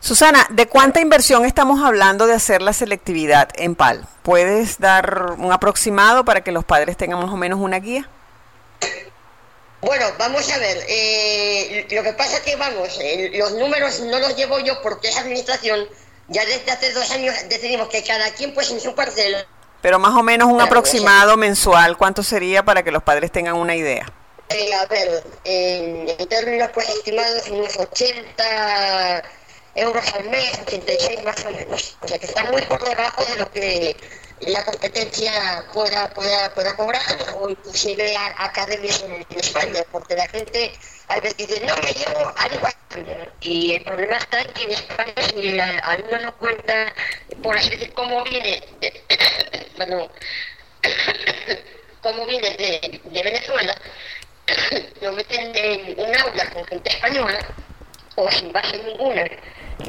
Susana, 0.00 0.46
¿de 0.50 0.66
cuánta 0.68 1.00
inversión 1.00 1.44
estamos 1.44 1.82
hablando 1.84 2.26
de 2.26 2.34
hacer 2.34 2.62
la 2.62 2.72
selectividad 2.72 3.48
en 3.56 3.74
PAL? 3.74 4.06
¿Puedes 4.22 4.78
dar 4.78 5.32
un 5.38 5.52
aproximado 5.52 6.24
para 6.24 6.42
que 6.42 6.52
los 6.52 6.64
padres 6.64 6.96
tengan 6.96 7.18
más 7.20 7.30
o 7.30 7.36
menos 7.36 7.58
una 7.60 7.78
guía? 7.80 8.08
Bueno, 9.80 10.06
vamos 10.18 10.50
a 10.50 10.58
ver. 10.58 10.78
eh, 10.88 11.86
lo 11.90 12.02
que 12.02 12.12
pasa 12.14 12.42
que, 12.42 12.56
vamos, 12.56 12.98
eh, 13.00 13.30
los 13.34 13.52
números 13.54 14.00
no 14.00 14.18
los 14.18 14.34
llevo 14.36 14.58
yo 14.60 14.80
porque 14.82 15.08
esa 15.08 15.20
administración, 15.20 15.88
ya 16.28 16.44
desde 16.44 16.70
hace 16.72 16.92
dos 16.92 17.10
años 17.12 17.34
decidimos 17.48 17.88
que 17.88 18.02
cada 18.04 18.30
quien, 18.34 18.54
pues 18.54 18.70
en 18.70 18.80
su 18.80 18.94
parcela, 18.94 19.46
Pero 19.80 19.98
más 19.98 20.14
o 20.14 20.22
menos 20.22 20.48
un 20.48 20.60
aproximado 20.60 21.36
mensual, 21.36 21.96
¿cuánto 21.96 22.22
sería 22.22 22.64
para 22.64 22.82
que 22.84 22.92
los 22.92 23.02
padres 23.02 23.32
tengan 23.32 23.56
una 23.56 23.74
idea? 23.76 24.12
eh, 24.50 24.74
a 24.74 24.86
ver, 24.86 25.22
en, 25.44 26.08
en 26.08 26.28
términos 26.28 26.70
pues 26.72 26.88
estimados, 26.88 27.48
unos 27.50 27.76
80 27.76 29.22
euros 29.80 30.04
al 30.14 30.28
mes, 30.30 30.58
86 30.66 31.22
más 31.24 31.44
o 31.44 31.50
menos. 31.50 31.96
O 32.02 32.08
sea 32.08 32.18
que 32.18 32.26
está 32.26 32.44
muy 32.44 32.62
por 32.62 32.82
debajo 32.82 33.24
de 33.24 33.36
lo 33.36 33.50
que 33.50 33.96
la 34.40 34.64
competencia 34.64 35.64
pueda, 35.72 36.08
pueda, 36.10 36.54
pueda 36.54 36.76
cobrar 36.76 37.02
o 37.40 37.48
inclusive 37.48 38.16
a, 38.16 38.44
academias 38.44 39.02
en, 39.02 39.12
en 39.14 39.26
España, 39.38 39.82
porque 39.90 40.14
la 40.14 40.28
gente 40.28 40.72
a 41.08 41.20
veces 41.20 41.36
dice, 41.36 41.60
no, 41.66 41.76
me 41.76 41.92
llevo 41.92 42.32
algo 42.36 42.66
a 42.66 42.70
España. 42.70 43.28
Y 43.40 43.74
el 43.74 43.84
problema 43.84 44.16
está 44.16 44.40
en 44.40 44.52
que 44.52 44.62
en 44.64 44.70
España 44.70 45.14
si 45.30 45.48
el 45.48 45.60
alumno 45.60 46.20
no 46.20 46.36
cuenta, 46.38 46.92
por 47.42 47.56
así 47.56 47.70
decir, 47.70 47.92
cómo 47.94 48.22
viene, 48.24 48.62
perdón, 49.76 50.10
cómo 52.02 52.26
viene 52.26 52.50
de, 52.50 53.00
de 53.04 53.22
Venezuela, 53.22 53.76
lo 55.00 55.12
meten 55.12 55.52
en 55.54 55.98
un 55.98 56.16
aula 56.16 56.50
con 56.50 56.64
gente 56.66 56.90
española 56.90 57.38
o 58.16 58.30
sin 58.30 58.52
base 58.52 58.78
ninguna, 58.78 59.24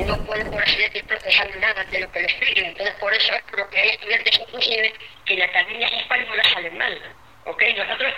no 0.05 0.17
pueden, 0.25 0.49
por 0.51 0.61
así 0.61 0.77
decir, 0.77 1.05
procesar 1.05 1.55
nada 1.57 1.83
de 1.85 1.99
lo 1.99 2.11
que 2.11 2.21
les 2.21 2.33
piden. 2.35 2.65
Entonces, 2.65 2.95
por 2.95 3.13
eso 3.13 3.33
es 3.33 3.43
lo 3.57 3.69
que 3.69 3.79
hay 3.79 3.89
estudiantes 3.89 4.39
inclusive 4.39 4.93
que 5.25 5.33
en 5.33 5.41
academias 5.41 5.91
españolas 5.93 6.47
salen 6.47 6.77
mal. 6.77 7.01
¿Ok? 7.45 7.63
Nosotros 7.75 8.13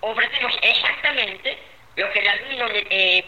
ofrecemos 0.00 0.58
exactamente 0.62 1.58
lo 1.96 2.12
que 2.12 2.18
el 2.20 2.28
alumno 2.28 2.66
eh, 2.90 3.24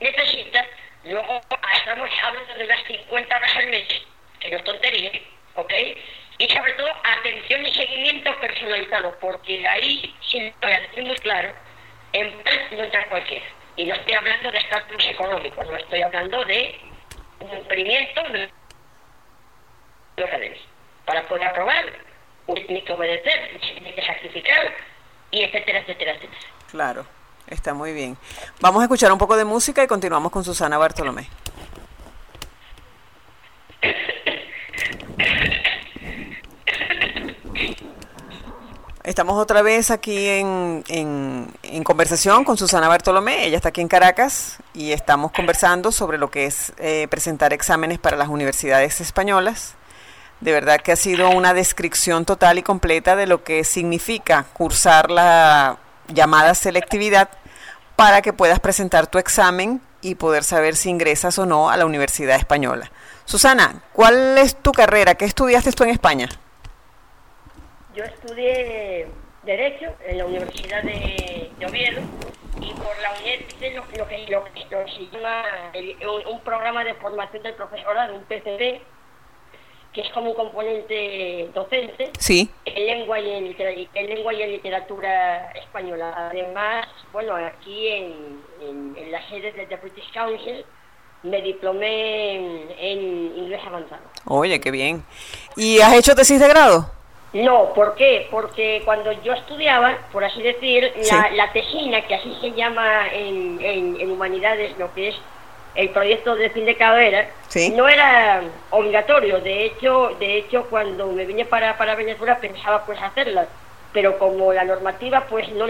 necesita, 0.00 0.66
luego 1.04 1.40
estamos 1.74 2.10
hablando 2.22 2.54
de 2.54 2.64
unas 2.64 2.82
50 2.84 3.36
horas 3.36 3.56
al 3.56 3.66
mes, 3.66 3.88
que 4.40 4.50
no 4.50 4.56
es 4.56 4.64
tontería, 4.64 5.12
¿ok? 5.54 5.72
Y 6.38 6.48
sobre 6.48 6.72
todo 6.72 6.88
atención 7.04 7.66
y 7.66 7.74
seguimiento 7.74 8.34
personalizado, 8.40 9.18
porque 9.20 9.66
ahí, 9.68 10.14
a 10.62 10.66
decir 10.66 11.04
muy 11.04 11.16
claro, 11.16 11.52
en 12.12 12.32
plan 12.42 12.58
no 12.70 12.84
entra 12.84 13.06
cualquiera. 13.08 13.44
Y 13.76 13.84
no 13.84 13.94
estoy 13.94 14.14
hablando 14.14 14.50
de 14.50 14.58
estatus 14.58 15.08
económico, 15.08 15.62
no 15.64 15.76
estoy 15.76 16.02
hablando 16.02 16.44
de 16.44 16.80
experimento 17.48 18.22
de 18.32 18.50
los 20.16 20.30
redes. 20.30 20.58
Para 21.04 21.26
poder 21.26 21.48
aprobar, 21.48 21.84
usted 22.46 22.66
tiene 22.66 22.84
que 22.84 22.92
obedecer, 22.92 23.58
tiene 23.60 23.94
que 23.94 24.04
sacrificar, 24.04 24.72
y 25.30 25.42
etcétera, 25.42 25.80
etcétera, 25.80 26.12
etcétera. 26.12 26.40
Claro, 26.70 27.06
está 27.46 27.74
muy 27.74 27.92
bien. 27.92 28.16
Vamos 28.60 28.80
a 28.80 28.84
escuchar 28.84 29.12
un 29.12 29.18
poco 29.18 29.36
de 29.36 29.44
música 29.44 29.82
y 29.82 29.86
continuamos 29.86 30.30
con 30.30 30.44
Susana 30.44 30.78
Bartolomé. 30.78 31.28
Estamos 39.02 39.38
otra 39.38 39.62
vez 39.62 39.90
aquí 39.90 40.28
en, 40.28 40.84
en- 40.88 41.84
conversación 41.84 42.44
con 42.44 42.58
Susana 42.58 42.86
Bartolomé. 42.86 43.46
Ella 43.46 43.56
está 43.56 43.70
aquí 43.70 43.80
en 43.80 43.88
Caracas 43.88 44.58
y 44.74 44.92
estamos 44.92 45.32
conversando 45.32 45.90
sobre 45.90 46.18
lo 46.18 46.30
que 46.30 46.44
es 46.44 46.72
eh, 46.78 47.06
presentar 47.10 47.52
exámenes 47.54 47.98
para 47.98 48.16
las 48.18 48.28
universidades 48.28 49.00
españolas. 49.00 49.74
De 50.40 50.52
verdad 50.52 50.80
que 50.80 50.92
ha 50.92 50.96
sido 50.96 51.30
una 51.30 51.54
descripción 51.54 52.24
total 52.26 52.58
y 52.58 52.62
completa 52.62 53.16
de 53.16 53.26
lo 53.26 53.42
que 53.42 53.64
significa 53.64 54.44
cursar 54.52 55.10
la 55.10 55.78
llamada 56.08 56.54
selectividad 56.54 57.30
para 57.96 58.20
que 58.22 58.32
puedas 58.34 58.60
presentar 58.60 59.06
tu 59.06 59.18
examen 59.18 59.80
y 60.02 60.14
poder 60.14 60.44
saber 60.44 60.76
si 60.76 60.90
ingresas 60.90 61.38
o 61.38 61.46
no 61.46 61.70
a 61.70 61.76
la 61.76 61.86
Universidad 61.86 62.36
Española. 62.36 62.90
Susana, 63.24 63.82
¿cuál 63.92 64.36
es 64.38 64.56
tu 64.56 64.72
carrera? 64.72 65.14
¿Qué 65.14 65.24
estudiaste 65.24 65.72
tú 65.72 65.84
en 65.84 65.90
España? 65.90 66.28
Yo 67.94 68.04
estudié 68.04 69.06
Derecho 69.42 69.86
en 70.06 70.18
la 70.18 70.26
Universidad 70.26 70.82
de, 70.82 71.50
de 71.58 71.66
Oviedo 71.66 72.00
y 72.60 72.72
por 72.74 72.98
la 73.00 73.12
UNED 73.20 73.40
hice 73.48 73.70
lo, 73.74 73.84
lo 73.96 74.06
que, 74.06 74.26
lo 74.28 74.44
que- 74.44 74.66
lo 74.70 74.84
que 74.84 74.92
se 74.92 75.06
llama 75.16 75.44
el- 75.72 75.96
un, 76.06 76.26
un 76.34 76.40
programa 76.40 76.84
de 76.84 76.94
formación 76.94 77.42
del 77.42 77.54
profesorado, 77.54 78.14
un 78.14 78.24
PCD, 78.24 78.80
que 79.94 80.02
es 80.02 80.10
como 80.10 80.30
un 80.30 80.36
componente 80.36 81.48
docente 81.54 82.12
Sí. 82.18 82.48
en 82.66 82.86
lengua 82.86 83.18
y 83.18 83.30
en, 83.30 83.56
en 83.94 84.06
lengua 84.14 84.34
y 84.34 84.42
en 84.42 84.50
literatura 84.52 85.50
española. 85.52 86.14
Además, 86.30 86.86
bueno, 87.12 87.34
aquí 87.34 87.88
en, 87.88 88.40
en, 88.60 88.94
en 88.96 89.10
la 89.10 89.26
sede 89.28 89.52
de 89.52 89.66
The 89.66 89.76
British 89.76 90.12
Council 90.12 90.64
me 91.22 91.42
diplomé 91.42 92.34
en, 92.34 92.68
en 92.78 92.98
inglés 93.38 93.60
avanzado. 93.66 94.02
Oye, 94.26 94.60
qué 94.60 94.70
bien. 94.70 95.02
¿Y 95.56 95.80
has 95.80 95.94
hecho 95.94 96.14
tesis 96.14 96.38
de 96.38 96.46
grado? 96.48 96.90
No, 97.32 97.72
¿por 97.74 97.94
qué? 97.94 98.26
Porque 98.30 98.82
cuando 98.84 99.12
yo 99.22 99.32
estudiaba, 99.34 99.96
por 100.12 100.24
así 100.24 100.42
decir, 100.42 100.92
la, 101.10 101.30
la 101.30 101.52
tesina, 101.52 102.02
que 102.06 102.16
así 102.16 102.36
se 102.40 102.50
llama 102.52 103.06
en, 103.12 103.58
en- 103.62 104.00
en 104.00 104.10
humanidades, 104.10 104.76
lo 104.78 104.92
que 104.94 105.10
es 105.10 105.16
el 105.76 105.90
proyecto 105.90 106.34
de 106.34 106.50
fin 106.50 106.64
de 106.64 106.74
carrera, 106.76 107.28
Sí. 107.46 107.70
no 107.70 107.88
era 107.88 108.42
obligatorio. 108.70 109.38
De 109.40 109.64
hecho, 109.66 110.16
de 110.18 110.38
hecho, 110.38 110.66
cuando 110.68 111.06
me 111.06 111.24
vine 111.24 111.44
para, 111.44 111.78
para 111.78 111.94
Venezuela 111.94 112.38
pensaba 112.38 112.84
pues 112.84 113.00
hacerla, 113.00 113.46
pero 113.92 114.18
como 114.18 114.52
la 114.52 114.64
normativa 114.64 115.26
pues 115.30 115.48
no 115.52 115.66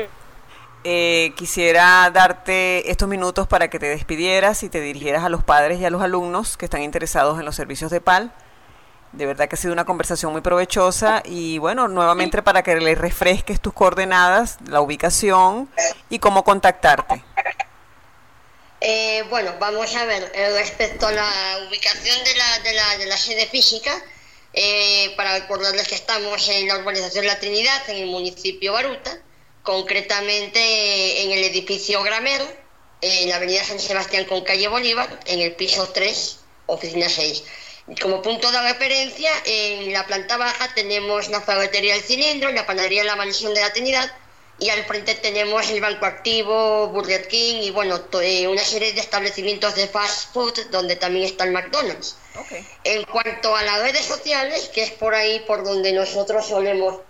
Eh, 0.83 1.33
quisiera 1.37 2.11
darte 2.11 2.91
estos 2.91 3.07
minutos 3.07 3.47
para 3.47 3.69
que 3.69 3.79
te 3.79 3.85
despidieras 3.87 4.63
y 4.63 4.71
te 4.71 4.81
dirigieras 4.81 5.25
a 5.25 5.29
los 5.29 5.45
padres 5.45 5.79
y 5.79 5.85
a 5.85 5.91
los 5.91 6.01
alumnos 6.01 6.57
que 6.57 6.65
están 6.65 6.81
interesados 6.83 7.39
en 7.39 7.45
los 7.45 7.55
servicios 7.55 7.91
de 7.91 8.01
PAL. 8.01 8.31
De 9.13 9.27
verdad 9.27 9.49
que 9.49 9.57
ha 9.57 9.59
sido 9.59 9.73
una 9.73 9.85
conversación 9.85 10.31
muy 10.33 10.41
provechosa 10.41 11.23
y 11.25 11.59
bueno, 11.59 11.89
nuevamente 11.89 12.43
para 12.43 12.63
que 12.63 12.77
les 12.77 12.97
refresques 12.97 13.61
tus 13.61 13.73
coordenadas, 13.73 14.59
la 14.69 14.81
ubicación 14.81 15.69
y 16.09 16.21
cómo 16.21 16.45
contactarte. 16.45 17.25
Eh, 18.81 19.25
bueno, 19.29 19.53
vamos 19.59 19.95
a 19.95 20.05
ver, 20.07 20.31
eh, 20.35 20.53
respecto 20.53 21.07
a 21.07 21.13
la 21.13 21.59
ubicación 21.69 22.25
de 22.25 22.35
la, 22.35 22.59
de 22.61 22.73
la, 22.73 22.99
de 22.99 23.07
la 23.07 23.17
sede 23.17 23.47
física, 23.47 23.93
eh, 24.53 25.13
para 25.17 25.39
recordarles 25.39 25.87
que 25.87 25.95
estamos 25.97 26.49
en 26.49 26.67
la 26.67 26.79
urbanización 26.79 27.27
La 27.27 27.39
Trinidad, 27.39 27.89
en 27.91 27.99
el 27.99 28.07
municipio 28.07 28.73
Baruta, 28.73 29.19
concretamente 29.63 31.23
en 31.23 31.31
el 31.33 31.45
edificio 31.45 32.03
Gramero, 32.03 32.47
en 33.03 33.29
la 33.29 33.37
avenida 33.37 33.65
San 33.65 33.79
Sebastián 33.79 34.25
con 34.25 34.43
calle 34.45 34.69
Bolívar, 34.69 35.21
en 35.27 35.41
el 35.41 35.55
piso 35.55 35.89
3, 35.89 36.39
oficina 36.67 37.09
6. 37.09 37.45
Como 37.99 38.23
punto 38.23 38.53
de 38.53 38.61
referencia, 38.63 39.31
en 39.45 39.93
la 39.93 40.07
planta 40.07 40.37
baja 40.37 40.73
tenemos 40.75 41.29
la 41.29 41.41
ferretería 41.41 41.97
El 41.97 42.03
Cilindro, 42.03 42.53
la 42.53 42.67
panadería 42.67 43.03
La 43.03 43.17
Mansión 43.17 43.53
de 43.53 43.63
la 43.63 43.73
Trinidad, 43.73 44.13
y 44.61 44.69
al 44.69 44.85
frente 44.85 45.15
tenemos 45.15 45.69
el 45.71 45.81
Banco 45.81 46.07
Activo, 46.07 46.89
Burger 46.89 47.27
King 47.27 47.63
y 47.63 47.71
bueno, 47.71 48.01
eh, 48.23 48.47
una 48.47 48.63
serie 48.63 48.93
de 48.93 49.01
establecimientos 49.01 49.75
de 49.75 49.89
fast 49.89 50.33
food 50.33 50.53
donde 50.71 50.97
también 50.97 51.25
está 51.25 51.45
el 51.45 51.53
McDonald's. 51.53 52.17
En 52.85 53.05
cuanto 53.05 53.57
a 53.57 53.63
las 53.63 53.81
redes 53.81 54.05
sociales, 54.05 54.71
que 54.73 54.83
es 54.83 54.91
por 54.93 55.15
ahí 55.15 55.41
por 55.47 55.65
donde 55.65 55.93
nosotros 55.93 56.47
solemos 56.47 57.01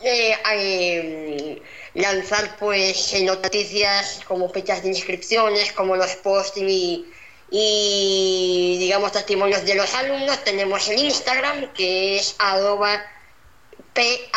eh, 0.00 0.36
eh, 0.52 1.62
lanzar 1.94 2.56
pues 2.58 3.12
noticias 3.22 4.20
como 4.26 4.48
fechas 4.48 4.82
de 4.82 4.90
inscripciones, 4.90 5.72
como 5.72 5.96
los 5.96 6.14
posts 6.16 6.58
y, 6.58 7.06
y 7.56 8.78
digamos 8.80 9.12
testimonios 9.12 9.64
de 9.64 9.76
los 9.76 9.94
alumnos, 9.94 10.42
tenemos 10.42 10.88
el 10.88 10.98
Instagram 10.98 11.72
que 11.72 12.16
es 12.16 12.34
arroba 12.40 13.00
palt.es, 13.94 14.34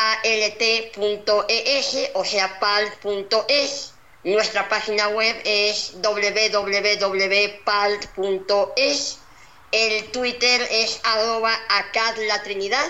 o 2.14 2.24
sea, 2.24 2.60
pal.es. 2.60 3.94
Nuestra 4.24 4.70
página 4.70 5.08
web 5.08 5.36
es 5.46 5.94
www.palt.es. 5.96 6.70
El 9.72 10.12
Twitter 10.12 10.68
es 10.70 11.02
arroba 11.04 11.60
acadlatrinidad. 11.70 12.88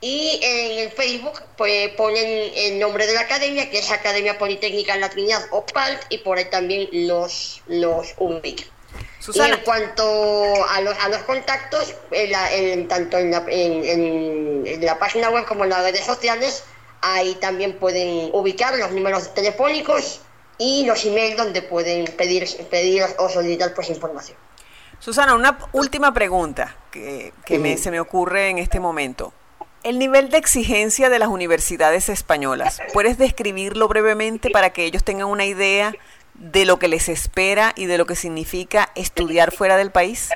Y 0.00 0.40
en 0.42 0.78
el 0.80 0.90
Facebook 0.90 1.40
pues, 1.56 1.90
ponen 1.90 2.50
el 2.56 2.80
nombre 2.80 3.06
de 3.06 3.14
la 3.14 3.20
academia, 3.20 3.70
que 3.70 3.78
es 3.78 3.92
Academia 3.92 4.38
Politécnica 4.38 4.96
La 4.96 5.08
Trinidad 5.08 5.46
o 5.52 5.64
PALT, 5.64 6.02
y 6.08 6.18
por 6.18 6.36
ahí 6.36 6.46
también 6.50 6.88
los, 7.06 7.62
los 7.68 8.12
ubican. 8.18 8.75
Y 9.34 9.40
en 9.40 9.60
cuanto 9.64 10.04
a 10.68 10.80
los, 10.80 10.96
a 10.98 11.08
los 11.08 11.18
contactos, 11.22 11.94
en 12.10 12.30
la- 12.32 12.52
en- 12.52 12.88
tanto 12.88 13.18
en 13.18 13.30
la, 13.30 13.44
en- 13.48 14.84
la 14.84 14.98
página 14.98 15.30
web 15.30 15.44
como 15.46 15.64
en 15.64 15.70
las 15.70 15.82
redes 15.82 16.04
sociales, 16.04 16.64
ahí 17.02 17.34
también 17.36 17.78
pueden 17.78 18.30
ubicar 18.32 18.76
los 18.76 18.90
números 18.92 19.32
telefónicos 19.34 20.20
y 20.58 20.84
los 20.86 21.04
emails 21.04 21.36
donde 21.36 21.62
pueden 21.62 22.06
pedir, 22.16 22.46
pedir 22.70 23.04
o 23.18 23.28
solicitar 23.28 23.74
pues 23.74 23.88
información. 23.90 24.36
Susana, 24.98 25.34
una 25.34 25.58
última 25.72 26.12
pregunta 26.14 26.74
que, 26.90 27.32
que 27.44 27.58
me- 27.58 27.76
se 27.76 27.90
me 27.90 28.00
ocurre 28.00 28.48
en 28.48 28.58
este 28.58 28.80
momento. 28.80 29.32
El 29.82 29.98
nivel 30.00 30.30
de 30.30 30.38
exigencia 30.38 31.10
de 31.10 31.18
las 31.20 31.28
universidades 31.28 32.08
españolas, 32.08 32.80
¿puedes 32.92 33.18
describirlo 33.18 33.86
brevemente 33.86 34.50
para 34.50 34.70
que 34.70 34.84
ellos 34.84 35.04
tengan 35.04 35.28
una 35.28 35.44
idea 35.44 35.94
de 36.38 36.64
lo 36.64 36.78
que 36.78 36.88
les 36.88 37.08
espera 37.08 37.72
y 37.76 37.86
de 37.86 37.98
lo 37.98 38.06
que 38.06 38.16
significa 38.16 38.90
estudiar 38.94 39.52
fuera 39.52 39.76
del 39.76 39.90
país? 39.90 40.28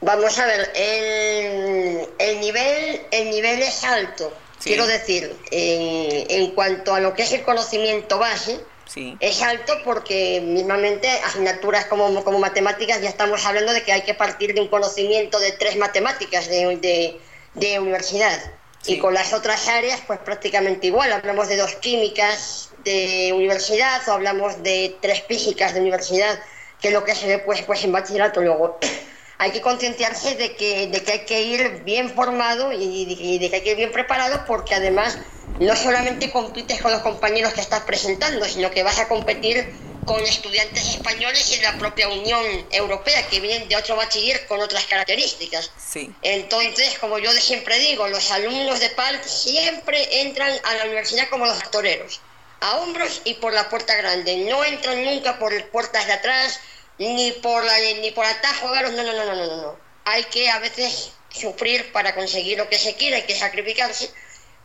Vamos 0.00 0.38
a 0.38 0.46
ver, 0.46 0.70
el, 0.74 2.06
el 2.18 2.40
nivel, 2.40 3.00
el 3.10 3.30
nivel 3.30 3.62
es 3.62 3.82
alto. 3.84 4.32
Quiero 4.62 4.86
decir, 4.86 5.34
en, 5.50 6.26
en 6.28 6.50
cuanto 6.52 6.94
a 6.94 7.00
lo 7.00 7.14
que 7.14 7.22
es 7.22 7.32
el 7.32 7.42
conocimiento 7.42 8.18
base, 8.18 8.60
Sí. 8.86 9.16
es 9.18 9.42
alto 9.42 9.72
porque 9.84 10.40
mismamente 10.40 11.08
asignaturas 11.24 11.86
como, 11.86 12.22
como 12.22 12.38
matemáticas 12.38 13.00
ya 13.02 13.08
estamos 13.08 13.44
hablando 13.44 13.72
de 13.72 13.82
que 13.82 13.90
hay 13.92 14.02
que 14.02 14.14
partir 14.14 14.54
de 14.54 14.60
un 14.60 14.68
conocimiento 14.68 15.40
de 15.40 15.50
tres 15.52 15.76
matemáticas 15.76 16.48
de, 16.48 16.76
de, 16.76 17.20
de 17.54 17.80
universidad. 17.80 18.38
Y 18.86 18.98
con 18.98 19.12
las 19.12 19.32
otras 19.32 19.66
áreas, 19.66 20.00
pues 20.06 20.20
prácticamente 20.20 20.86
igual. 20.86 21.12
Hablamos 21.12 21.48
de 21.48 21.56
dos 21.56 21.74
químicas 21.74 22.70
de 22.86 23.32
universidad 23.34 24.00
o 24.08 24.12
hablamos 24.12 24.62
de 24.62 24.96
tres 25.02 25.24
físicas 25.28 25.74
de 25.74 25.80
universidad, 25.80 26.38
que 26.80 26.88
es 26.88 26.94
lo 26.94 27.04
que 27.04 27.14
se 27.14 27.26
ve 27.26 27.38
pues, 27.40 27.62
pues 27.62 27.84
en 27.84 27.92
bachillerato 27.92 28.40
luego. 28.40 28.78
hay 29.38 29.50
que 29.50 29.60
concienciarse 29.60 30.36
de 30.36 30.56
que, 30.56 30.86
de 30.86 31.02
que 31.02 31.12
hay 31.12 31.24
que 31.26 31.42
ir 31.42 31.82
bien 31.84 32.08
formado 32.08 32.72
y, 32.72 33.06
y 33.18 33.38
de 33.38 33.50
que 33.50 33.56
hay 33.56 33.62
que 33.62 33.70
ir 33.72 33.76
bien 33.76 33.92
preparado 33.92 34.44
porque 34.46 34.74
además 34.74 35.18
no 35.58 35.74
solamente 35.76 36.30
compites 36.30 36.80
con 36.80 36.92
los 36.92 37.02
compañeros 37.02 37.52
que 37.52 37.60
estás 37.60 37.82
presentando, 37.82 38.44
sino 38.46 38.70
que 38.70 38.82
vas 38.82 38.98
a 38.98 39.08
competir 39.08 39.74
con 40.06 40.22
estudiantes 40.22 40.86
españoles 40.86 41.52
y 41.52 41.56
de 41.56 41.62
la 41.64 41.76
propia 41.78 42.08
Unión 42.08 42.44
Europea 42.70 43.26
que 43.28 43.40
vienen 43.40 43.68
de 43.68 43.76
otro 43.76 43.96
bachiller 43.96 44.46
con 44.46 44.60
otras 44.60 44.84
características. 44.84 45.72
Sí. 45.76 46.10
Entonces, 46.22 46.96
como 47.00 47.18
yo 47.18 47.30
siempre 47.32 47.78
digo, 47.80 48.06
los 48.06 48.30
alumnos 48.30 48.78
de 48.78 48.88
PALT 48.90 49.24
siempre 49.24 50.22
entran 50.22 50.52
a 50.62 50.74
la 50.74 50.84
universidad 50.84 51.28
como 51.28 51.44
los 51.46 51.58
toreros, 51.70 52.20
a 52.60 52.76
hombros 52.78 53.22
y 53.24 53.34
por 53.34 53.52
la 53.52 53.68
puerta 53.68 53.94
grande. 53.96 54.36
No 54.48 54.64
entran 54.64 55.04
nunca 55.04 55.38
por 55.38 55.52
puertas 55.70 56.06
de 56.06 56.12
atrás, 56.12 56.60
ni 56.98 57.32
por 57.32 57.64
la 57.64 57.78
ni 58.00 58.10
por 58.10 58.24
atajos 58.24 58.70
raros, 58.70 58.92
no, 58.92 59.02
no, 59.02 59.12
no, 59.12 59.24
no, 59.24 59.34
no, 59.34 59.56
no. 59.56 59.76
Hay 60.04 60.24
que 60.24 60.48
a 60.48 60.58
veces 60.58 61.12
sufrir 61.30 61.92
para 61.92 62.14
conseguir 62.14 62.58
lo 62.58 62.68
que 62.68 62.78
se 62.78 62.94
quiere, 62.94 63.16
hay 63.16 63.22
que 63.22 63.34
sacrificarse, 63.36 64.10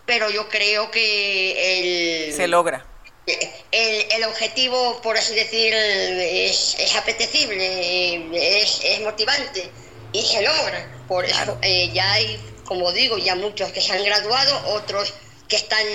pero 0.05 0.29
yo 0.29 0.47
creo 0.49 0.89
que 0.91 2.27
el 2.27 2.33
Se 2.33 2.47
logra. 2.47 2.85
el, 3.25 4.11
el 4.11 4.23
objetivo, 4.23 5.01
por 5.01 5.17
así 5.17 5.35
decir, 5.35 5.73
es, 5.73 6.75
es 6.79 6.95
apetecible, 6.95 8.61
es, 8.61 8.81
es 8.83 9.01
motivante 9.01 9.69
y 10.13 10.21
se 10.21 10.41
logra. 10.41 10.87
Por 11.07 11.25
eso 11.25 11.57
eh, 11.61 11.89
ya 11.93 12.13
hay, 12.13 12.39
como 12.65 12.91
digo, 12.93 13.17
ya 13.17 13.35
muchos 13.35 13.71
que 13.71 13.81
se 13.81 13.91
han 13.93 14.03
graduado, 14.03 14.73
otros 14.75 15.13
que 15.49 15.57
están 15.57 15.85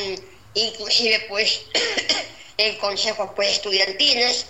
inclusive 0.56 1.26
pues 1.28 1.62
en 2.56 2.76
consejos 2.78 3.30
pues 3.36 3.52
estudiantiles. 3.52 4.46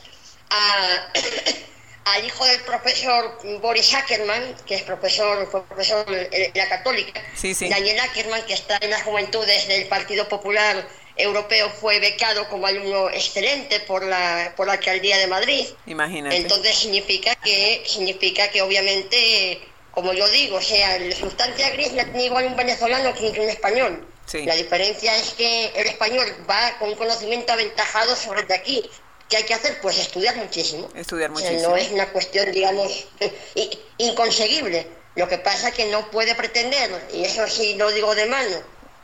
A, 0.50 1.12
al 2.06 2.24
hijo 2.24 2.44
del 2.44 2.60
profesor 2.60 3.36
Boris 3.60 3.92
Ackerman, 3.92 4.54
que 4.64 4.76
es 4.76 4.82
profesor, 4.82 5.50
profesor 5.50 6.06
en 6.08 6.52
la 6.54 6.68
católica, 6.68 7.20
Sí, 7.34 7.52
sí. 7.52 7.68
Daniel 7.68 7.98
Ackerman, 7.98 8.42
que 8.46 8.54
está 8.54 8.78
en 8.80 8.90
las 8.90 9.02
juventudes 9.02 9.66
del 9.66 9.86
Partido 9.88 10.28
Popular 10.28 10.86
Europeo, 11.16 11.68
fue 11.68 11.98
becado 11.98 12.48
como 12.48 12.68
alumno 12.68 13.10
excelente 13.10 13.80
por 13.80 14.04
la, 14.04 14.52
por 14.56 14.68
la 14.68 14.74
alcaldía 14.74 15.18
de 15.18 15.26
Madrid. 15.26 15.66
Imagínate. 15.86 16.36
Entonces 16.36 16.76
significa 16.76 17.34
que, 17.36 17.82
significa 17.84 18.48
que 18.52 18.62
obviamente, 18.62 19.60
como 19.90 20.12
yo 20.12 20.28
digo, 20.28 20.58
o 20.58 20.62
sea, 20.62 21.00
la 21.00 21.16
sustancia 21.16 21.70
gris 21.70 21.92
la 21.92 22.04
tiene 22.04 22.26
igual 22.26 22.46
un 22.46 22.56
venezolano 22.56 23.14
que 23.14 23.30
un 23.30 23.48
español. 23.48 24.06
Sí. 24.26 24.44
La 24.44 24.54
diferencia 24.54 25.16
es 25.16 25.30
que 25.34 25.66
el 25.76 25.86
español 25.86 26.26
va 26.48 26.76
con 26.78 26.88
un 26.90 26.96
conocimiento 26.96 27.52
aventajado 27.52 28.14
sobre 28.16 28.40
el 28.42 28.48
de 28.48 28.54
aquí. 28.54 28.90
¿Qué 29.28 29.38
hay 29.38 29.42
que 29.44 29.54
hacer? 29.54 29.80
Pues 29.80 29.98
estudiar 29.98 30.36
muchísimo. 30.36 30.88
Estudiar 30.94 31.30
O 31.30 31.36
sea, 31.36 31.46
muchísimo. 31.50 31.70
no 31.70 31.76
es 31.76 31.90
una 31.90 32.08
cuestión, 32.12 32.50
digamos, 32.52 33.06
inconseguible. 33.98 34.86
Lo 35.14 35.28
que 35.28 35.38
pasa 35.38 35.68
es 35.68 35.74
que 35.74 35.86
no 35.86 36.10
puede 36.10 36.34
pretender, 36.34 36.90
y 37.12 37.24
eso 37.24 37.46
sí 37.48 37.74
lo 37.74 37.90
digo 37.90 38.14
de 38.14 38.26
mano, 38.26 38.56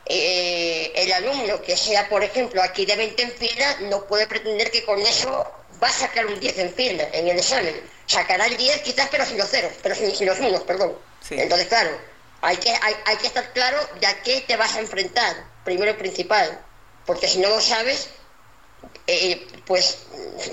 eh, 0.06 0.92
el 0.94 1.12
alumno 1.12 1.62
que 1.62 1.76
sea, 1.76 2.08
por 2.08 2.22
ejemplo, 2.22 2.62
aquí 2.62 2.84
de 2.84 2.96
20 2.96 3.22
en 3.22 3.32
fila, 3.32 3.76
no 3.82 4.04
puede 4.06 4.26
pretender 4.26 4.70
que 4.70 4.84
con 4.84 5.00
eso 5.00 5.50
va 5.82 5.88
a 5.88 5.92
sacar 5.92 6.26
un 6.26 6.38
10 6.38 6.58
en 6.58 6.74
fila 6.74 7.08
en 7.12 7.28
el 7.28 7.38
examen. 7.38 7.74
Sacará 8.06 8.46
el 8.46 8.56
10 8.56 8.82
quizás, 8.82 9.08
pero 9.10 9.24
sin 9.24 9.38
los 9.38 9.48
ceros, 9.48 9.72
pero 9.82 9.94
sin, 9.94 10.14
sin 10.14 10.26
los 10.26 10.38
unos, 10.38 10.62
perdón. 10.64 10.96
Sí. 11.26 11.36
Entonces, 11.38 11.66
claro, 11.68 11.96
hay 12.42 12.56
que, 12.58 12.70
hay, 12.70 12.94
hay 13.06 13.16
que 13.16 13.28
estar 13.28 13.52
claro 13.52 13.78
de 14.00 14.06
a 14.06 14.22
qué 14.22 14.42
te 14.42 14.56
vas 14.56 14.74
a 14.74 14.80
enfrentar, 14.80 15.34
primero 15.64 15.90
y 15.92 15.94
principal. 15.94 16.60
Porque 17.06 17.26
si 17.28 17.38
no 17.38 17.48
lo 17.48 17.60
sabes, 17.60 18.08
eh, 19.06 19.46
pues 19.66 19.98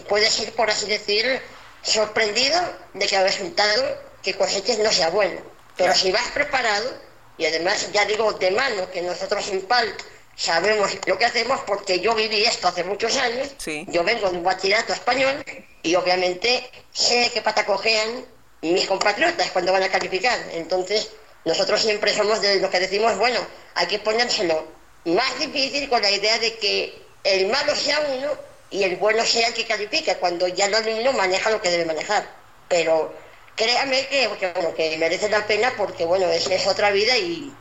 puedes 0.08 0.40
ir, 0.40 0.52
por 0.54 0.70
así 0.70 0.88
decir, 0.88 1.42
sorprendido 1.82 2.60
de 2.94 3.08
que 3.08 3.16
el 3.16 3.24
resultado 3.24 3.98
que 4.24 4.36
coseches 4.36 4.80
no 4.80 4.92
sea 4.92 5.10
bueno. 5.10 5.42
Pero 5.78 5.94
si 5.96 6.12
vas 6.12 6.28
preparado, 6.34 6.94
y 7.38 7.46
además 7.46 7.92
ya 7.92 8.06
digo 8.06 8.34
de 8.34 8.52
mano 8.52 8.90
que 8.92 9.02
nosotros 9.02 9.48
en 9.50 9.62
PAL 9.62 9.94
sabemos 10.36 10.92
lo 11.06 11.18
que 11.18 11.26
hacemos 11.26 11.60
porque 11.66 12.00
yo 12.00 12.14
viví 12.16 12.44
esto 12.44 12.68
hace 12.68 12.84
muchos 12.84 13.16
años, 13.18 13.50
Sí. 13.58 13.86
yo 13.90 14.04
vengo 14.04 14.30
de 14.30 14.38
un 14.38 14.44
bachillerato 14.44 14.94
español 14.94 15.44
y 15.84 15.96
obviamente 15.96 16.70
sé 16.94 17.30
qué 17.34 17.42
pata 17.42 17.66
cojean 17.66 18.26
mis 18.62 18.86
compatriotas 18.88 19.52
cuando 19.52 19.72
van 19.72 19.84
a 19.84 19.90
calificar. 19.90 20.38
Entonces, 20.52 21.10
nosotros 21.46 21.82
siempre 21.82 22.14
somos 22.14 22.42
de 22.42 22.60
los 22.60 22.70
que 22.70 22.80
decimos, 22.80 23.18
bueno, 23.18 23.40
hay 23.76 23.88
que 23.88 24.00
ponérselo 24.00 24.68
más 25.06 25.40
difícil 25.40 25.90
con 25.90 26.02
la 26.02 26.12
idea 26.12 26.38
de 26.40 26.58
que 26.58 27.02
el 27.24 27.48
malo 27.48 27.76
sea 27.76 28.00
uno 28.02 28.30
y 28.70 28.84
el 28.84 28.98
bueno 28.98 29.26
sea 29.26 29.48
el 29.48 29.54
que 29.54 29.66
califica, 29.66 30.16
cuando 30.16 30.48
ya 30.48 30.66
el 30.66 30.76
alumno 30.76 31.14
maneja 31.14 31.50
lo 31.50 31.62
que 31.62 31.72
debe 31.72 31.86
manejar. 31.86 32.28
Pero 32.68 33.14
créame 33.56 34.08
que, 34.08 34.28
bueno, 34.28 34.74
que 34.76 34.98
merece 34.98 35.30
la 35.30 35.46
pena 35.48 35.74
porque, 35.78 36.06
bueno, 36.06 36.28
es, 36.28 36.48
es 36.48 36.68
otra 36.68 36.92
vida 36.92 37.18
y 37.18 37.54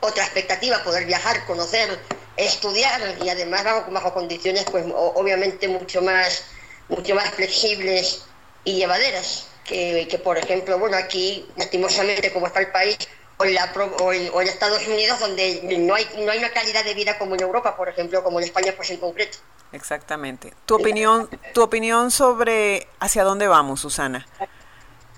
otra 0.00 0.24
expectativa, 0.24 0.82
poder 0.84 1.06
viajar, 1.06 1.44
conocer, 1.46 1.98
estudiar 2.36 3.00
y 3.22 3.28
además 3.28 3.64
bajo, 3.64 3.90
bajo 3.90 4.14
condiciones, 4.14 4.64
pues 4.70 4.84
obviamente 4.94 5.66
mucho 5.68 6.02
más, 6.02 6.44
mucho 6.88 7.14
más 7.14 7.30
flexibles 7.30 8.22
y 8.64 8.76
llevaderas. 8.76 9.46
Que, 9.64 10.06
que, 10.10 10.18
por 10.18 10.36
ejemplo, 10.38 10.78
bueno, 10.78 10.96
aquí, 10.96 11.46
lastimosamente, 11.56 12.32
como 12.32 12.46
está 12.46 12.60
el 12.60 12.68
país, 12.70 12.98
o 13.38 13.44
en, 13.44 13.54
la 13.54 13.72
o 14.00 14.12
en- 14.12 14.30
o 14.32 14.42
en 14.42 14.48
Estados 14.48 14.86
Unidos, 14.86 15.18
donde 15.18 15.60
no 15.78 15.94
hay, 15.94 16.06
no 16.18 16.30
hay 16.30 16.38
una 16.38 16.50
calidad 16.50 16.84
de 16.84 16.94
vida 16.94 17.18
como 17.18 17.34
en 17.34 17.40
Europa, 17.40 17.76
por 17.76 17.88
ejemplo, 17.88 18.22
como 18.22 18.38
en 18.38 18.44
España, 18.44 18.72
pues 18.76 18.90
en 18.90 18.98
concreto. 18.98 19.38
Exactamente. 19.72 20.52
Tu 20.66 20.76
opinión, 20.76 21.28
tu 21.52 21.62
opinión 21.62 22.10
sobre 22.12 22.86
hacia 23.00 23.24
dónde 23.24 23.48
vamos, 23.48 23.80
Susana. 23.80 24.26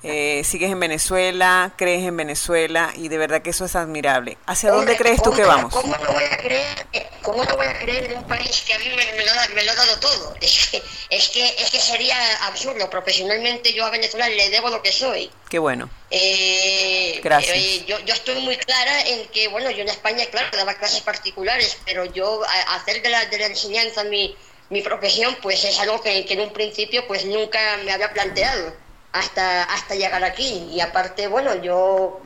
Eh, 0.09 0.43
¿Sigues 0.45 0.71
en 0.71 0.81
Venezuela? 0.81 1.73
¿Crees 1.77 2.05
en 2.05 2.17
Venezuela? 2.17 2.93
Y 2.97 3.09
de 3.09 3.19
verdad 3.19 3.43
que 3.43 3.51
eso 3.51 3.65
es 3.65 3.75
admirable. 3.77 4.39
¿Hacia 4.47 4.71
dónde 4.71 4.97
crees 4.97 5.17
tú 5.19 5.25
¿cómo- 5.31 5.37
que 5.37 5.43
vamos? 5.45 5.73
¿Cómo 5.75 5.97
no 5.97 6.13
voy 6.13 6.25
a 6.25 6.37
creer, 6.39 6.87
cómo 7.23 7.45
no 7.45 7.57
voy 7.57 7.67
a 7.67 7.79
creer 7.79 8.13
en 8.13 8.19
un 8.19 8.25
país 8.25 8.63
que 8.67 8.75
a 8.75 8.79
mí 8.79 8.85
me, 8.91 8.97
me 9.13 9.25
lo, 9.25 9.31
ha, 9.33 9.49
me 9.55 9.65
lo 9.65 9.73
ha 9.73 9.75
dado 9.75 9.99
todo? 10.01 10.35
Es 10.47 10.69
que, 10.71 10.83
es, 11.11 11.29
que, 11.31 11.45
es 11.59 11.71
que 11.71 11.81
sería 11.81 12.17
absurdo. 12.47 12.89
Profesionalmente 12.91 13.73
yo 13.73 13.85
a 13.85 13.91
Venezuela 13.91 14.29
le 14.29 14.51
debo 14.51 14.69
lo 14.71 14.83
que 14.83 14.93
soy. 14.93 15.31
Qué 15.49 15.59
bueno. 15.59 15.89
Eh, 16.11 17.21
Gracias. 17.23 17.57
eh, 17.57 17.85
yo, 17.87 17.99
yo 18.01 18.15
estoy 18.15 18.41
muy 18.43 18.57
clara 18.57 19.01
en 19.03 19.27
que, 19.29 19.49
bueno, 19.49 19.71
yo 19.71 19.83
en 19.83 19.89
España, 19.89 20.25
claro, 20.31 20.49
daba 20.57 20.75
clases 20.75 21.01
particulares, 21.01 21.79
pero 21.85 22.05
yo 22.05 22.43
a- 22.45 22.77
hacer 22.77 23.03
de 23.03 23.09
la, 23.11 23.25
de 23.27 23.39
la 23.39 23.47
enseñanza 23.47 24.05
mi, 24.05 24.37
mi 24.71 24.83
profesión, 24.83 25.37
pues 25.43 25.65
es 25.65 25.79
algo 25.79 26.01
que, 26.03 26.25
que 26.27 26.35
en 26.35 26.41
un 26.41 26.53
principio 26.53 27.07
pues 27.07 27.25
nunca 27.25 27.59
me 27.85 27.93
había 27.93 28.13
planteado 28.13 28.75
hasta, 29.13 29.65
hasta 29.65 29.95
llegar 29.95 30.23
aquí. 30.25 30.69
Y 30.73 30.81
aparte, 30.81 31.29
bueno, 31.29 31.55
yo 31.63 32.21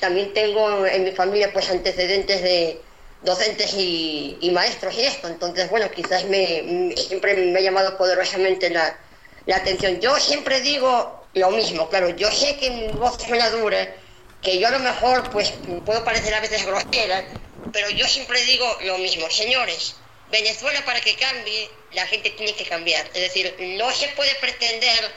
también 0.00 0.32
tengo 0.32 0.86
en 0.86 1.04
mi 1.04 1.12
familia 1.12 1.52
pues 1.52 1.70
antecedentes 1.70 2.42
de 2.42 2.80
docentes 3.22 3.72
y, 3.74 4.36
y 4.40 4.50
maestros 4.50 4.94
y 4.94 5.02
esto, 5.02 5.28
entonces, 5.28 5.70
bueno, 5.70 5.90
quizás 5.90 6.24
me, 6.24 6.94
siempre 6.96 7.34
me 7.34 7.58
ha 7.58 7.62
llamado 7.62 7.96
poderosamente 7.96 8.68
la, 8.70 8.98
la 9.46 9.56
atención. 9.56 10.00
Yo 10.00 10.18
siempre 10.20 10.60
digo 10.60 11.26
lo 11.32 11.50
mismo, 11.50 11.88
claro, 11.88 12.10
yo 12.10 12.30
sé 12.30 12.56
que 12.58 12.70
mi 12.70 12.88
voz 12.88 13.20
suena 13.22 13.48
dura, 13.50 13.94
que 14.42 14.58
yo 14.58 14.68
a 14.68 14.72
lo 14.72 14.78
mejor 14.78 15.30
pues 15.30 15.52
puedo 15.86 16.04
parecer 16.04 16.34
a 16.34 16.40
veces 16.40 16.64
grosera, 16.66 17.24
pero 17.72 17.88
yo 17.90 18.06
siempre 18.06 18.42
digo 18.44 18.66
lo 18.82 18.98
mismo, 18.98 19.28
señores, 19.30 19.96
Venezuela 20.30 20.84
para 20.84 21.00
que 21.00 21.16
cambie, 21.16 21.70
la 21.92 22.06
gente 22.06 22.30
tiene 22.30 22.54
que 22.54 22.64
cambiar. 22.64 23.06
Es 23.14 23.22
decir, 23.22 23.54
no 23.78 23.90
se 23.92 24.08
puede 24.08 24.34
pretender 24.36 25.12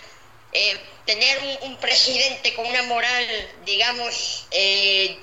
eh, 0.53 0.79
tener 1.05 1.39
un, 1.39 1.71
un 1.71 1.77
presidente 1.77 2.53
con 2.55 2.65
una 2.65 2.83
moral, 2.83 3.25
digamos, 3.65 4.47
eh, 4.51 5.17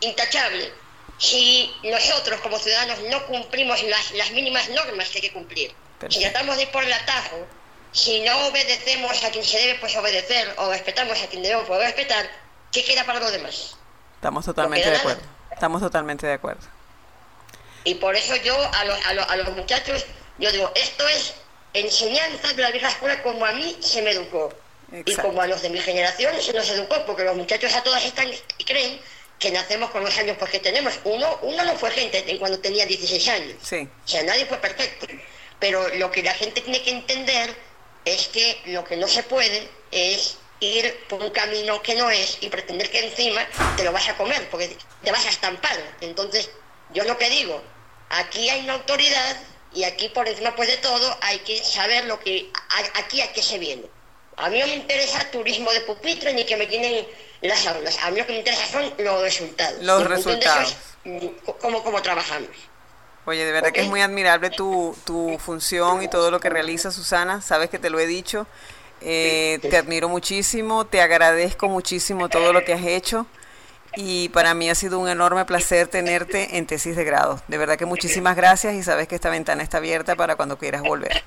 intachable, 0.00 0.72
si 1.18 1.72
nosotros 1.82 2.40
como 2.40 2.58
ciudadanos 2.58 2.98
no 3.10 3.26
cumplimos 3.26 3.82
las, 3.84 4.10
las 4.12 4.30
mínimas 4.30 4.68
normas 4.70 5.08
que 5.08 5.18
hay 5.18 5.22
que 5.22 5.32
cumplir. 5.32 5.70
Si 5.70 5.74
Perfecto. 5.98 6.30
tratamos 6.30 6.56
de 6.56 6.62
ir 6.62 6.70
por 6.70 6.82
el 6.82 6.92
atajo, 6.92 7.46
si 7.92 8.20
no 8.20 8.46
obedecemos 8.46 9.22
a 9.24 9.30
quien 9.30 9.44
se 9.44 9.58
debe 9.58 9.78
pues 9.80 9.94
obedecer 9.96 10.54
o 10.56 10.70
respetamos 10.70 11.20
a 11.22 11.26
quien 11.26 11.42
debemos 11.42 11.66
poder 11.66 11.86
respetar, 11.86 12.30
¿qué 12.72 12.84
queda 12.84 13.04
para 13.04 13.20
los 13.20 13.32
demás? 13.32 13.76
Estamos 14.14 14.44
totalmente 14.44 14.88
de 14.88 14.96
queda 14.96 15.02
nada. 15.04 15.12
acuerdo. 15.14 15.34
Estamos 15.50 15.82
totalmente 15.82 16.26
de 16.26 16.32
acuerdo. 16.34 16.66
Y 17.84 17.94
por 17.96 18.14
eso 18.16 18.36
yo 18.36 18.56
a 18.74 18.84
los, 18.84 19.06
a 19.06 19.14
los, 19.14 19.28
a 19.28 19.36
los 19.36 19.56
muchachos, 19.56 20.06
yo 20.38 20.50
digo, 20.52 20.70
esto 20.74 21.06
es 21.08 21.34
enseñanza 21.74 22.52
de 22.52 22.62
la 22.62 22.70
vieja 22.70 22.88
escuela 22.88 23.22
como 23.22 23.44
a 23.44 23.52
mí 23.52 23.76
se 23.80 24.02
me 24.02 24.10
educó. 24.10 24.52
Y 25.06 25.14
como 25.14 25.40
a 25.40 25.46
los 25.46 25.62
de 25.62 25.70
mi 25.70 25.78
generación 25.78 26.34
se 26.40 26.52
nos 26.52 26.68
educó, 26.68 27.04
porque 27.06 27.22
los 27.22 27.36
muchachos 27.36 27.72
a 27.74 27.82
todas 27.82 28.04
están 28.04 28.28
y 28.58 28.64
creen 28.64 29.00
que 29.38 29.50
nacemos 29.50 29.90
con 29.90 30.04
los 30.04 30.16
años 30.18 30.36
pues, 30.38 30.50
que 30.50 30.60
tenemos. 30.60 30.98
Uno, 31.04 31.38
uno 31.42 31.64
no 31.64 31.76
fue 31.76 31.90
gente 31.90 32.24
cuando 32.38 32.58
tenía 32.58 32.86
16 32.86 33.28
años. 33.28 33.54
Sí. 33.62 33.88
O 34.04 34.08
sea, 34.08 34.22
nadie 34.24 34.46
fue 34.46 34.58
perfecto. 34.58 35.06
Pero 35.58 35.88
lo 35.96 36.10
que 36.10 36.22
la 36.22 36.34
gente 36.34 36.60
tiene 36.60 36.82
que 36.82 36.90
entender 36.90 37.54
es 38.04 38.28
que 38.28 38.60
lo 38.66 38.84
que 38.84 38.96
no 38.96 39.06
se 39.06 39.22
puede 39.22 39.68
es 39.90 40.36
ir 40.60 41.04
por 41.08 41.22
un 41.22 41.30
camino 41.30 41.80
que 41.82 41.94
no 41.94 42.10
es 42.10 42.38
y 42.40 42.48
pretender 42.48 42.90
que 42.90 43.06
encima 43.06 43.46
te 43.76 43.84
lo 43.84 43.92
vas 43.92 44.08
a 44.08 44.16
comer, 44.16 44.48
porque 44.50 44.76
te 45.02 45.10
vas 45.10 45.24
a 45.24 45.30
estampar. 45.30 45.76
Entonces, 46.00 46.50
yo 46.92 47.04
lo 47.04 47.16
que 47.16 47.30
digo, 47.30 47.62
aquí 48.10 48.48
hay 48.50 48.60
una 48.64 48.74
autoridad 48.74 49.36
y 49.72 49.84
aquí 49.84 50.08
por 50.08 50.26
encima 50.26 50.54
pues 50.56 50.68
de 50.68 50.76
todo 50.78 51.16
hay 51.20 51.38
que 51.40 51.62
saber 51.62 52.04
lo 52.06 52.18
que 52.20 52.50
aquí 52.94 53.20
a 53.20 53.32
qué 53.32 53.42
se 53.42 53.58
viene. 53.58 53.84
A 54.36 54.48
mí 54.48 54.58
no 54.58 54.66
me 54.66 54.74
interesa 54.74 55.30
turismo 55.30 55.70
de 55.72 55.80
pupitre 55.82 56.32
ni 56.32 56.44
que 56.44 56.56
me 56.56 56.66
tienen 56.66 57.06
las 57.42 57.66
aulas. 57.66 57.98
A 58.02 58.10
mí 58.10 58.18
lo 58.18 58.26
que 58.26 58.32
me 58.32 58.38
interesa 58.38 58.66
son 58.66 58.92
los 58.98 59.22
resultados. 59.22 59.82
Los 59.82 60.06
resultados. 60.06 60.76
es, 61.04 61.20
cómo, 61.60 61.82
cómo 61.82 62.00
trabajamos. 62.00 62.50
Oye, 63.26 63.44
de 63.44 63.52
verdad 63.52 63.70
que 63.70 63.82
es 63.82 63.86
muy 63.86 64.00
admirable 64.00 64.50
tu, 64.50 64.96
tu 65.04 65.38
función 65.38 66.02
y 66.02 66.08
todo 66.08 66.30
lo 66.30 66.40
que 66.40 66.48
realizas, 66.48 66.94
Susana. 66.94 67.42
Sabes 67.42 67.68
que 67.68 67.78
te 67.78 67.90
lo 67.90 68.00
he 68.00 68.06
dicho. 68.06 68.46
Eh, 69.02 69.58
te 69.62 69.76
admiro 69.76 70.08
muchísimo, 70.08 70.86
te 70.86 71.00
agradezco 71.00 71.68
muchísimo 71.68 72.28
todo 72.28 72.52
lo 72.52 72.64
que 72.64 72.74
has 72.74 72.84
hecho 72.84 73.26
y 73.96 74.28
para 74.30 74.54
mí 74.54 74.70
ha 74.70 74.74
sido 74.74 74.98
un 74.98 75.08
enorme 75.08 75.44
placer 75.44 75.88
tenerte 75.88 76.56
en 76.56 76.66
tesis 76.66 76.96
de 76.96 77.04
grado. 77.04 77.42
De 77.48 77.58
verdad 77.58 77.76
que 77.76 77.86
muchísimas 77.86 78.36
gracias 78.36 78.74
y 78.74 78.82
sabes 78.82 79.08
que 79.08 79.14
esta 79.14 79.30
ventana 79.30 79.62
está 79.62 79.78
abierta 79.78 80.16
para 80.16 80.36
cuando 80.36 80.58
quieras 80.58 80.82
volver. 80.82 81.22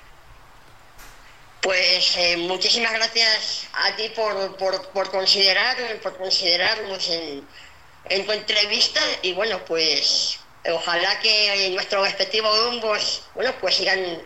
Pues 1.62 2.18
eh, 2.18 2.38
muchísimas 2.38 2.92
gracias 2.94 3.68
a 3.74 3.96
ti 3.96 4.10
por, 4.16 4.58
por, 4.58 4.90
por 4.90 5.10
considerar, 5.10 5.78
por 6.02 6.18
considerarnos 6.18 7.10
en, 7.10 7.48
en 8.10 8.26
tu 8.26 8.32
entrevista 8.32 9.00
y 9.22 9.34
bueno, 9.34 9.60
pues 9.66 10.40
ojalá 10.70 11.20
que 11.20 11.70
nuestros 11.74 12.06
respectivos 12.06 12.66
rumbos, 12.66 13.24
bueno, 13.36 13.54
pues 13.62 13.76
sigan 13.76 14.22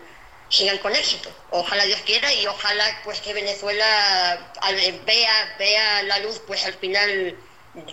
sigan 0.48 0.78
con 0.78 0.94
éxito. 0.94 1.30
Ojalá 1.50 1.84
Dios 1.84 2.00
quiera 2.06 2.32
y 2.32 2.46
ojalá 2.46 2.84
pues 3.04 3.20
que 3.20 3.34
Venezuela 3.34 4.52
vea, 5.04 5.56
vea 5.58 6.02
la 6.04 6.18
luz 6.20 6.40
pues 6.46 6.64
al 6.64 6.74
final 6.74 7.36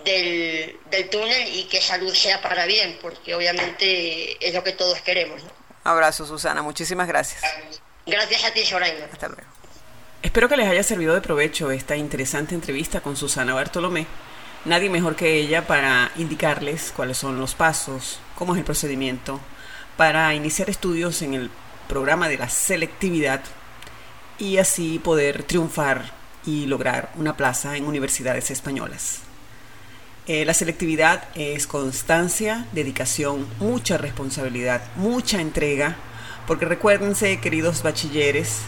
del, 0.04 0.76
del 0.90 1.10
túnel 1.10 1.48
y 1.54 1.64
que 1.64 1.78
esa 1.78 1.96
luz 1.98 2.18
sea 2.18 2.40
para 2.42 2.66
bien, 2.66 2.98
porque 3.00 3.34
obviamente 3.34 4.46
es 4.46 4.54
lo 4.54 4.62
que 4.62 4.72
todos 4.72 5.00
queremos. 5.00 5.42
¿no? 5.42 5.50
Abrazo, 5.84 6.26
Susana. 6.26 6.62
Muchísimas 6.62 7.06
gracias. 7.06 7.42
Gracias 8.06 8.44
a 8.44 8.52
ti, 8.52 8.64
Soraima. 8.64 9.06
Hasta 9.12 9.28
luego. 9.28 9.42
Espero 10.22 10.48
que 10.48 10.56
les 10.56 10.68
haya 10.68 10.82
servido 10.82 11.14
de 11.14 11.20
provecho 11.20 11.70
esta 11.70 11.96
interesante 11.96 12.54
entrevista 12.54 13.00
con 13.00 13.16
Susana 13.16 13.54
Bartolomé. 13.54 14.06
Nadie 14.64 14.90
mejor 14.90 15.14
que 15.14 15.34
ella 15.34 15.66
para 15.66 16.10
indicarles 16.16 16.92
cuáles 16.94 17.18
son 17.18 17.38
los 17.38 17.54
pasos, 17.54 18.18
cómo 18.34 18.54
es 18.54 18.58
el 18.58 18.64
procedimiento 18.64 19.40
para 19.96 20.34
iniciar 20.34 20.68
estudios 20.68 21.22
en 21.22 21.34
el 21.34 21.50
programa 21.88 22.28
de 22.28 22.38
la 22.38 22.48
selectividad 22.48 23.40
y 24.38 24.58
así 24.58 24.98
poder 24.98 25.44
triunfar 25.44 26.10
y 26.44 26.66
lograr 26.66 27.12
una 27.16 27.36
plaza 27.36 27.76
en 27.76 27.86
universidades 27.86 28.50
españolas. 28.50 29.20
Eh, 30.28 30.44
la 30.44 30.54
selectividad 30.54 31.28
es 31.36 31.68
constancia, 31.68 32.66
dedicación, 32.72 33.46
mucha 33.60 33.96
responsabilidad, 33.96 34.82
mucha 34.96 35.40
entrega, 35.40 35.96
porque 36.48 36.64
recuérdense, 36.64 37.38
queridos 37.38 37.84
bachilleres, 37.84 38.62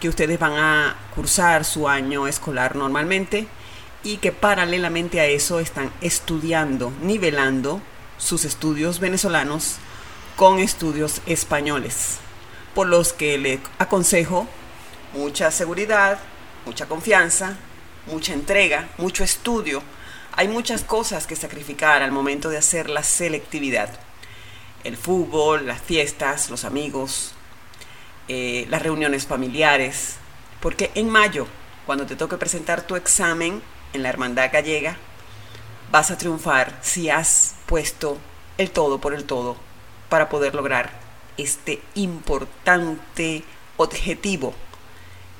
que 0.00 0.08
ustedes 0.08 0.38
van 0.38 0.54
a 0.54 0.96
cursar 1.14 1.66
su 1.66 1.86
año 1.86 2.26
escolar 2.26 2.76
normalmente 2.76 3.46
y 4.02 4.16
que 4.16 4.32
paralelamente 4.32 5.20
a 5.20 5.26
eso 5.26 5.60
están 5.60 5.92
estudiando, 6.00 6.90
nivelando 7.02 7.82
sus 8.16 8.46
estudios 8.46 8.98
venezolanos 8.98 9.76
con 10.36 10.60
estudios 10.60 11.20
españoles, 11.26 12.20
por 12.74 12.86
los 12.86 13.12
que 13.12 13.36
le 13.36 13.60
aconsejo 13.78 14.48
mucha 15.12 15.50
seguridad, 15.50 16.18
mucha 16.64 16.86
confianza, 16.86 17.58
mucha 18.06 18.32
entrega, 18.32 18.88
mucho 18.96 19.24
estudio. 19.24 19.82
Hay 20.34 20.48
muchas 20.48 20.82
cosas 20.82 21.26
que 21.26 21.36
sacrificar 21.36 22.02
al 22.02 22.10
momento 22.10 22.48
de 22.48 22.56
hacer 22.56 22.88
la 22.88 23.02
selectividad. 23.02 23.90
El 24.82 24.96
fútbol, 24.96 25.66
las 25.66 25.80
fiestas, 25.82 26.48
los 26.48 26.64
amigos, 26.64 27.34
eh, 28.28 28.66
las 28.70 28.82
reuniones 28.82 29.26
familiares. 29.26 30.16
Porque 30.60 30.90
en 30.94 31.10
mayo, 31.10 31.46
cuando 31.84 32.06
te 32.06 32.16
toque 32.16 32.38
presentar 32.38 32.86
tu 32.86 32.96
examen 32.96 33.62
en 33.92 34.02
la 34.02 34.08
Hermandad 34.08 34.50
Gallega, 34.50 34.96
vas 35.90 36.10
a 36.10 36.16
triunfar 36.16 36.78
si 36.80 37.10
has 37.10 37.54
puesto 37.66 38.16
el 38.56 38.70
todo 38.70 39.00
por 39.00 39.12
el 39.12 39.24
todo 39.24 39.56
para 40.08 40.30
poder 40.30 40.54
lograr 40.54 40.90
este 41.36 41.82
importante 41.94 43.44
objetivo 43.76 44.54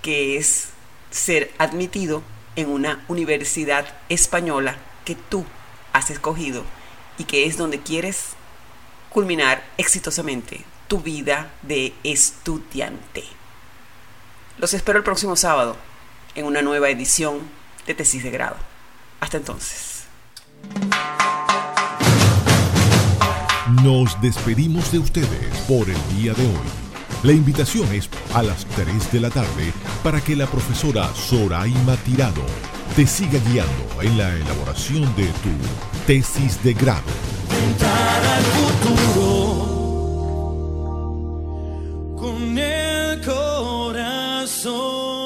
que 0.02 0.36
es 0.36 0.68
ser 1.10 1.52
admitido 1.58 2.22
en 2.56 2.68
una 2.68 3.04
universidad 3.08 3.86
española 4.08 4.76
que 5.04 5.14
tú 5.14 5.44
has 5.92 6.10
escogido 6.10 6.64
y 7.18 7.24
que 7.24 7.46
es 7.46 7.56
donde 7.56 7.80
quieres 7.80 8.30
culminar 9.10 9.62
exitosamente 9.76 10.64
tu 10.88 11.00
vida 11.00 11.50
de 11.62 11.94
estudiante. 12.04 13.24
Los 14.58 14.74
espero 14.74 14.98
el 14.98 15.04
próximo 15.04 15.36
sábado 15.36 15.76
en 16.34 16.46
una 16.46 16.62
nueva 16.62 16.90
edición 16.90 17.40
de 17.86 17.94
Tesis 17.94 18.22
de 18.22 18.30
Grado. 18.30 18.56
Hasta 19.20 19.36
entonces. 19.36 20.04
Nos 23.82 24.20
despedimos 24.20 24.92
de 24.92 24.98
ustedes 24.98 25.56
por 25.68 25.88
el 25.88 26.16
día 26.16 26.34
de 26.34 26.42
hoy. 26.46 26.81
La 27.22 27.32
invitación 27.32 27.86
es 27.94 28.10
a 28.34 28.42
las 28.42 28.64
3 28.64 29.12
de 29.12 29.20
la 29.20 29.30
tarde 29.30 29.72
para 30.02 30.20
que 30.20 30.34
la 30.34 30.46
profesora 30.46 31.08
Soraima 31.14 31.96
Tirado 31.98 32.42
te 32.96 33.06
siga 33.06 33.38
guiando 33.48 34.02
en 34.02 34.18
la 34.18 34.34
elaboración 34.34 35.02
de 35.14 35.26
tu 35.26 35.50
tesis 36.04 36.60
de 36.64 36.74
grado. 36.74 37.02
Al 38.28 38.42
futuro 38.42 39.72
con 42.18 42.58
el 42.58 43.24
corazón. 43.24 45.21